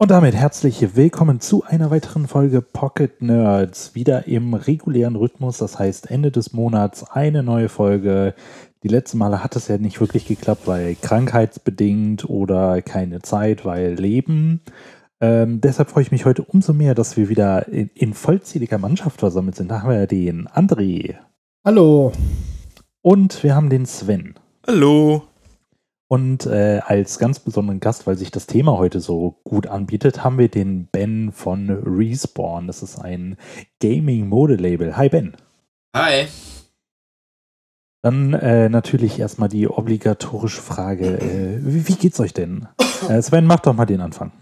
[0.00, 3.96] Und damit herzlich willkommen zu einer weiteren Folge Pocket Nerds.
[3.96, 8.36] Wieder im regulären Rhythmus, das heißt Ende des Monats eine neue Folge.
[8.84, 13.94] Die letzten Male hat es ja nicht wirklich geklappt, weil krankheitsbedingt oder keine Zeit, weil
[13.94, 14.60] Leben.
[15.20, 19.18] Ähm, deshalb freue ich mich heute umso mehr, dass wir wieder in, in vollzähliger Mannschaft
[19.18, 19.68] versammelt sind.
[19.68, 21.16] Da haben wir den André.
[21.64, 22.12] Hallo.
[23.02, 24.34] Und wir haben den Sven.
[24.64, 25.27] Hallo.
[26.10, 30.38] Und äh, als ganz besonderen Gast, weil sich das Thema heute so gut anbietet, haben
[30.38, 32.66] wir den Ben von Respawn.
[32.66, 33.36] Das ist ein
[33.80, 34.96] Gaming-Mode-Label.
[34.96, 35.36] Hi Ben.
[35.94, 36.26] Hi.
[38.02, 41.18] Dann äh, natürlich erstmal die obligatorische Frage.
[41.18, 42.68] Äh, wie, wie, geht's euch denn?
[43.06, 44.32] Äh, Sven, mach doch mal den Anfang.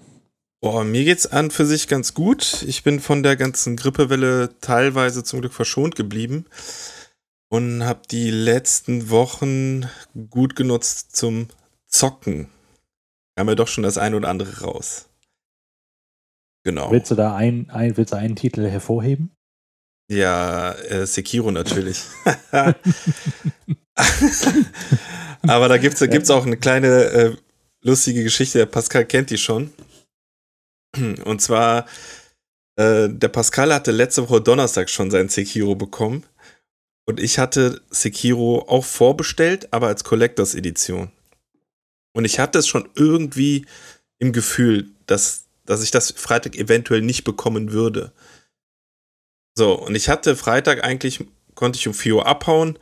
[0.60, 2.64] Boah, mir geht's an für sich ganz gut.
[2.66, 6.46] Ich bin von der ganzen Grippewelle teilweise zum Glück verschont geblieben
[7.48, 9.86] und habe die letzten Wochen
[10.30, 11.48] gut genutzt zum
[11.86, 12.48] Zocken.
[13.38, 15.08] Haben wir doch schon das eine oder andere raus.
[16.64, 16.90] Genau.
[16.90, 19.30] Willst du da ein, ein, willst du einen Titel hervorheben?
[20.10, 22.02] Ja, äh, Sekiro natürlich.
[25.42, 27.36] Aber da gibt es gibt's auch eine kleine äh,
[27.82, 28.58] lustige Geschichte.
[28.58, 29.72] Der Pascal kennt die schon.
[31.24, 31.86] Und zwar,
[32.76, 36.24] äh, der Pascal hatte letzte Woche Donnerstag schon sein Sekiro bekommen.
[37.06, 41.12] Und ich hatte Sekiro auch vorbestellt, aber als Collectors Edition.
[42.12, 43.64] Und ich hatte es schon irgendwie
[44.18, 48.12] im Gefühl, dass, dass ich das Freitag eventuell nicht bekommen würde.
[49.54, 52.78] So, und ich hatte Freitag eigentlich, konnte ich um 4 Uhr abhauen.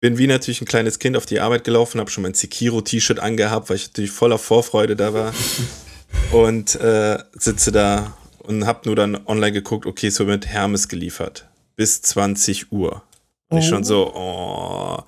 [0.00, 3.70] Bin wie natürlich ein kleines Kind auf die Arbeit gelaufen, habe schon mein Sekiro-T-Shirt angehabt,
[3.70, 5.34] weil ich natürlich voller Vorfreude da war.
[6.32, 10.88] und äh, sitze da und habe nur dann online geguckt, okay, es wird mit Hermes
[10.88, 11.48] geliefert.
[11.74, 13.02] Bis 20 Uhr.
[13.48, 13.60] Und oh.
[13.60, 15.02] ich schon so, oh.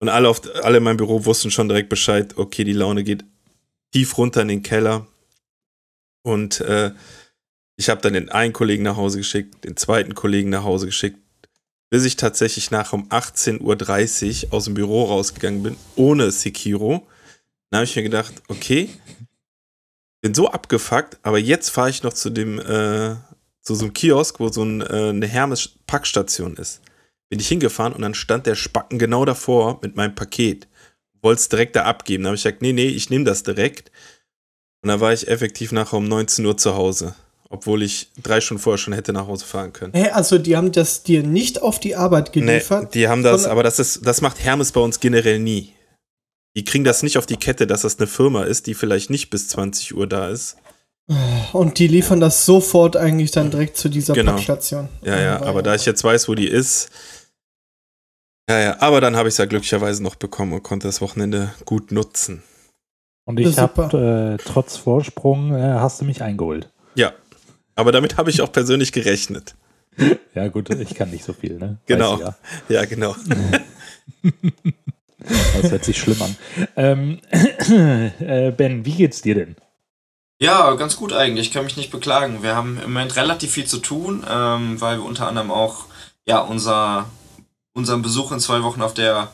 [0.00, 3.24] Und alle, auf, alle in meinem Büro wussten schon direkt Bescheid, okay, die Laune geht
[3.92, 5.06] tief runter in den Keller.
[6.22, 6.92] Und äh,
[7.76, 11.18] ich habe dann den einen Kollegen nach Hause geschickt, den zweiten Kollegen nach Hause geschickt,
[11.90, 17.06] bis ich tatsächlich nach um 18.30 Uhr aus dem Büro rausgegangen bin, ohne Sekiro.
[17.70, 18.90] Dann habe ich mir gedacht, okay,
[20.20, 23.16] bin so abgefuckt, aber jetzt fahre ich noch zu dem, äh,
[23.60, 26.80] zu so einem Kiosk, wo so ein, äh, eine Hermes-Packstation ist
[27.28, 30.68] bin ich hingefahren und dann stand der Spacken genau davor mit meinem Paket.
[31.22, 32.24] Wollte es direkt da abgeben.
[32.24, 33.90] Da habe ich gesagt, nee, nee, ich nehme das direkt.
[34.82, 37.14] Und da war ich effektiv nachher um 19 Uhr zu Hause.
[37.48, 39.94] Obwohl ich drei Stunden vorher schon hätte nach Hause fahren können.
[39.94, 42.82] Hä, also die haben das dir nicht auf die Arbeit geliefert?
[42.82, 45.72] Nee, die haben das, aber das ist, das macht Hermes bei uns generell nie.
[46.56, 49.30] Die kriegen das nicht auf die Kette, dass das eine Firma ist, die vielleicht nicht
[49.30, 50.56] bis 20 Uhr da ist.
[51.52, 54.32] Und die liefern das sofort eigentlich dann direkt zu dieser genau.
[54.32, 54.88] Packstation.
[55.02, 56.90] Ja, ja, aber da ich jetzt weiß, wo die ist,
[58.48, 61.54] ja, ja, aber dann habe ich es ja glücklicherweise noch bekommen und konnte das Wochenende
[61.64, 62.42] gut nutzen.
[63.26, 66.70] Und ich habe, äh, trotz Vorsprung, äh, hast du mich eingeholt.
[66.94, 67.12] Ja,
[67.74, 69.54] aber damit habe ich auch persönlich gerechnet.
[70.34, 71.78] Ja, gut, ich kann nicht so viel, ne?
[71.86, 72.18] Genau.
[72.18, 72.34] Ja.
[72.68, 72.84] ja.
[72.84, 73.14] genau.
[75.12, 76.36] das hört sich schlimm an.
[76.76, 77.20] Ähm,
[78.20, 79.56] äh, ben, wie geht's dir denn?
[80.40, 81.48] Ja, ganz gut eigentlich.
[81.48, 82.42] Ich kann mich nicht beklagen.
[82.42, 85.86] Wir haben im Moment relativ viel zu tun, ähm, weil wir unter anderem auch
[86.26, 87.06] ja, unser
[87.74, 89.32] unseren Besuch in zwei Wochen auf der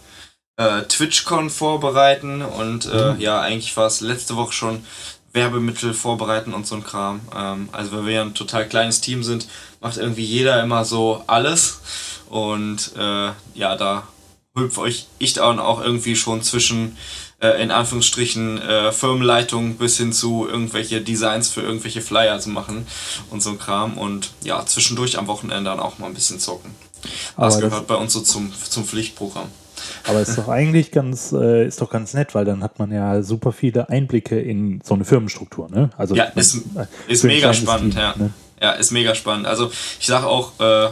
[0.56, 3.20] äh, TwitchCon vorbereiten und äh, mhm.
[3.20, 4.84] ja, eigentlich war es letzte Woche schon
[5.32, 7.20] Werbemittel vorbereiten und so ein Kram.
[7.34, 9.46] Ähm, also weil wir ja ein total kleines Team sind,
[9.80, 11.80] macht irgendwie jeder immer so alles
[12.28, 14.08] und äh, ja, da
[14.54, 16.96] hüpfe euch ich dann auch irgendwie schon zwischen
[17.40, 22.86] äh, in Anführungsstrichen äh, Firmenleitung bis hin zu irgendwelche Designs für irgendwelche Flyer zu machen
[23.30, 26.74] und so ein Kram und ja, zwischendurch am Wochenende dann auch mal ein bisschen zocken.
[27.02, 29.48] Das aber gehört das bei uns so zum, zum Pflichtprogramm.
[30.06, 33.22] Aber ist doch eigentlich ganz, äh, ist doch ganz nett, weil dann hat man ja
[33.22, 35.90] super viele Einblicke in so eine Firmenstruktur, ne?
[35.96, 38.14] Also ja, ist, äh, ist mega spannend, Team, ja.
[38.16, 38.30] Ne?
[38.60, 39.46] Ja, ist mega spannend.
[39.46, 40.90] Also ich sage auch, äh,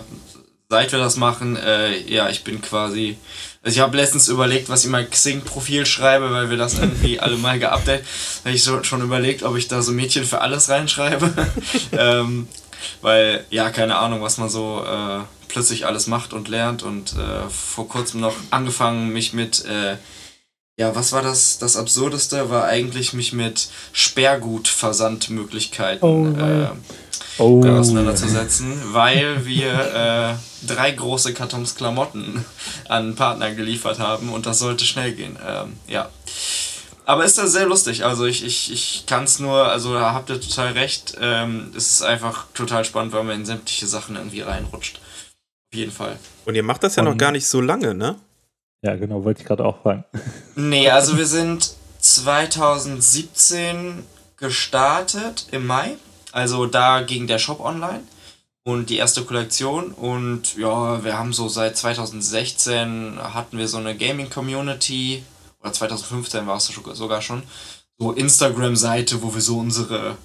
[0.69, 3.16] seit wir das machen, äh, ja, ich bin quasi.
[3.62, 7.37] Also ich habe letztens überlegt, was ich mein Xing-Profil schreibe, weil wir das irgendwie alle
[7.37, 8.06] mal geupdatet.
[8.44, 11.32] Habe ich so, schon überlegt, ob ich da so Mädchen für alles reinschreibe.
[11.93, 12.49] ähm,
[13.00, 17.48] weil, ja, keine Ahnung, was man so äh, plötzlich alles macht und lernt und äh,
[17.48, 19.96] vor kurzem noch angefangen, mich mit, äh,
[20.78, 21.58] ja, was war das?
[21.58, 26.69] Das Absurdeste war eigentlich, mich mit Sperrgutversandmöglichkeiten oh, äh,
[27.38, 27.66] oh.
[27.66, 30.34] auseinanderzusetzen, weil wir äh,
[30.66, 32.44] drei große Kartons Klamotten
[32.88, 35.36] an Partner geliefert haben und das sollte schnell gehen.
[35.46, 36.08] Ähm, ja.
[37.08, 38.05] Aber ist das sehr lustig.
[38.05, 41.16] Also ich, ich, ich kann es nur, also da habt ihr total recht.
[41.19, 44.99] Ähm, es ist einfach total spannend, weil man in sämtliche Sachen irgendwie reinrutscht.
[44.99, 46.19] Auf jeden Fall.
[46.44, 48.16] Und ihr macht das ja Und, noch gar nicht so lange, ne?
[48.82, 50.05] Ja, genau, wollte ich gerade auch fragen.
[50.55, 51.70] Nee, also wir sind
[52.00, 54.04] 2017
[54.37, 55.96] gestartet im Mai.
[56.32, 58.02] Also da ging der Shop online
[58.64, 59.93] und die erste Kollektion.
[59.93, 65.22] Und ja, wir haben so seit 2016 hatten wir so eine Gaming-Community.
[65.60, 67.43] Oder 2015 war es sogar schon.
[67.99, 70.16] So Instagram-Seite, wo wir so unsere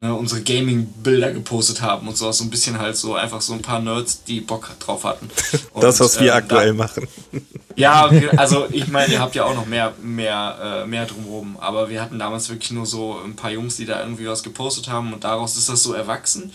[0.00, 2.38] ne, unsere Gaming-Bilder gepostet haben und sowas.
[2.38, 5.28] So ein bisschen halt so einfach so ein paar Nerds, die Bock drauf hatten.
[5.72, 7.08] Und, das, was wir äh, aktuell da, machen.
[7.76, 11.56] Ja, also ich meine, ihr habt ja auch noch mehr, mehr, äh, mehr drumherum.
[11.58, 14.88] Aber wir hatten damals wirklich nur so ein paar Jungs, die da irgendwie was gepostet
[14.88, 16.52] haben und daraus ist das so erwachsen.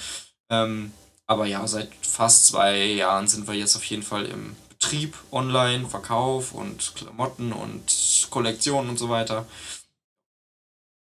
[0.52, 0.92] Ähm,
[1.26, 5.88] aber ja, seit fast zwei Jahren sind wir jetzt auf jeden Fall im Betrieb, online,
[5.88, 9.46] Verkauf und Klamotten und Kollektionen und so weiter.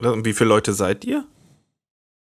[0.01, 1.25] Und wie viele Leute seid ihr?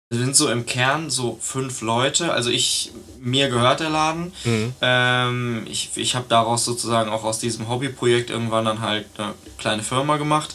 [0.09, 2.33] Wir sind so im Kern so fünf Leute.
[2.33, 4.33] Also ich, mir gehört der Laden.
[4.45, 4.73] Mhm.
[4.81, 9.83] Ähm, ich ich habe daraus sozusagen auch aus diesem Hobbyprojekt irgendwann dann halt eine kleine
[9.83, 10.55] Firma gemacht.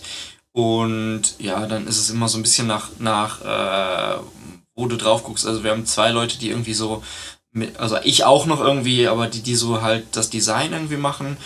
[0.53, 4.21] Und ja, dann ist es immer so ein bisschen nach, nach äh,
[4.75, 5.45] wo du drauf guckst.
[5.45, 7.03] Also wir haben zwei Leute, die irgendwie so,
[7.77, 11.37] also ich auch noch irgendwie, aber die, die so halt das Design irgendwie machen.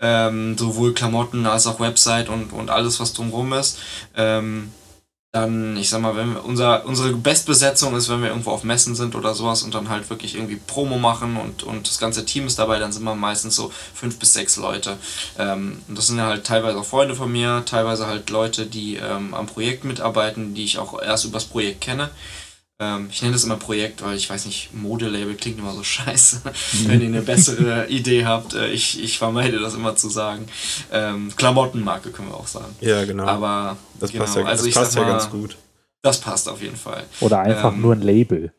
[0.00, 3.78] Ähm, sowohl Klamotten als auch Website und, und alles, was drumherum ist.
[4.16, 4.70] Ähm,
[5.34, 8.94] dann, ich sag mal, wenn wir, unser, unsere Bestbesetzung ist, wenn wir irgendwo auf Messen
[8.94, 12.46] sind oder sowas und dann halt wirklich irgendwie Promo machen und, und das ganze Team
[12.46, 14.96] ist dabei, dann sind wir meistens so fünf bis sechs Leute.
[15.36, 18.94] Ähm, und das sind ja halt teilweise auch Freunde von mir, teilweise halt Leute, die
[18.96, 22.10] ähm, am Projekt mitarbeiten, die ich auch erst übers Projekt kenne.
[22.80, 26.42] Ähm, ich nenne das immer Projekt, weil ich weiß nicht, Modelabel klingt immer so scheiße.
[26.44, 26.88] Mhm.
[26.88, 30.46] Wenn ihr eine bessere Idee habt, äh, ich, ich vermeide das immer zu sagen.
[30.92, 32.74] Ähm, Klamottenmarke können wir auch sagen.
[32.80, 33.26] Ja, genau.
[33.26, 35.56] Aber das genau, passt, ja, also das passt mal, ja ganz gut.
[36.02, 37.04] Das passt auf jeden Fall.
[37.20, 38.52] Oder einfach ähm, nur ein Label.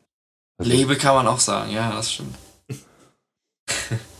[0.58, 2.34] Also Label kann man auch sagen, ja, das stimmt.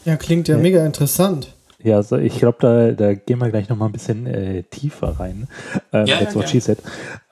[0.04, 0.62] Ja, klingt ja, ja.
[0.62, 1.56] mega interessant.
[1.86, 5.46] Ja, also ich glaube, da, da gehen wir gleich nochmal ein bisschen äh, tiefer rein.
[5.92, 6.78] Ähm, ja, that's what she said.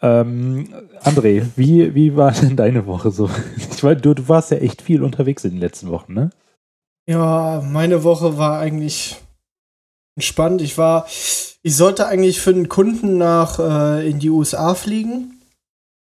[0.00, 0.72] Ähm,
[1.02, 3.28] André, wie, wie war denn deine Woche so?
[3.72, 6.30] Ich weiß, du, du warst ja echt viel unterwegs in den letzten Wochen, ne?
[7.08, 9.16] Ja, meine Woche war eigentlich
[10.14, 10.62] entspannt.
[10.62, 15.42] Ich war, ich sollte eigentlich für einen Kunden nach äh, in die USA fliegen.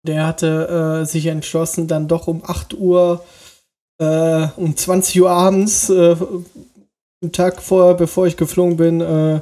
[0.04, 3.24] Der hatte äh, sich entschlossen, dann doch um 8 Uhr,
[3.98, 6.16] äh, um 20 Uhr abends äh,
[7.24, 9.40] einen Tag vorher, bevor ich geflogen bin, äh,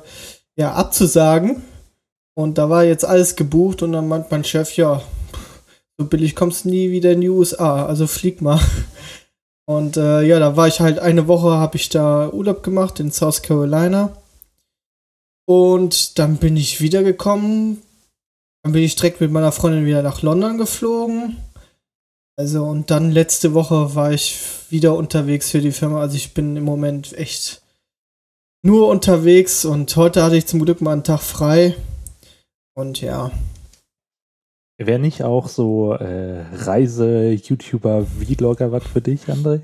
[0.56, 1.62] ja, abzusagen.
[2.34, 5.02] Und da war jetzt alles gebucht und dann meint mein Chef, ja,
[5.98, 8.60] so billig kommst du nie wieder in die USA, also flieg mal.
[9.64, 13.12] Und äh, ja, da war ich halt eine Woche, habe ich da Urlaub gemacht in
[13.12, 14.10] South Carolina.
[15.46, 17.80] Und dann bin ich wiedergekommen.
[18.62, 21.36] Dann bin ich direkt mit meiner Freundin wieder nach London geflogen.
[22.36, 24.36] Also, und dann letzte Woche war ich
[24.70, 26.00] wieder unterwegs für die Firma.
[26.00, 27.61] Also, ich bin im Moment echt
[28.62, 31.74] nur unterwegs und heute hatte ich zum Glück mal einen Tag frei.
[32.74, 33.30] Und ja.
[34.78, 39.60] Wäre nicht auch so äh, Reise-YouTuber, Vlogger was für dich, André?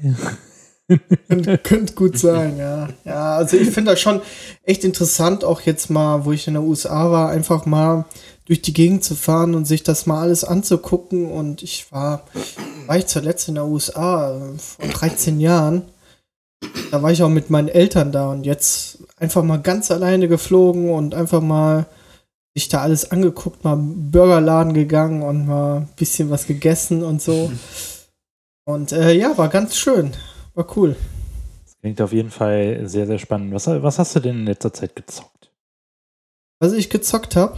[1.29, 2.89] Könnte könnt gut sein, ja.
[3.05, 4.23] Ja, also ich finde das schon
[4.63, 8.07] echt interessant, auch jetzt mal, wo ich in den USA war, einfach mal
[8.47, 11.31] durch die Gegend zu fahren und sich das mal alles anzugucken.
[11.31, 12.25] Und ich war,
[12.87, 15.83] war ich zuletzt in den USA äh, vor 13 Jahren.
[16.91, 20.91] Da war ich auch mit meinen Eltern da und jetzt einfach mal ganz alleine geflogen
[20.91, 21.87] und einfach mal
[22.55, 27.53] sich da alles angeguckt, mal Burgerladen gegangen und mal ein bisschen was gegessen und so.
[28.65, 30.13] Und äh, ja, war ganz schön.
[30.53, 30.95] War cool.
[31.65, 33.55] Das klingt auf jeden Fall sehr, sehr spannend.
[33.55, 35.51] Was, was hast du denn in letzter Zeit gezockt?
[36.61, 37.57] Was ich gezockt habe?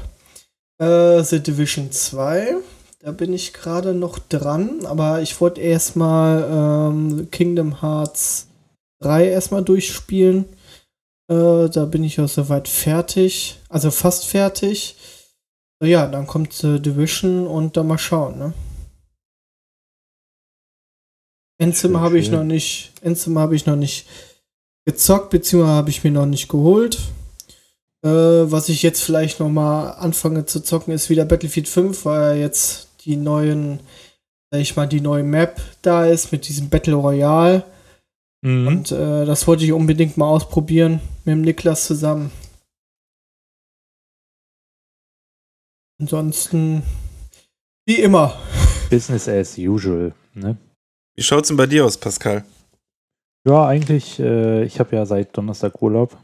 [0.79, 2.59] Äh, The Division 2.
[3.01, 8.47] Da bin ich gerade noch dran, aber ich wollte erstmal ähm, Kingdom Hearts
[9.01, 10.45] 3 erstmal durchspielen.
[11.29, 13.59] Äh, da bin ich auch soweit fertig.
[13.69, 14.97] Also fast fertig.
[15.83, 18.53] Ja, dann kommt äh, Division und dann mal schauen, ne?
[21.59, 22.93] Endzimmer habe ich noch nicht.
[23.03, 24.07] Endzimmer habe ich noch nicht
[24.87, 26.99] gezockt, beziehungsweise habe ich mir noch nicht geholt.
[28.03, 32.39] Äh, was ich jetzt vielleicht noch mal anfange zu zocken, ist wieder Battlefield 5, weil
[32.39, 33.81] jetzt die neuen,
[34.51, 37.65] sag ich mal, die neue Map da ist mit diesem Battle Royale.
[38.43, 38.67] Mhm.
[38.67, 42.31] Und äh, das wollte ich unbedingt mal ausprobieren mit dem Niklas zusammen.
[46.01, 46.83] Ansonsten
[47.87, 48.39] wie immer.
[48.89, 50.57] Business as usual, ne?
[51.17, 52.45] Wie schaut's denn bei dir aus, Pascal?
[53.47, 56.17] Ja, eigentlich, äh, ich habe ja seit Donnerstag Urlaub.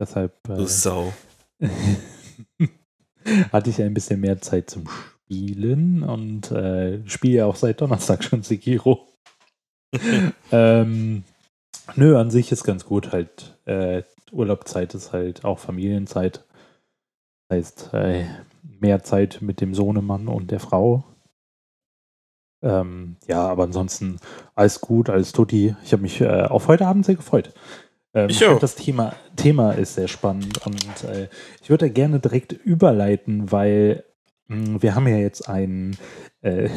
[0.00, 0.32] Deshalb.
[0.48, 1.12] Äh, du Sau.
[3.52, 8.24] hatte ich ein bisschen mehr Zeit zum Spielen und äh, spiele ja auch seit Donnerstag
[8.24, 9.06] schon Sekiro.
[10.52, 11.24] ähm,
[11.94, 13.56] Nö, an sich ist ganz gut halt.
[13.64, 14.02] Äh,
[14.32, 16.44] Urlaubzeit ist halt auch Familienzeit.
[17.48, 18.24] Das heißt, äh,
[18.62, 21.04] mehr Zeit mit dem Sohnemann und der Frau.
[22.62, 24.18] Ähm, ja, aber ansonsten
[24.54, 25.76] alles gut, alles tutti.
[25.84, 27.52] Ich habe mich äh, auf heute Abend sehr gefreut.
[28.14, 28.58] Ähm, Ich auch.
[28.58, 31.28] Das Thema, Thema ist sehr spannend und äh,
[31.62, 34.04] ich würde gerne direkt überleiten, weil
[34.48, 35.96] wir haben ja jetzt einen
[36.42, 36.68] äh,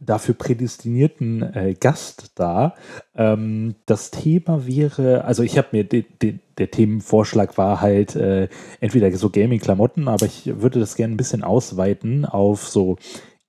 [0.00, 2.74] dafür prädestinierten äh, Gast da.
[3.14, 8.48] Ähm, das Thema wäre, also ich habe mir, de, de, der Themenvorschlag war halt äh,
[8.80, 12.96] entweder so Gaming-Klamotten, aber ich würde das gerne ein bisschen ausweiten auf so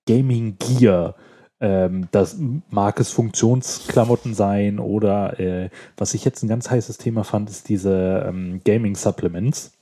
[0.07, 1.15] Gaming-Gear.
[1.61, 2.37] Ähm, das
[2.69, 7.69] mag es Funktionsklamotten sein oder äh, was ich jetzt ein ganz heißes Thema fand, ist
[7.69, 9.78] diese ähm, Gaming-Supplements.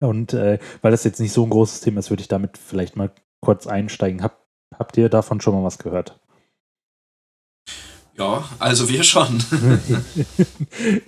[0.00, 2.96] Und äh, weil das jetzt nicht so ein großes Thema ist, würde ich damit vielleicht
[2.96, 4.22] mal kurz einsteigen.
[4.22, 4.44] Hab,
[4.78, 6.18] habt ihr davon schon mal was gehört?
[8.16, 9.42] Ja, also wir schon.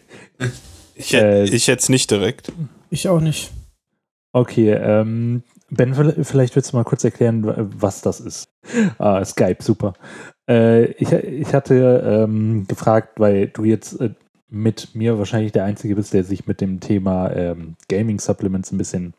[0.95, 2.53] Ich, Äh, ich jetzt nicht direkt.
[2.91, 3.53] Ich auch nicht.
[4.33, 5.95] Okay, ähm, Ben,
[6.25, 8.49] vielleicht willst du mal kurz erklären, wa- was das ist.
[8.99, 9.95] Ah, Skype, super.
[10.49, 14.11] Äh, ich, ich hatte ähm, gefragt, weil du jetzt äh,
[14.51, 19.15] mit mir wahrscheinlich der Einzige bist, der sich mit dem Thema ähm, Gaming-Supplements ein bisschen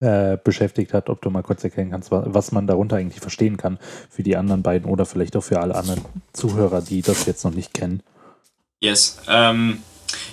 [0.00, 3.56] äh, beschäftigt hat, ob du mal kurz erklären kannst, wa- was man darunter eigentlich verstehen
[3.56, 3.78] kann
[4.08, 6.02] für die anderen beiden oder vielleicht auch für alle anderen
[6.32, 8.02] Zuhörer, die das jetzt noch nicht kennen.
[8.82, 9.18] Yes.
[9.28, 9.82] Ähm,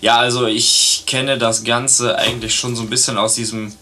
[0.02, 3.74] ja, also ich kenne das Ganze eigentlich schon so ein bisschen aus diesem,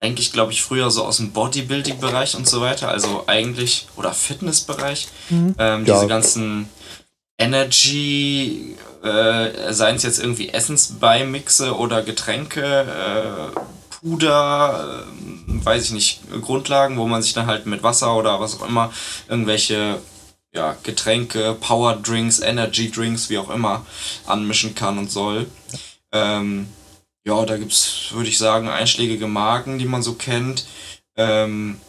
[0.00, 5.08] eigentlich glaube ich früher so aus dem Bodybuilding-Bereich und so weiter, also eigentlich, oder Fitness-Bereich.
[5.30, 5.54] Mhm.
[5.58, 5.94] Ähm, Ja.
[5.94, 6.68] Diese ganzen
[7.40, 12.62] Energy, äh, seien es jetzt irgendwie Essensbeimixe oder Getränke,
[13.54, 13.60] äh,
[14.00, 15.04] Puder,
[15.48, 18.68] äh, weiß ich nicht, Grundlagen, wo man sich dann halt mit Wasser oder was auch
[18.68, 18.92] immer
[19.28, 19.98] irgendwelche
[20.52, 23.86] ja, Getränke, Power Drinks, Energy Drinks, wie auch immer,
[24.26, 25.46] anmischen kann und soll.
[26.12, 26.68] Ähm,
[27.24, 30.66] ja, da gibt's, würde ich sagen, einschlägige Marken, die man so kennt.
[31.16, 31.80] Ähm,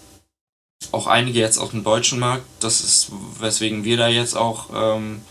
[0.91, 2.46] auch einige jetzt auf dem deutschen Markt.
[2.60, 5.22] Das ist, weswegen wir da jetzt auch ähm,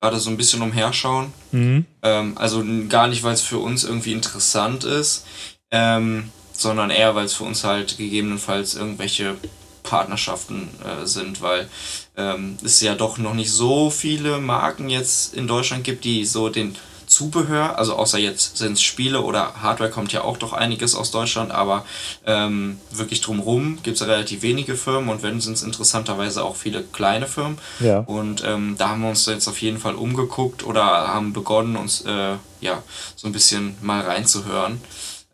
[0.00, 1.32] gerade so ein bisschen umherschauen.
[1.52, 1.84] Mhm.
[2.02, 5.26] Ähm, also gar nicht, weil es für uns irgendwie interessant ist,
[5.70, 9.36] ähm, sondern eher, weil es für uns halt gegebenenfalls irgendwelche
[9.82, 11.68] Partnerschaften äh, sind, weil
[12.16, 16.48] ähm, es ja doch noch nicht so viele Marken jetzt in Deutschland gibt, die so
[16.48, 16.76] den
[17.08, 21.10] Zubehör, also außer jetzt sind es Spiele oder Hardware kommt ja auch doch einiges aus
[21.10, 21.84] Deutschland, aber
[22.26, 26.82] ähm, wirklich drumrum gibt es relativ wenige Firmen und wenn sind es interessanterweise auch viele
[26.82, 27.58] kleine Firmen.
[27.80, 28.00] Ja.
[28.00, 32.02] Und ähm, da haben wir uns jetzt auf jeden Fall umgeguckt oder haben begonnen, uns
[32.02, 32.82] äh, ja
[33.16, 34.80] so ein bisschen mal reinzuhören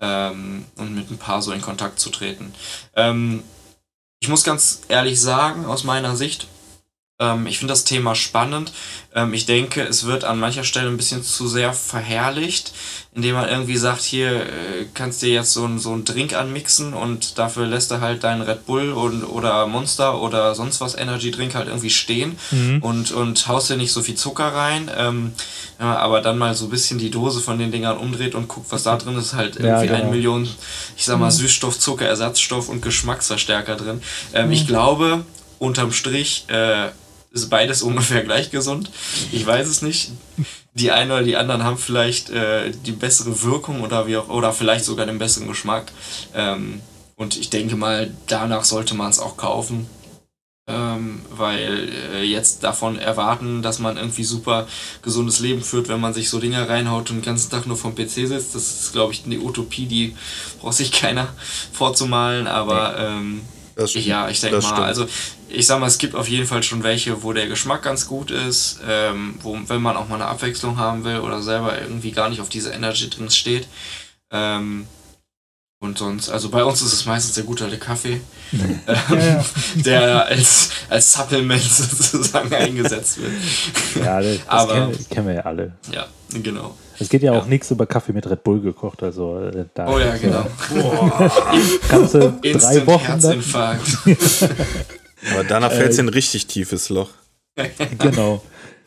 [0.00, 2.54] ähm, und mit ein paar so in Kontakt zu treten.
[2.95, 3.43] Ähm,
[4.21, 6.47] ich muss ganz ehrlich sagen, aus meiner Sicht,
[7.21, 8.73] ähm, ich finde das Thema spannend.
[9.14, 12.73] Ähm, ich denke, es wird an mancher Stelle ein bisschen zu sehr verherrlicht,
[13.14, 16.92] indem man irgendwie sagt, hier äh, kannst dir jetzt so ein so einen Drink anmixen
[16.92, 21.30] und dafür lässt du halt deinen Red Bull und, oder Monster oder sonst was Energy
[21.30, 22.78] Drink halt irgendwie stehen Mhm.
[22.83, 25.33] und, und haust dir nicht so viel Zucker rein, ähm,
[25.78, 28.66] ja, aber dann mal so ein bisschen die Dose von den Dingern umdreht und guckt,
[28.71, 30.00] was da drin ist, halt Ja, irgendwie genau.
[30.00, 30.49] eine Million,
[30.97, 34.02] ich sag mal, Süßstoff, Zucker, Ersatzstoff und Geschmacksverstärker drin.
[34.33, 35.25] Ähm, Ich glaube,
[35.61, 36.88] unterm Strich äh,
[37.34, 38.90] ist beides ungefähr gleich gesund.
[39.32, 40.12] Ich weiß es nicht.
[40.72, 44.52] Die einen oder die anderen haben vielleicht äh, die bessere Wirkung oder wie auch, oder
[44.52, 45.92] vielleicht sogar den besseren Geschmack.
[46.34, 46.80] Ähm,
[47.16, 49.86] und ich denke mal, danach sollte man es auch kaufen.
[50.66, 54.66] Ähm, weil äh, jetzt davon erwarten, dass man irgendwie super
[55.02, 57.94] gesundes Leben führt, wenn man sich so Dinge reinhaut und den ganzen Tag nur vom
[57.94, 60.16] PC sitzt, das ist, glaube ich, eine Utopie, die
[60.60, 61.28] braucht sich keiner
[61.72, 63.42] vorzumalen, aber ähm,
[63.76, 64.81] Das ja, ich denke mal, stimmt.
[64.81, 65.07] also
[65.49, 68.31] ich sag mal, es gibt auf jeden Fall schon welche, wo der Geschmack ganz gut
[68.31, 72.28] ist, ähm, wo, wenn man auch mal eine Abwechslung haben will oder selber irgendwie gar
[72.28, 73.66] nicht auf diese Energy Drinks steht.
[74.31, 74.87] Ähm,
[75.84, 78.20] und sonst, also bei uns ist es meistens der gute alte Kaffee,
[78.52, 79.44] ähm, Ja, ja.
[79.76, 83.32] der als, als Supplement sozusagen eingesetzt wird.
[84.04, 85.72] Ja, das, das Aber- kennen, kennen wir ja alle.
[85.92, 86.74] Ja, genau.
[86.98, 87.46] Es geht ja auch Ja.
[87.46, 90.46] nichts über Kaffee mit Red Bull gekocht, also äh, da Oh ja, genau.
[91.88, 93.98] kannst du drei Instant Wochen Herzinfarkt.
[95.32, 97.10] Aber danach Äh, fällt es in ein richtig tiefes Loch.
[97.98, 98.42] genau.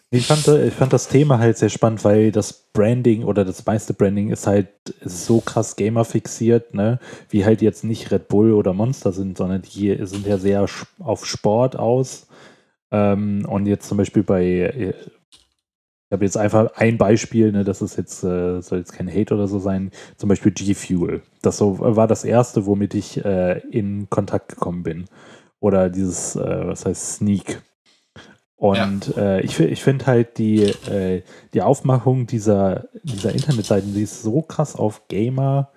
[0.09, 3.93] Ich fand, ich fand das Thema halt sehr spannend, weil das Branding oder das meiste
[3.93, 4.69] Branding ist halt
[5.03, 6.99] so krass Gamer fixiert, ne?
[7.29, 10.65] Wie halt jetzt nicht Red Bull oder Monster sind, sondern die sind ja sehr
[10.99, 12.27] auf Sport aus.
[12.91, 14.93] Ähm, und jetzt zum Beispiel bei,
[16.09, 19.33] ich habe jetzt einfach ein Beispiel, ne, das ist jetzt, äh, soll jetzt kein Hate
[19.33, 21.21] oder so sein, zum Beispiel G-Fuel.
[21.41, 25.05] Das so, war das erste, womit ich äh, in Kontakt gekommen bin.
[25.59, 27.61] Oder dieses, äh, was heißt Sneak.
[28.57, 31.21] Und äh, ich, ich finde halt die, äh,
[31.53, 35.71] die Aufmachung dieser, dieser Internetseiten, die ist so krass auf Gamer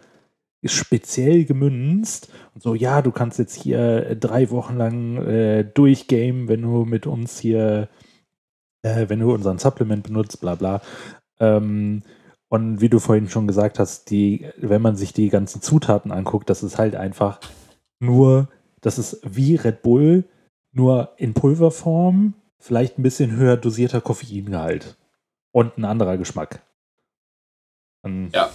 [0.64, 2.30] speziell gemünzt.
[2.54, 7.06] Und so, ja, du kannst jetzt hier drei Wochen lang äh, durchgamen, wenn du mit
[7.06, 7.88] uns hier,
[8.82, 10.80] äh, wenn du unseren Supplement benutzt, bla bla.
[11.38, 12.02] Ähm,
[12.48, 16.50] und wie du vorhin schon gesagt hast, die, wenn man sich die ganzen Zutaten anguckt,
[16.50, 17.40] das ist halt einfach
[18.00, 18.48] nur,
[18.80, 20.24] das ist wie Red Bull,
[20.72, 24.96] nur in Pulverform, vielleicht ein bisschen höher dosierter Koffeingehalt
[25.50, 26.62] und ein anderer Geschmack.
[28.02, 28.50] Und, ja.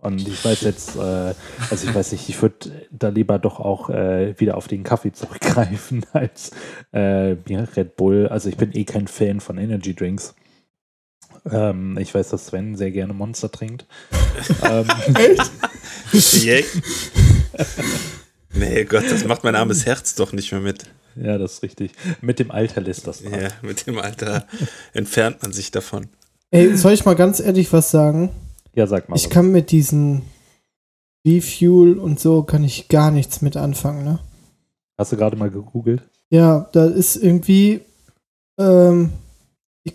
[0.00, 1.34] Und ich weiß jetzt, äh,
[1.70, 5.12] also ich weiß nicht, ich würde da lieber doch auch äh, wieder auf den Kaffee
[5.12, 6.52] zurückgreifen als
[6.92, 8.28] äh, Red Bull.
[8.28, 10.36] Also ich bin eh kein Fan von Energy Drinks.
[11.50, 13.86] Ähm, ich weiß, dass Sven sehr gerne Monster trinkt.
[14.64, 15.50] ähm, Echt?
[18.58, 20.84] Nee, Gott, das macht mein armes Herz doch nicht mehr mit.
[21.16, 21.92] Ja, das ist richtig.
[22.20, 23.32] Mit dem Alter lässt das nach.
[23.32, 24.46] Ja, mit dem Alter
[24.92, 26.06] entfernt man sich davon.
[26.50, 28.30] Ey, soll ich mal ganz ehrlich was sagen?
[28.74, 29.16] Ja, sag mal.
[29.16, 29.30] Ich was.
[29.30, 30.22] kann mit diesen
[31.24, 34.20] B-Fuel und so kann ich gar nichts mit anfangen, ne?
[34.96, 36.02] Hast du gerade mal gegoogelt?
[36.30, 37.80] Ja, da ist irgendwie,
[38.58, 39.12] ähm,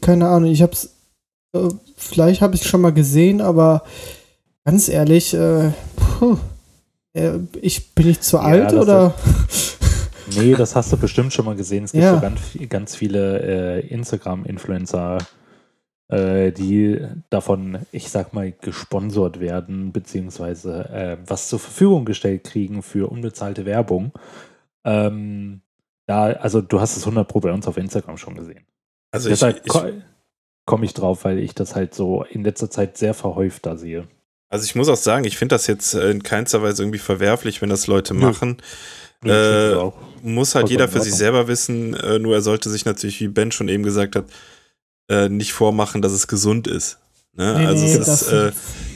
[0.02, 0.94] keine Ahnung, ich hab's
[1.54, 3.84] äh, vielleicht habe ich es schon mal gesehen, aber
[4.66, 6.38] ganz ehrlich, äh, puh,
[7.14, 9.14] äh, ich bin ich zu ja, alt oder?
[10.36, 11.86] nee, das hast du bestimmt schon mal gesehen.
[11.86, 12.16] Es gibt ja.
[12.16, 15.20] so ganz, ganz viele äh, Instagram-Influencer,
[16.10, 22.84] äh, die davon, ich sag mal, gesponsert werden, beziehungsweise äh, was zur Verfügung gestellt kriegen
[22.84, 24.12] für unbezahlte Werbung.
[24.84, 25.62] Ähm,
[26.06, 28.66] da, also du hast es 100 Pro bei uns auf Instagram schon gesehen.
[29.12, 29.72] Also ich, ich,
[30.66, 34.08] komme ich drauf, weil ich das halt so in letzter Zeit sehr verhäuft da sehe.
[34.54, 37.70] Also ich muss auch sagen, ich finde das jetzt in keinster Weise irgendwie verwerflich, wenn
[37.70, 38.58] das Leute machen.
[39.26, 39.82] Ja.
[39.82, 39.92] Äh,
[40.22, 43.52] muss halt jeder für sich selber wissen, äh, nur er sollte sich natürlich, wie Ben
[43.52, 44.26] schon eben gesagt hat,
[45.10, 47.00] äh, nicht vormachen, dass es gesund ist.
[47.36, 47.52] Ne?
[47.58, 48.52] Nee, also nee, es ist, äh,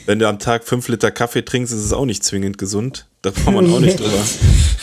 [0.06, 3.08] wenn du am Tag fünf Liter Kaffee trinkst, ist es auch nicht zwingend gesund.
[3.22, 4.24] Da braucht man auch nicht drüber.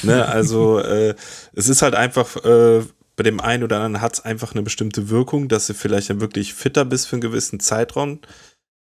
[0.04, 0.26] ne?
[0.26, 1.16] Also äh,
[1.54, 2.82] es ist halt einfach äh,
[3.16, 6.20] bei dem einen oder anderen hat es einfach eine bestimmte Wirkung, dass du vielleicht dann
[6.20, 8.20] wirklich fitter bist für einen gewissen Zeitraum.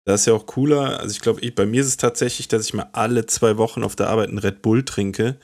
[0.04, 1.00] Das ist ja auch cooler.
[1.00, 3.96] Also ich glaube, bei mir ist es tatsächlich, dass ich mal alle zwei Wochen auf
[3.96, 5.38] der Arbeit einen Red Bull trinke.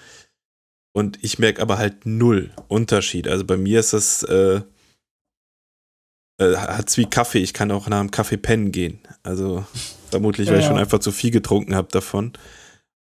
[0.93, 3.29] Und ich merke aber halt null Unterschied.
[3.29, 4.61] Also bei mir ist das, äh,
[6.39, 7.39] äh, hat es wie Kaffee.
[7.39, 8.99] Ich kann auch nach einem Kaffee pennen gehen.
[9.23, 9.65] Also
[10.11, 12.33] vermutlich, weil ja, ich schon einfach zu viel getrunken habe davon.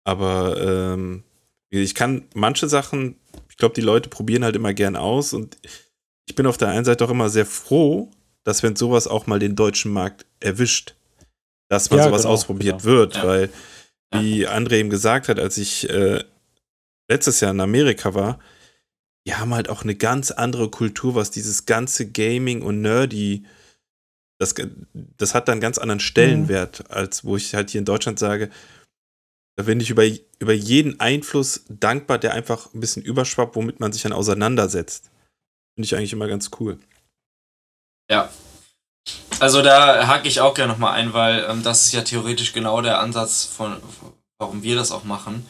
[0.05, 1.23] Aber ähm,
[1.69, 3.17] ich kann manche Sachen
[3.53, 5.57] ich glaube, die Leute probieren halt immer gern aus und
[6.25, 8.09] ich bin auf der einen Seite auch immer sehr froh,
[8.43, 10.95] dass wenn sowas auch mal den deutschen Markt erwischt,
[11.73, 12.95] dass mal ja, sowas genau, ausprobiert genau.
[12.95, 13.27] wird, ja.
[13.27, 13.49] weil
[14.11, 16.23] wie André eben gesagt hat, als ich äh,
[17.09, 18.39] letztes Jahr in Amerika war,
[19.25, 23.45] die haben halt auch eine ganz andere Kultur, was dieses ganze Gaming und Nerdy,
[24.39, 24.53] das,
[24.93, 26.85] das hat dann einen ganz anderen Stellenwert, mhm.
[26.95, 28.51] als wo ich halt hier in Deutschland sage,
[29.55, 30.03] da bin ich über,
[30.39, 35.09] über jeden Einfluss dankbar, der einfach ein bisschen überschwappt, womit man sich dann auseinandersetzt.
[35.75, 36.77] Finde ich eigentlich immer ganz cool.
[38.11, 38.29] Ja.
[39.39, 42.81] Also da hake ich auch gerne nochmal ein, weil ähm, das ist ja theoretisch genau
[42.81, 43.75] der Ansatz von,
[44.37, 45.45] warum wir das auch machen.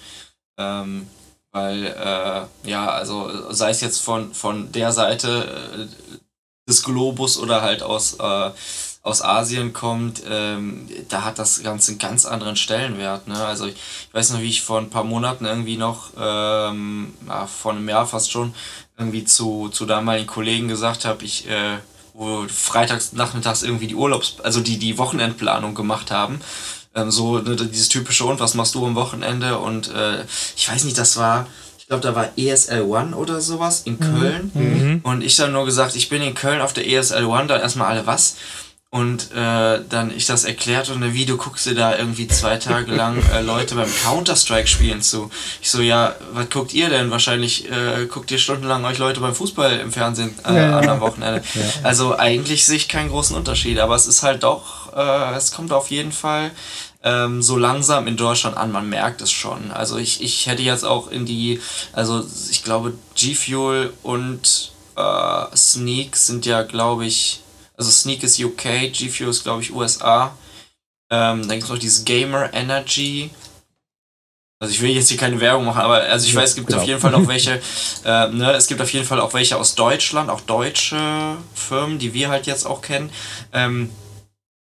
[0.57, 1.07] Ähm,
[1.51, 7.61] weil, äh, ja, also sei es jetzt von, von der Seite äh, des Globus oder
[7.61, 8.51] halt aus äh,
[9.03, 13.27] aus Asien kommt, ähm, da hat das Ganze einen ganz anderen Stellenwert.
[13.27, 13.35] Ne?
[13.35, 17.45] Also ich, ich, weiß noch, wie ich vor ein paar Monaten irgendwie noch, ähm, ja,
[17.45, 18.55] vor einem Jahr fast schon,
[18.97, 21.79] irgendwie zu, zu damaligen Kollegen gesagt habe, ich, äh,
[22.13, 26.39] wo freitags nachmittags irgendwie die Urlaubs-, also die, die Wochenendplanung gemacht haben.
[26.95, 29.57] Ähm, so ne, dieses typische, und was machst du am Wochenende?
[29.57, 30.23] Und äh,
[30.55, 31.47] ich weiß nicht, das war,
[31.77, 33.99] ich glaube, da war ESL One oder sowas in mhm.
[33.99, 34.51] Köln.
[34.53, 34.99] Mhm.
[35.03, 37.87] Und ich dann nur gesagt, ich bin in Köln auf der ESL One, dann erstmal
[37.87, 38.35] alle was
[38.93, 42.91] und äh, dann ich das erklärt und wie du guckst dir da irgendwie zwei Tage
[42.95, 45.31] lang äh, Leute beim Counter-Strike spielen zu.
[45.63, 47.09] Ich so, ja, was guckt ihr denn?
[47.09, 50.99] Wahrscheinlich äh, guckt ihr stundenlang euch Leute beim Fußball im Fernsehen äh, ja, an am
[50.99, 51.41] Wochenende.
[51.55, 51.61] Ja.
[51.83, 55.71] Also eigentlich sehe ich keinen großen Unterschied, aber es ist halt doch, äh, es kommt
[55.71, 56.51] auf jeden Fall
[57.03, 59.71] ähm, so langsam in Deutschland an, man merkt es schon.
[59.71, 61.61] Also ich, ich hätte jetzt auch in die,
[61.93, 67.42] also ich glaube G Fuel und äh, Sneak sind ja, glaube ich,
[67.75, 70.35] also Sneak ist UK, G-Fuel ist glaube ich USA.
[71.09, 73.29] Ähm, dann gibt es noch dieses Gamer Energy.
[74.59, 76.67] Also ich will jetzt hier keine Werbung machen, aber also ich ja, weiß, es gibt
[76.67, 76.79] genau.
[76.79, 77.59] auf jeden Fall noch welche,
[78.05, 82.13] äh, ne, es gibt auf jeden Fall auch welche aus Deutschland, auch deutsche Firmen, die
[82.13, 83.09] wir halt jetzt auch kennen,
[83.51, 83.89] ähm,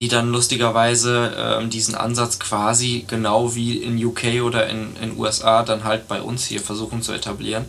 [0.01, 5.63] die dann lustigerweise ähm, diesen Ansatz quasi genau wie in UK oder in, in USA
[5.63, 7.65] dann halt bei uns hier versuchen zu etablieren.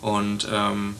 [0.00, 0.96] Und ähm,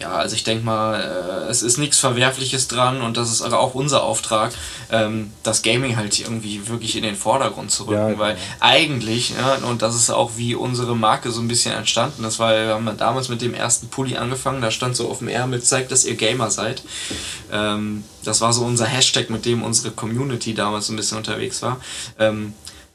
[0.00, 3.74] Ja, also ich denke mal, äh, es ist nichts Verwerfliches dran und das ist auch
[3.74, 4.52] unser Auftrag,
[4.90, 8.46] ähm, das Gaming halt irgendwie wirklich in den Vordergrund zu rücken, ja, weil genau.
[8.60, 12.52] eigentlich, ja, und das ist auch wie unsere Marke so ein bisschen entstanden, das war,
[12.52, 15.90] wir haben damals mit dem ersten Pulli angefangen, da stand so auf dem Ärmel, zeigt,
[15.90, 16.82] dass ihr Gamer seid.
[17.50, 21.62] Ähm, das war so unser Hashtag, mit dem unsere Community damals so ein bisschen unterwegs
[21.62, 21.80] war.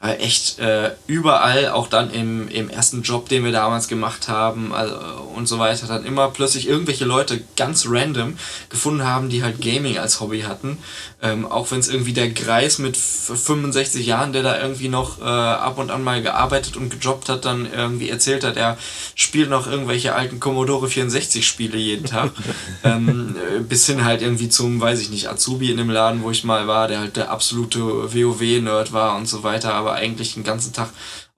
[0.03, 4.73] Äh, echt äh, überall, auch dann im, im ersten Job, den wir damals gemacht haben
[4.73, 4.95] also,
[5.33, 8.37] und so weiter, dann immer plötzlich irgendwelche Leute ganz random
[8.69, 10.77] gefunden haben, die halt Gaming als Hobby hatten.
[11.23, 15.23] Ähm, auch wenn es irgendwie der Greis mit 65 Jahren, der da irgendwie noch äh,
[15.23, 18.77] ab und an mal gearbeitet und gejobbt hat, dann irgendwie erzählt hat, er
[19.15, 22.31] spielt noch irgendwelche alten Commodore 64 Spiele jeden Tag.
[22.83, 26.29] ähm, äh, bis hin halt irgendwie zum, weiß ich nicht, Azubi in dem Laden, wo
[26.29, 30.43] ich mal war, der halt der absolute WoW-Nerd war und so weiter, aber eigentlich den
[30.43, 30.89] ganzen Tag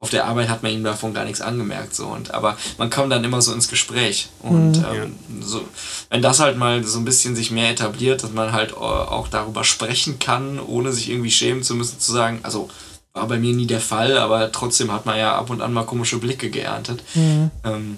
[0.05, 1.95] auf der Arbeit hat man ihm davon gar nichts angemerkt.
[1.95, 2.05] So.
[2.05, 4.29] Und, aber man kommt dann immer so ins Gespräch.
[4.43, 4.85] Und mhm.
[4.93, 5.65] ähm, so,
[6.11, 9.63] wenn das halt mal so ein bisschen sich mehr etabliert, dass man halt auch darüber
[9.63, 12.69] sprechen kann, ohne sich irgendwie schämen zu müssen, zu sagen, also
[13.13, 15.85] war bei mir nie der Fall, aber trotzdem hat man ja ab und an mal
[15.85, 17.01] komische Blicke geerntet.
[17.15, 17.49] Mhm.
[17.63, 17.97] Ähm,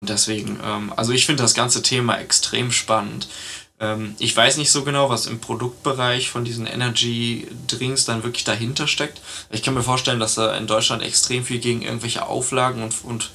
[0.00, 3.28] deswegen, ähm, also ich finde das ganze Thema extrem spannend.
[3.84, 8.44] Ähm, ich weiß nicht so genau, was im Produktbereich von diesen Energy Drinks dann wirklich
[8.44, 9.20] dahinter steckt.
[9.50, 13.30] Ich kann mir vorstellen, dass da in Deutschland extrem viel gegen irgendwelche Auflagen und, und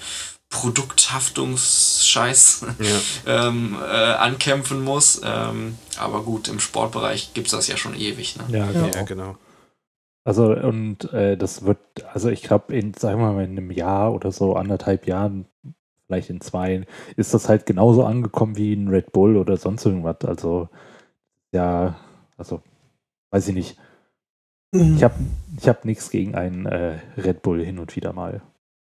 [0.49, 2.99] Produkthaftungsscheiß ja.
[3.47, 5.21] ähm, äh, ankämpfen muss.
[5.23, 8.35] Ähm, aber gut, im Sportbereich gibt es das ja schon ewig.
[8.37, 8.45] Ne?
[8.57, 8.87] Ja, genau.
[8.87, 9.35] Ja, genau.
[10.25, 11.79] Also und äh, das wird,
[12.13, 15.45] also ich glaube, in, sagen wir mal, in einem Jahr oder so, anderthalb Jahren
[16.09, 16.85] vielleicht in zwei,
[17.17, 20.17] ist das halt genauso angekommen wie ein Red Bull oder sonst irgendwas.
[20.25, 20.67] Also,
[21.51, 21.99] ja,
[22.35, 22.61] also,
[23.31, 23.77] weiß ich nicht.
[24.71, 24.95] Mhm.
[24.95, 25.13] Ich habe
[25.55, 28.41] ich hab nichts gegen einen äh, Red Bull hin und wieder mal.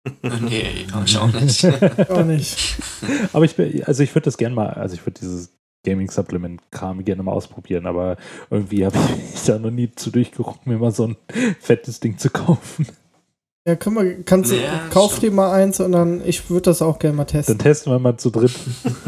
[0.23, 1.65] nee, ich auch nicht.
[2.09, 2.79] auch nicht.
[3.33, 5.53] Aber ich also ich würde das gerne mal, also ich würde dieses
[5.85, 8.19] Gaming Supplement Kram gerne mal ausprobieren, aber
[8.51, 11.17] irgendwie habe ich mich da noch nie zu durchgerungen, mir mal so ein
[11.59, 12.87] fettes Ding zu kaufen.
[13.67, 16.99] Ja, können wir, kannst ja, kauf dir mal eins und dann, ich würde das auch
[16.99, 17.59] gerne mal testen.
[17.59, 18.53] Dann testen wir mal zu dritt.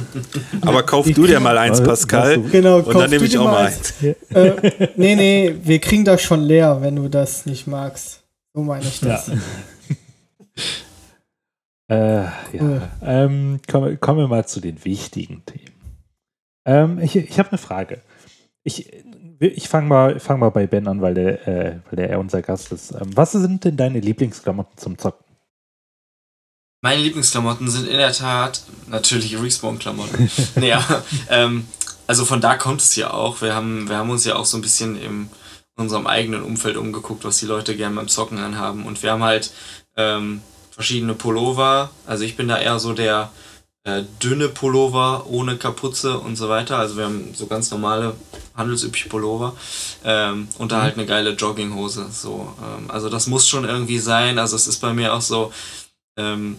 [0.61, 2.39] Aber kauf du dir mal eins, Pascal.
[2.43, 3.95] Genau, und dann nehme ich auch mal eins.
[4.03, 4.17] eins.
[4.37, 8.25] äh, nee, nee, wir kriegen das schon leer, wenn du das nicht magst.
[8.53, 9.29] So meine ich das.
[9.29, 9.35] Ja.
[12.23, 12.91] äh, ja.
[13.01, 15.73] Ähm, kommen, kommen wir mal zu den wichtigen Themen.
[16.67, 18.03] Ähm, ich ich habe eine Frage.
[18.65, 18.93] Ich,
[19.47, 22.43] ich fange mal, fang mal bei Ben an, weil der, äh, weil der er unser
[22.43, 22.93] Gast ist.
[22.93, 25.25] Ähm, was sind denn deine Lieblingsklamotten zum Zocken?
[26.81, 30.31] Meine Lieblingsklamotten sind in der Tat natürlich Respawn-Klamotten.
[30.57, 30.85] naja,
[31.29, 31.67] ähm,
[32.07, 33.41] also von da kommt es ja auch.
[33.41, 35.29] Wir haben, wir haben uns ja auch so ein bisschen im,
[35.77, 38.85] in unserem eigenen Umfeld umgeguckt, was die Leute gerne beim Zocken anhaben.
[38.85, 39.53] Und wir haben halt
[39.97, 41.91] ähm, verschiedene Pullover.
[42.07, 43.31] Also ich bin da eher so der
[43.85, 46.79] äh, dünne Pullover ohne Kapuze und so weiter.
[46.79, 48.15] Also wir haben so ganz normale
[48.55, 49.57] handelsübliche Pullover
[50.05, 50.83] ähm, und da mhm.
[50.83, 52.07] halt eine geile Jogginghose.
[52.11, 54.39] So, ähm, also das muss schon irgendwie sein.
[54.39, 55.53] Also es ist bei mir auch so.
[56.17, 56.59] Ähm,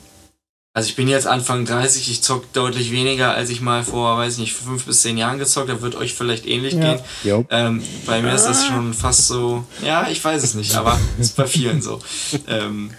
[0.76, 4.34] also ich bin jetzt Anfang 30, ich zock deutlich weniger, als ich mal vor, weiß
[4.34, 5.84] ich nicht, fünf bis zehn Jahren gezockt habe.
[5.84, 6.96] Wird euch vielleicht ähnlich ja.
[6.96, 7.46] gehen.
[7.52, 11.36] Ähm, bei mir ist das schon fast so, ja, ich weiß es nicht, aber ist
[11.36, 12.00] bei vielen so.
[12.48, 12.90] Ähm,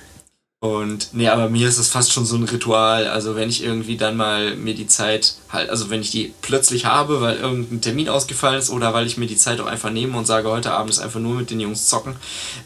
[0.65, 3.07] und nee, aber mir ist es fast schon so ein Ritual.
[3.07, 6.87] Also wenn ich irgendwie dann mal mir die Zeit halt, also wenn ich die plötzlich
[6.87, 10.17] habe, weil irgendein Termin ausgefallen ist oder weil ich mir die Zeit auch einfach nehme
[10.17, 12.17] und sage, heute Abend ist einfach nur mit den Jungs zocken,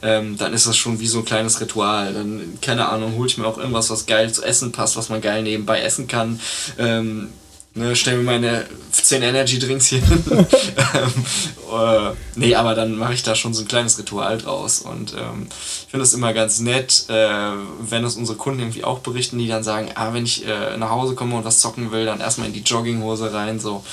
[0.00, 2.14] ähm, dann ist das schon wie so ein kleines Ritual.
[2.14, 5.20] Dann, keine Ahnung, hole ich mir auch irgendwas, was geil zu essen passt, was man
[5.20, 6.38] geil nebenbei essen kann.
[6.78, 7.30] Ähm,
[7.78, 10.24] Ne, stell mir meine 10 Energy Drinks hier hin.
[10.28, 11.24] ähm,
[11.72, 14.80] äh, nee, aber dann mache ich da schon so ein kleines Ritual draus.
[14.80, 18.98] Und ähm, ich finde es immer ganz nett, äh, wenn das unsere Kunden irgendwie auch
[18.98, 22.04] berichten, die dann sagen, ah, wenn ich äh, nach Hause komme und was zocken will,
[22.04, 23.60] dann erstmal in die Jogginghose rein.
[23.60, 23.84] So,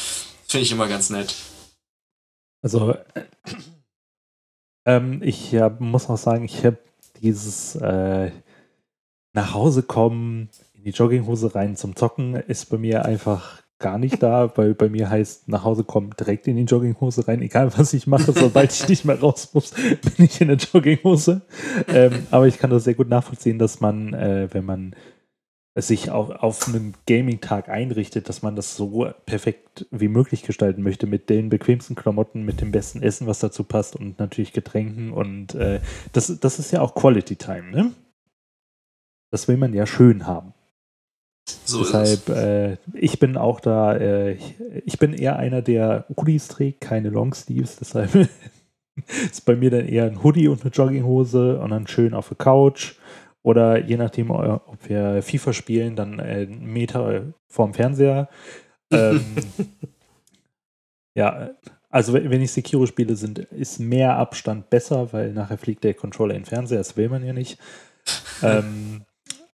[0.48, 1.36] finde ich immer ganz nett.
[2.63, 2.95] Also,
[4.88, 6.80] ähm, ich ja, muss auch sagen, ich habe
[7.21, 8.32] dieses äh,
[9.34, 14.23] nach Hause kommen, in die Jogginghose rein zum Zocken, ist bei mir einfach gar nicht
[14.23, 17.93] da, weil bei mir heißt, nach Hause kommen, direkt in die Jogginghose rein, egal was
[17.93, 19.71] ich mache, sobald ich nicht mehr raus muss,
[20.15, 21.41] bin ich in der Jogginghose.
[21.88, 24.95] Ähm, aber ich kann das sehr gut nachvollziehen, dass man, äh, wenn man
[25.77, 31.05] sich auch auf einen Gaming-Tag einrichtet, dass man das so perfekt wie möglich gestalten möchte,
[31.05, 35.53] mit den bequemsten Klamotten, mit dem besten Essen, was dazu passt und natürlich Getränken und
[35.55, 35.81] äh,
[36.13, 37.91] das, das ist ja auch Quality Time, ne?
[39.31, 40.53] Das will man ja schön haben.
[41.47, 44.55] So Deshalb, äh, ich bin auch da, äh, ich,
[44.86, 48.12] ich, bin eher einer, der Hoodies trägt, keine Longsleeves, deshalb
[49.31, 52.38] ist bei mir dann eher ein Hoodie und eine Jogginghose und dann schön auf der
[52.38, 52.95] Couch
[53.43, 58.27] oder je nachdem, ob wir FIFA spielen, dann einen Meter vorm Fernseher.
[58.91, 59.21] ähm,
[61.15, 61.51] ja,
[61.91, 66.34] also wenn ich Sekiro spiele, sind, ist mehr Abstand besser, weil nachher fliegt der Controller
[66.34, 67.60] in den Fernseher, das will man ja nicht.
[68.41, 69.05] ähm,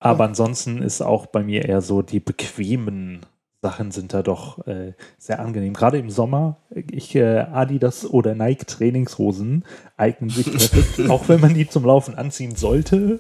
[0.02, 3.24] aber ansonsten ist auch bei mir eher so, die bequemen
[3.62, 5.76] Sachen sind da doch äh, sehr angenehm.
[5.76, 9.64] Gerade im Sommer, ich, äh, Adidas oder Nike Trainingshosen
[9.98, 13.20] eignen sich perfekt, auch wenn man die zum Laufen anziehen sollte,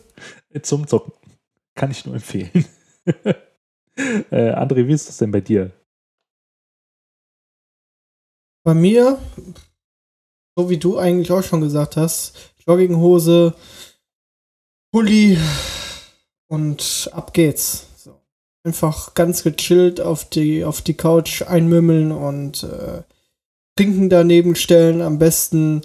[0.49, 1.13] äh, zum Zocken.
[1.75, 2.65] Kann ich nur empfehlen.
[3.05, 5.71] äh, André, wie ist das denn bei dir?
[8.63, 9.19] Bei mir,
[10.55, 13.53] so wie du eigentlich auch schon gesagt hast, Jogginghose,
[14.91, 15.37] Pulli
[16.51, 17.85] und ab geht's.
[17.95, 18.11] So.
[18.65, 23.03] Einfach ganz gechillt auf die, auf die Couch einmümmeln und äh,
[23.77, 25.01] Trinken daneben stellen.
[25.01, 25.81] Am besten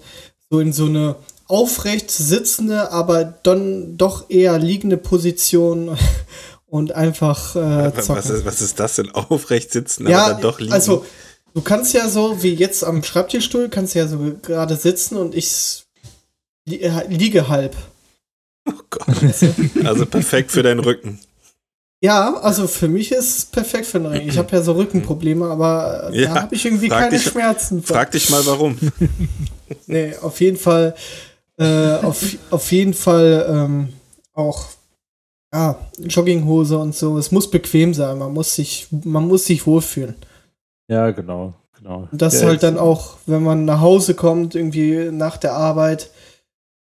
[0.51, 1.15] so in so eine
[1.47, 5.97] aufrecht sitzende, aber dann doch eher liegende Position
[6.67, 8.17] und einfach äh, zocken.
[8.17, 9.11] Was ist, was ist das denn?
[9.15, 10.73] Aufrecht sitzen, ja, aber dann doch liegen?
[10.73, 11.05] Also,
[11.55, 15.87] Du kannst ja so, wie jetzt am Schreibtischstuhl, kannst ja so gerade sitzen und ich
[16.67, 17.75] li liege halb.
[18.67, 19.07] Oh Gott.
[19.85, 21.21] Also perfekt für deinen Rücken.
[22.03, 24.29] Ja, also für mich ist es perfekt für den Rücken.
[24.29, 27.83] Ich habe ja so Rückenprobleme, aber ja, da habe ich irgendwie keine dich, Schmerzen.
[27.83, 28.77] Frag dich mal warum.
[29.87, 30.95] nee, auf jeden Fall,
[31.59, 33.89] äh, auf, auf jeden Fall ähm,
[34.35, 34.67] auch
[35.53, 37.17] ja, Jogginghose und so.
[37.17, 38.19] Es muss bequem sein.
[38.19, 40.17] Man muss sich, man muss sich wohlfühlen.
[40.89, 42.09] Ja, genau, genau.
[42.13, 46.11] Und das ja, halt dann auch, wenn man nach Hause kommt, irgendwie nach der Arbeit,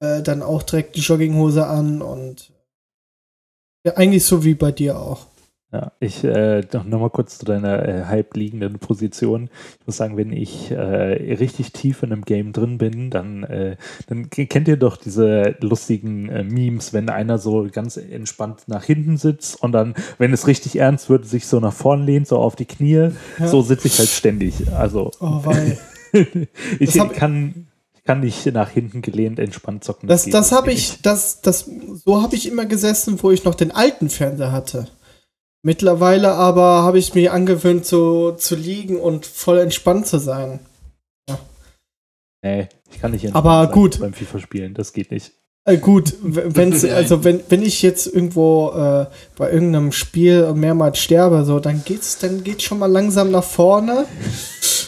[0.02, 2.52] äh, dann auch direkt die Jogginghose an und
[3.84, 5.26] ja, eigentlich so wie bei dir auch.
[5.72, 9.48] Ja, ich äh, noch, noch mal kurz zu deiner äh, halb liegenden Position.
[9.80, 13.76] Ich muss sagen, wenn ich äh, richtig tief in einem Game drin bin, dann, äh,
[14.06, 19.16] dann kennt ihr doch diese lustigen äh, Memes, wenn einer so ganz entspannt nach hinten
[19.16, 22.54] sitzt und dann, wenn es richtig ernst wird, sich so nach vorn lehnt, so auf
[22.54, 23.10] die Knie.
[23.38, 23.46] Ja.
[23.46, 24.70] So sitze ich halt ständig.
[24.74, 25.78] Also oh, weil.
[26.78, 27.71] ich kann ich
[28.04, 30.08] kann nicht nach hinten gelehnt entspannt zocken.
[30.08, 31.70] Das, das, das habe ich, das, das,
[32.04, 34.88] so habe ich immer gesessen, wo ich noch den alten Fernseher hatte.
[35.62, 40.58] Mittlerweile aber habe ich mir angewöhnt, so zu liegen und voll entspannt zu sein.
[41.28, 41.38] Ja.
[42.42, 44.00] Nee, ich kann nicht entspannt aber gut.
[44.00, 45.32] beim FIFA spielen, das geht nicht.
[45.64, 51.44] Äh, gut, wenn's, also wenn, wenn ich jetzt irgendwo äh, bei irgendeinem Spiel mehrmals sterbe,
[51.44, 54.06] so, dann geht's, dann geht's schon mal langsam nach vorne.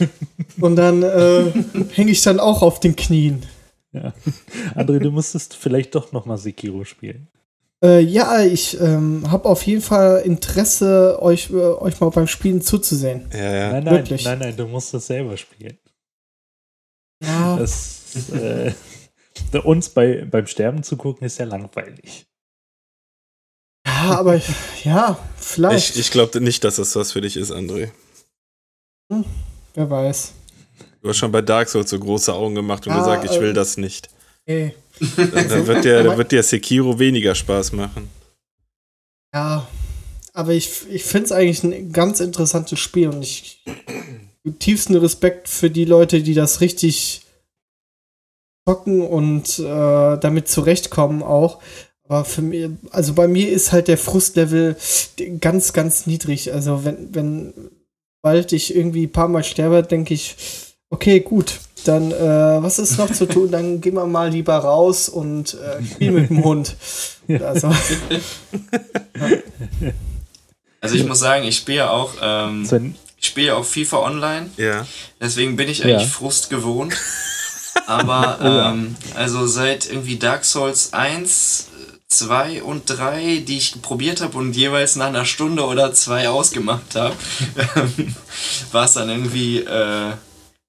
[0.61, 1.53] und dann äh,
[1.93, 3.45] hänge ich dann auch auf den Knien.
[3.93, 4.13] Ja.
[4.75, 7.29] André, du musstest vielleicht doch noch mal Sekiro spielen.
[7.83, 12.63] Äh, ja, ich ähm, habe auf jeden Fall Interesse, euch, äh, euch mal beim Spielen
[12.63, 13.29] zuzusehen.
[13.33, 13.73] Ja, ja.
[13.73, 14.25] Nein, nein, Wirklich.
[14.25, 15.79] nein, nein, du musst das selber spielen.
[17.23, 17.57] Ja.
[17.57, 18.73] Das, äh,
[19.65, 22.27] uns bei, beim Sterben zu gucken, ist ja langweilig.
[23.87, 24.41] Ja, aber
[24.83, 25.91] ja, vielleicht.
[25.91, 27.91] Ich, ich glaube nicht, dass das was für dich ist, André.
[29.13, 29.25] Hm,
[29.75, 30.33] wer weiß.
[31.03, 33.51] Du hast schon bei Dark Souls so große Augen gemacht und ja, gesagt, ich will
[33.51, 34.09] äh, das nicht.
[34.47, 34.75] Nee.
[35.17, 38.09] Dann, dann, wird der, dann wird der Sekiro weniger Spaß machen.
[39.35, 39.69] Ja,
[40.33, 43.65] aber ich, ich finde es eigentlich ein ganz interessantes Spiel und ich
[44.59, 47.23] tiefsten Respekt für die Leute, die das richtig
[48.67, 51.61] zocken und äh, damit zurechtkommen auch.
[52.07, 54.77] Aber für mich, also bei mir ist halt der Frustlevel
[55.41, 56.53] ganz, ganz niedrig.
[56.53, 57.55] Also wenn, wenn
[58.25, 60.35] bald ich irgendwie ein paar Mal sterbe, denke ich,
[60.89, 63.51] okay, gut, dann äh, was ist noch zu tun?
[63.51, 66.75] Dann gehen wir mal lieber raus und äh, spielen mit dem Hund.
[67.27, 67.69] Also.
[70.83, 74.51] also ich muss sagen, ich spiele auch, ähm, ich spiele auch FIFA Online.
[74.59, 74.87] Ja.
[75.23, 76.07] Deswegen bin ich eigentlich ja.
[76.09, 76.95] Frust gewohnt.
[77.87, 81.69] Aber ähm, also seit irgendwie Dark Souls 1
[82.09, 86.95] 2 und 3, die ich probiert habe und jeweils nach einer Stunde oder zwei ausgemacht
[86.95, 87.17] habe,
[88.73, 90.13] war es dann irgendwie, äh,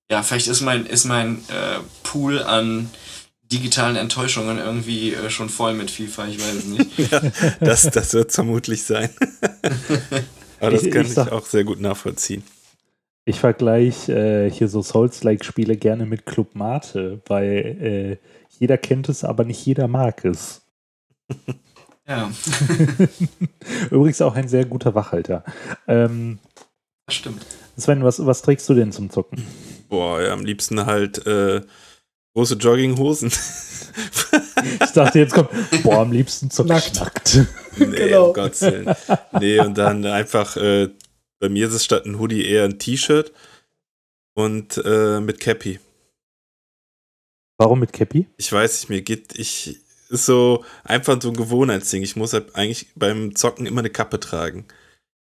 [0.09, 2.89] ja, vielleicht ist mein, ist mein äh, Pool an
[3.51, 6.97] digitalen Enttäuschungen irgendwie äh, schon voll mit FIFA, ich weiß es nicht.
[7.11, 7.21] ja,
[7.59, 9.09] das, das wird vermutlich sein.
[10.59, 12.43] Aber das ich, kann ich, ich auch sehr gut nachvollziehen.
[13.25, 18.27] Ich vergleiche äh, hier so Souls-like-Spiele gerne mit Club Mate, weil äh,
[18.59, 20.61] jeder kennt es, aber nicht jeder mag es.
[22.07, 22.31] Ja.
[23.89, 25.43] Übrigens auch ein sehr guter Wachhalter.
[25.87, 26.37] Ähm,
[27.07, 27.45] das stimmt.
[27.77, 29.45] Sven, was, was trägst du denn zum Zocken?
[29.89, 31.61] Boah, ja, am liebsten halt äh,
[32.35, 33.29] große Jogginghosen.
[34.83, 35.49] ich dachte, jetzt kommt,
[35.83, 37.39] boah, am liebsten zocken nackt.
[37.77, 38.27] Nee, genau.
[38.27, 38.95] um Gottes Willen.
[39.39, 40.89] Nee, und dann einfach, äh,
[41.39, 43.33] bei mir ist es statt ein Hoodie eher ein T-Shirt
[44.35, 45.79] und äh, mit Cappy.
[47.57, 48.27] Warum mit Cappy?
[48.37, 49.79] Ich weiß nicht, mir geht, ich,
[50.09, 52.03] ist so einfach so ein Gewohnheitsding.
[52.03, 54.65] Ich muss halt eigentlich beim Zocken immer eine Kappe tragen.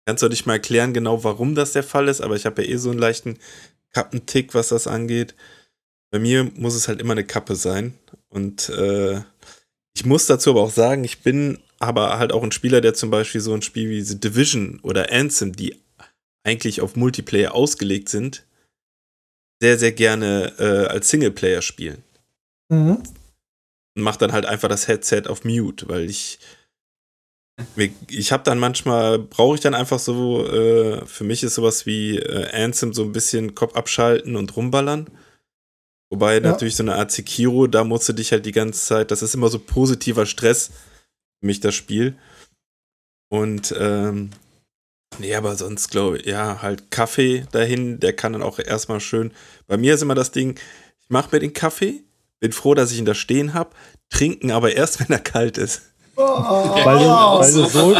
[0.05, 2.69] kannst du nicht mal erklären genau, warum das der Fall ist, aber ich habe ja
[2.69, 3.37] eh so einen leichten
[3.93, 5.35] Kappentick, was das angeht.
[6.11, 7.93] Bei mir muss es halt immer eine Kappe sein.
[8.29, 9.21] Und äh,
[9.93, 13.09] ich muss dazu aber auch sagen, ich bin aber halt auch ein Spieler, der zum
[13.09, 15.77] Beispiel so ein Spiel wie The Division oder Anthem, die
[16.43, 18.45] eigentlich auf Multiplayer ausgelegt sind,
[19.61, 22.03] sehr, sehr gerne äh, als Singleplayer spielen.
[22.69, 23.03] Mhm.
[23.95, 26.39] Und mach dann halt einfach das Headset auf Mute, weil ich
[28.07, 32.17] ich habe dann manchmal, brauche ich dann einfach so, äh, für mich ist sowas wie
[32.17, 35.09] äh, Anthem so ein bisschen Kopf abschalten und rumballern.
[36.09, 36.39] Wobei ja.
[36.41, 39.35] natürlich so eine Art Sekiro, da musst du dich halt die ganze Zeit, das ist
[39.35, 40.71] immer so positiver Stress
[41.39, 42.17] für mich, das Spiel.
[43.29, 44.31] Und, ähm,
[45.19, 49.31] nee, aber sonst glaube ich, ja, halt Kaffee dahin, der kann dann auch erstmal schön.
[49.67, 50.59] Bei mir ist immer das Ding,
[50.99, 52.03] ich mache mir den Kaffee,
[52.41, 53.69] bin froh, dass ich ihn da stehen habe,
[54.09, 55.83] trinken aber erst, wenn er kalt ist.
[56.17, 57.95] Oh, weil du, weil du so,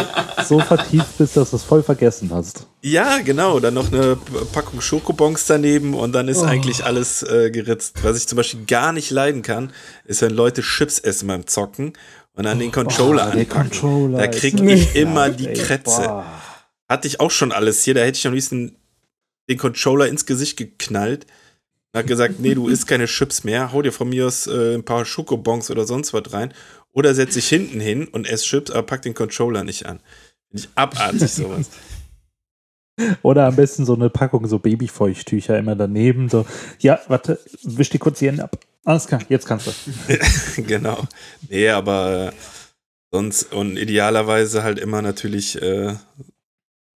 [0.46, 2.66] so vertieft bist, dass du es voll vergessen hast.
[2.82, 3.58] Ja, genau.
[3.58, 4.16] Dann noch eine
[4.52, 6.44] Packung Schokobons daneben und dann ist oh.
[6.44, 8.04] eigentlich alles äh, geritzt.
[8.04, 9.72] Was ich zum Beispiel gar nicht leiden kann,
[10.04, 11.94] ist, wenn Leute Chips essen beim Zocken
[12.34, 13.70] und an den oh, Controller oh, anpacken.
[13.70, 16.24] Controller da kriege ich immer die Krätze.
[16.88, 17.94] Hatte ich auch schon alles hier.
[17.94, 18.76] Da hätte ich am liebsten
[19.48, 21.26] den Controller ins Gesicht geknallt.
[21.94, 23.72] Hat gesagt, nee, du isst keine Chips mehr.
[23.72, 26.54] Hau dir von mir aus äh, ein paar Schokobons oder sonst was rein.
[26.92, 30.00] Oder setz dich hinten hin und ess Chips, aber pack den Controller nicht an.
[30.48, 31.70] Finde ich abartig sowas.
[33.22, 36.28] Oder am besten so eine Packung so Babyfeuchttücher immer daneben.
[36.28, 36.44] So,
[36.78, 38.58] ja, warte, wisch die kurz die Hände ab.
[38.84, 40.62] Alles klar, jetzt kannst du.
[40.62, 41.02] genau.
[41.48, 42.32] Nee, aber äh,
[43.10, 45.94] sonst und idealerweise halt immer natürlich, äh,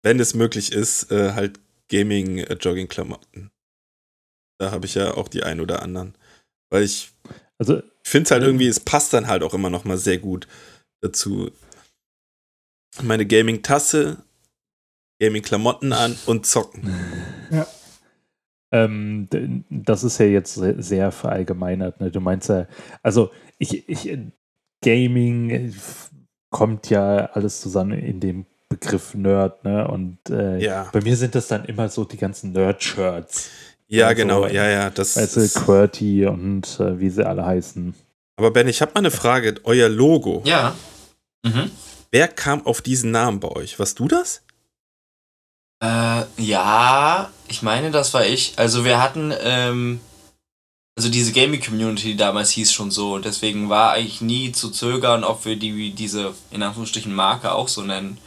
[0.02, 3.50] wenn es möglich ist, äh, halt Gaming-Jogging-Klamotten.
[4.58, 6.14] Da habe ich ja auch die ein oder anderen.
[6.70, 7.10] Weil ich
[7.58, 10.46] also, finde es halt irgendwie, es passt dann halt auch immer noch mal sehr gut
[11.00, 11.50] dazu.
[13.02, 14.18] Meine Gaming-Tasse,
[15.20, 16.94] Gaming-Klamotten an und zocken.
[17.48, 17.64] Ja.
[18.72, 19.28] Ähm,
[19.70, 22.00] das ist ja jetzt sehr verallgemeinert.
[22.00, 22.10] Ne?
[22.10, 22.66] Du meinst ja,
[23.04, 24.18] also ich, ich,
[24.82, 25.72] Gaming
[26.50, 29.86] kommt ja alles zusammen in dem Begriff Nerd, ne?
[29.86, 30.88] Und äh, ja.
[30.92, 33.50] bei mir sind das dann immer so die ganzen Nerd-Shirts.
[33.88, 34.90] Ja, also, genau, ja, ja.
[34.90, 37.94] Das also QWERTY und äh, wie sie alle heißen.
[38.36, 39.54] Aber Ben, ich habe mal eine Frage.
[39.64, 40.42] Euer Logo.
[40.44, 40.74] Ja.
[41.44, 41.70] Mhm.
[42.10, 43.78] Wer kam auf diesen Namen bei euch?
[43.78, 44.42] Warst du das?
[45.82, 48.54] Äh, ja, ich meine, das war ich.
[48.56, 50.00] Also wir hatten, ähm,
[50.96, 53.14] also diese Gaming-Community die damals hieß schon so.
[53.14, 57.68] Und deswegen war eigentlich nie zu zögern, ob wir die, diese, in Anführungsstrichen, Marke auch
[57.68, 58.18] so nennen.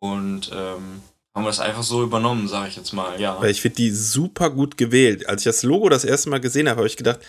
[0.00, 1.02] Und ähm,
[1.34, 3.40] haben wir das einfach so übernommen, sage ich jetzt mal, ja.
[3.40, 5.28] Weil ich finde die super gut gewählt.
[5.28, 7.20] Als ich das Logo das erste Mal gesehen habe, habe ich gedacht,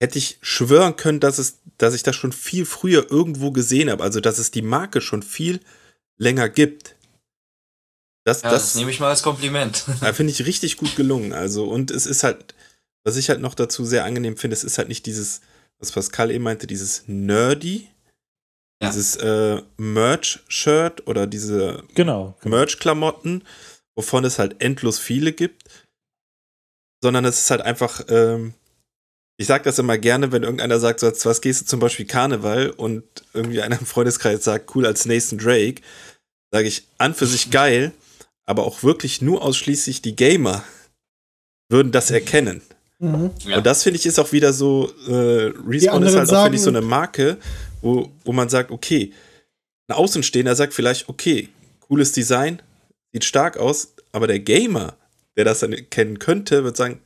[0.00, 4.02] hätte ich schwören können, dass, es, dass ich das schon viel früher irgendwo gesehen habe.
[4.02, 5.60] Also, dass es die Marke schon viel
[6.16, 6.94] länger gibt.
[8.24, 9.76] Das, ja, das, das nehme ich mal als Kompliment.
[10.14, 11.32] Finde ich richtig gut gelungen.
[11.32, 12.54] Also, und es ist halt,
[13.04, 15.42] was ich halt noch dazu sehr angenehm finde, es ist halt nicht dieses,
[15.78, 17.88] was Pascal eben meinte, dieses Nerdy,
[18.82, 18.90] ja.
[18.90, 22.56] Dieses äh, Merch-Shirt oder diese genau, genau.
[22.56, 23.42] Merch-Klamotten,
[23.96, 25.64] wovon es halt endlos viele gibt.
[27.02, 28.54] Sondern es ist halt einfach, ähm,
[29.36, 32.70] ich sag das immer gerne, wenn irgendeiner sagt, so, was gehst du zum Beispiel Karneval
[32.70, 35.82] und irgendwie einer im Freundeskreis sagt, cool als Nathan Drake,
[36.52, 37.92] sage ich, an für sich geil,
[38.46, 40.64] aber auch wirklich nur ausschließlich die Gamer
[41.68, 42.62] würden das erkennen.
[42.98, 43.30] Mhm.
[43.54, 46.62] Und das finde ich ist auch wieder so, äh, Respawn ist halt auch, finde ich,
[46.62, 47.38] so eine Marke,
[47.80, 49.12] wo, wo man sagt, okay,
[49.88, 51.48] ein Außenstehender sagt vielleicht, okay,
[51.80, 52.60] cooles Design,
[53.12, 54.96] sieht stark aus, aber der Gamer,
[55.36, 57.00] der das dann kennen könnte, wird sagen,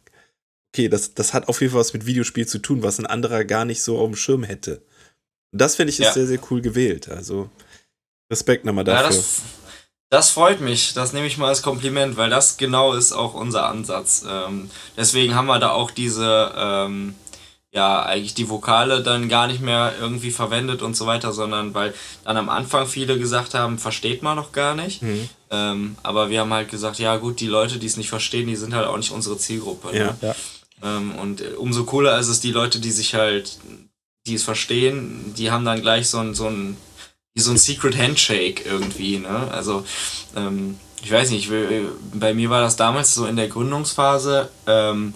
[0.72, 3.44] okay, das, das hat auf jeden Fall was mit Videospiel zu tun, was ein anderer
[3.44, 4.82] gar nicht so auf dem Schirm hätte.
[5.52, 6.12] Und das finde ich ist ja.
[6.12, 7.08] sehr, sehr cool gewählt.
[7.11, 7.50] Also
[8.30, 9.02] Respekt nochmal dafür.
[9.02, 9.42] Ja, das,
[10.08, 10.94] das, freut mich.
[10.94, 14.24] Das nehme ich mal als Kompliment, weil das genau ist auch unser Ansatz.
[14.26, 17.14] Ähm, deswegen haben wir da auch diese, ähm,
[17.72, 21.94] ja eigentlich die Vokale dann gar nicht mehr irgendwie verwendet und so weiter, sondern weil
[22.24, 25.02] dann am Anfang viele gesagt haben, versteht man noch gar nicht.
[25.02, 25.28] Mhm.
[25.50, 28.57] Ähm, aber wir haben halt gesagt, ja gut, die Leute, die es nicht verstehen, die
[28.57, 29.88] sind halt auch nicht unsere Zielgruppe.
[29.88, 29.99] Ne?
[29.99, 30.16] Ja.
[30.20, 30.34] ja.
[30.82, 33.59] Ähm, und umso cooler ist es, die Leute, die sich halt,
[34.26, 36.76] die es verstehen, die haben dann gleich so ein, so ein,
[37.34, 39.49] so ein Secret Handshake irgendwie, ne?
[39.51, 39.84] Also,
[40.36, 41.51] ähm, ich weiß nicht,
[42.14, 45.14] bei mir war das damals so in der Gründungsphase, ähm,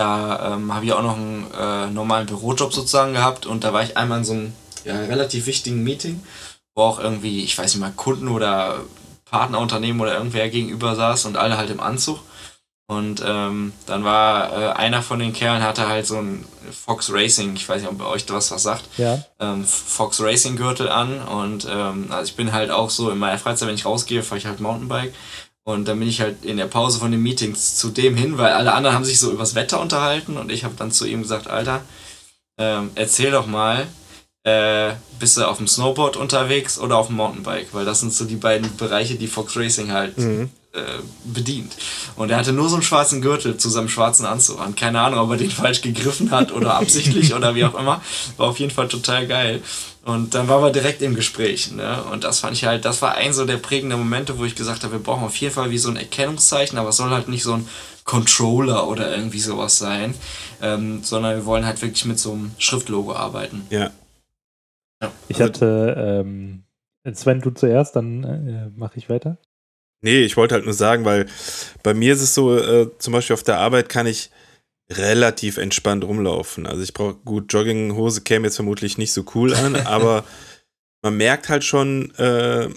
[0.00, 3.82] da ähm, habe ich auch noch einen äh, normalen Bürojob sozusagen gehabt und da war
[3.82, 4.52] ich einmal in so einem
[4.84, 6.22] ja, relativ wichtigen Meeting,
[6.74, 8.80] wo auch irgendwie, ich weiß nicht mal, Kunden oder
[9.26, 12.20] Partnerunternehmen oder irgendwer gegenüber saß und alle halt im Anzug.
[12.86, 17.54] Und ähm, dann war äh, einer von den Kerlen hatte halt so ein Fox Racing,
[17.54, 19.22] ich weiß nicht, ob euch das was sagt, ja.
[19.38, 21.20] ähm, Fox Racing Gürtel an.
[21.22, 24.38] Und ähm, also ich bin halt auch so in meiner Freizeit, wenn ich rausgehe, fahre
[24.38, 25.14] ich halt Mountainbike.
[25.64, 28.52] Und dann bin ich halt in der Pause von den Meetings zu dem hin, weil
[28.52, 31.48] alle anderen haben sich so übers Wetter unterhalten und ich habe dann zu ihm gesagt,
[31.48, 31.82] Alter,
[32.58, 33.86] ähm, erzähl doch mal,
[34.44, 37.68] äh, bist du auf dem Snowboard unterwegs oder auf dem Mountainbike?
[37.72, 40.50] Weil das sind so die beiden Bereiche, die Fox Racing halt mhm.
[40.72, 41.76] Äh, bedient.
[42.16, 44.76] Und er hatte nur so einen schwarzen Gürtel zu seinem schwarzen Anzug an.
[44.76, 48.00] Keine Ahnung, ob er den falsch gegriffen hat oder absichtlich oder wie auch immer.
[48.36, 49.62] War auf jeden Fall total geil.
[50.04, 51.72] Und dann waren wir direkt im Gespräch.
[51.72, 52.02] Ne?
[52.04, 54.82] Und das fand ich halt, das war ein so der prägende Momente, wo ich gesagt
[54.82, 57.42] habe, wir brauchen auf jeden Fall wie so ein Erkennungszeichen, aber es soll halt nicht
[57.42, 57.68] so ein
[58.04, 60.14] Controller oder irgendwie sowas sein,
[60.62, 63.66] ähm, sondern wir wollen halt wirklich mit so einem Schriftlogo arbeiten.
[63.70, 63.90] Ja.
[65.02, 65.12] ja.
[65.28, 66.62] Ich also, hatte, ähm,
[67.12, 69.36] Sven, du zuerst, dann äh, mache ich weiter.
[70.02, 71.26] Nee, ich wollte halt nur sagen, weil
[71.82, 74.30] bei mir ist es so, äh, zum Beispiel auf der Arbeit kann ich
[74.90, 76.66] relativ entspannt rumlaufen.
[76.66, 80.24] Also ich brauche gut, Jogginghose käme jetzt vermutlich nicht so cool an, aber
[81.02, 82.68] man merkt halt schon, äh,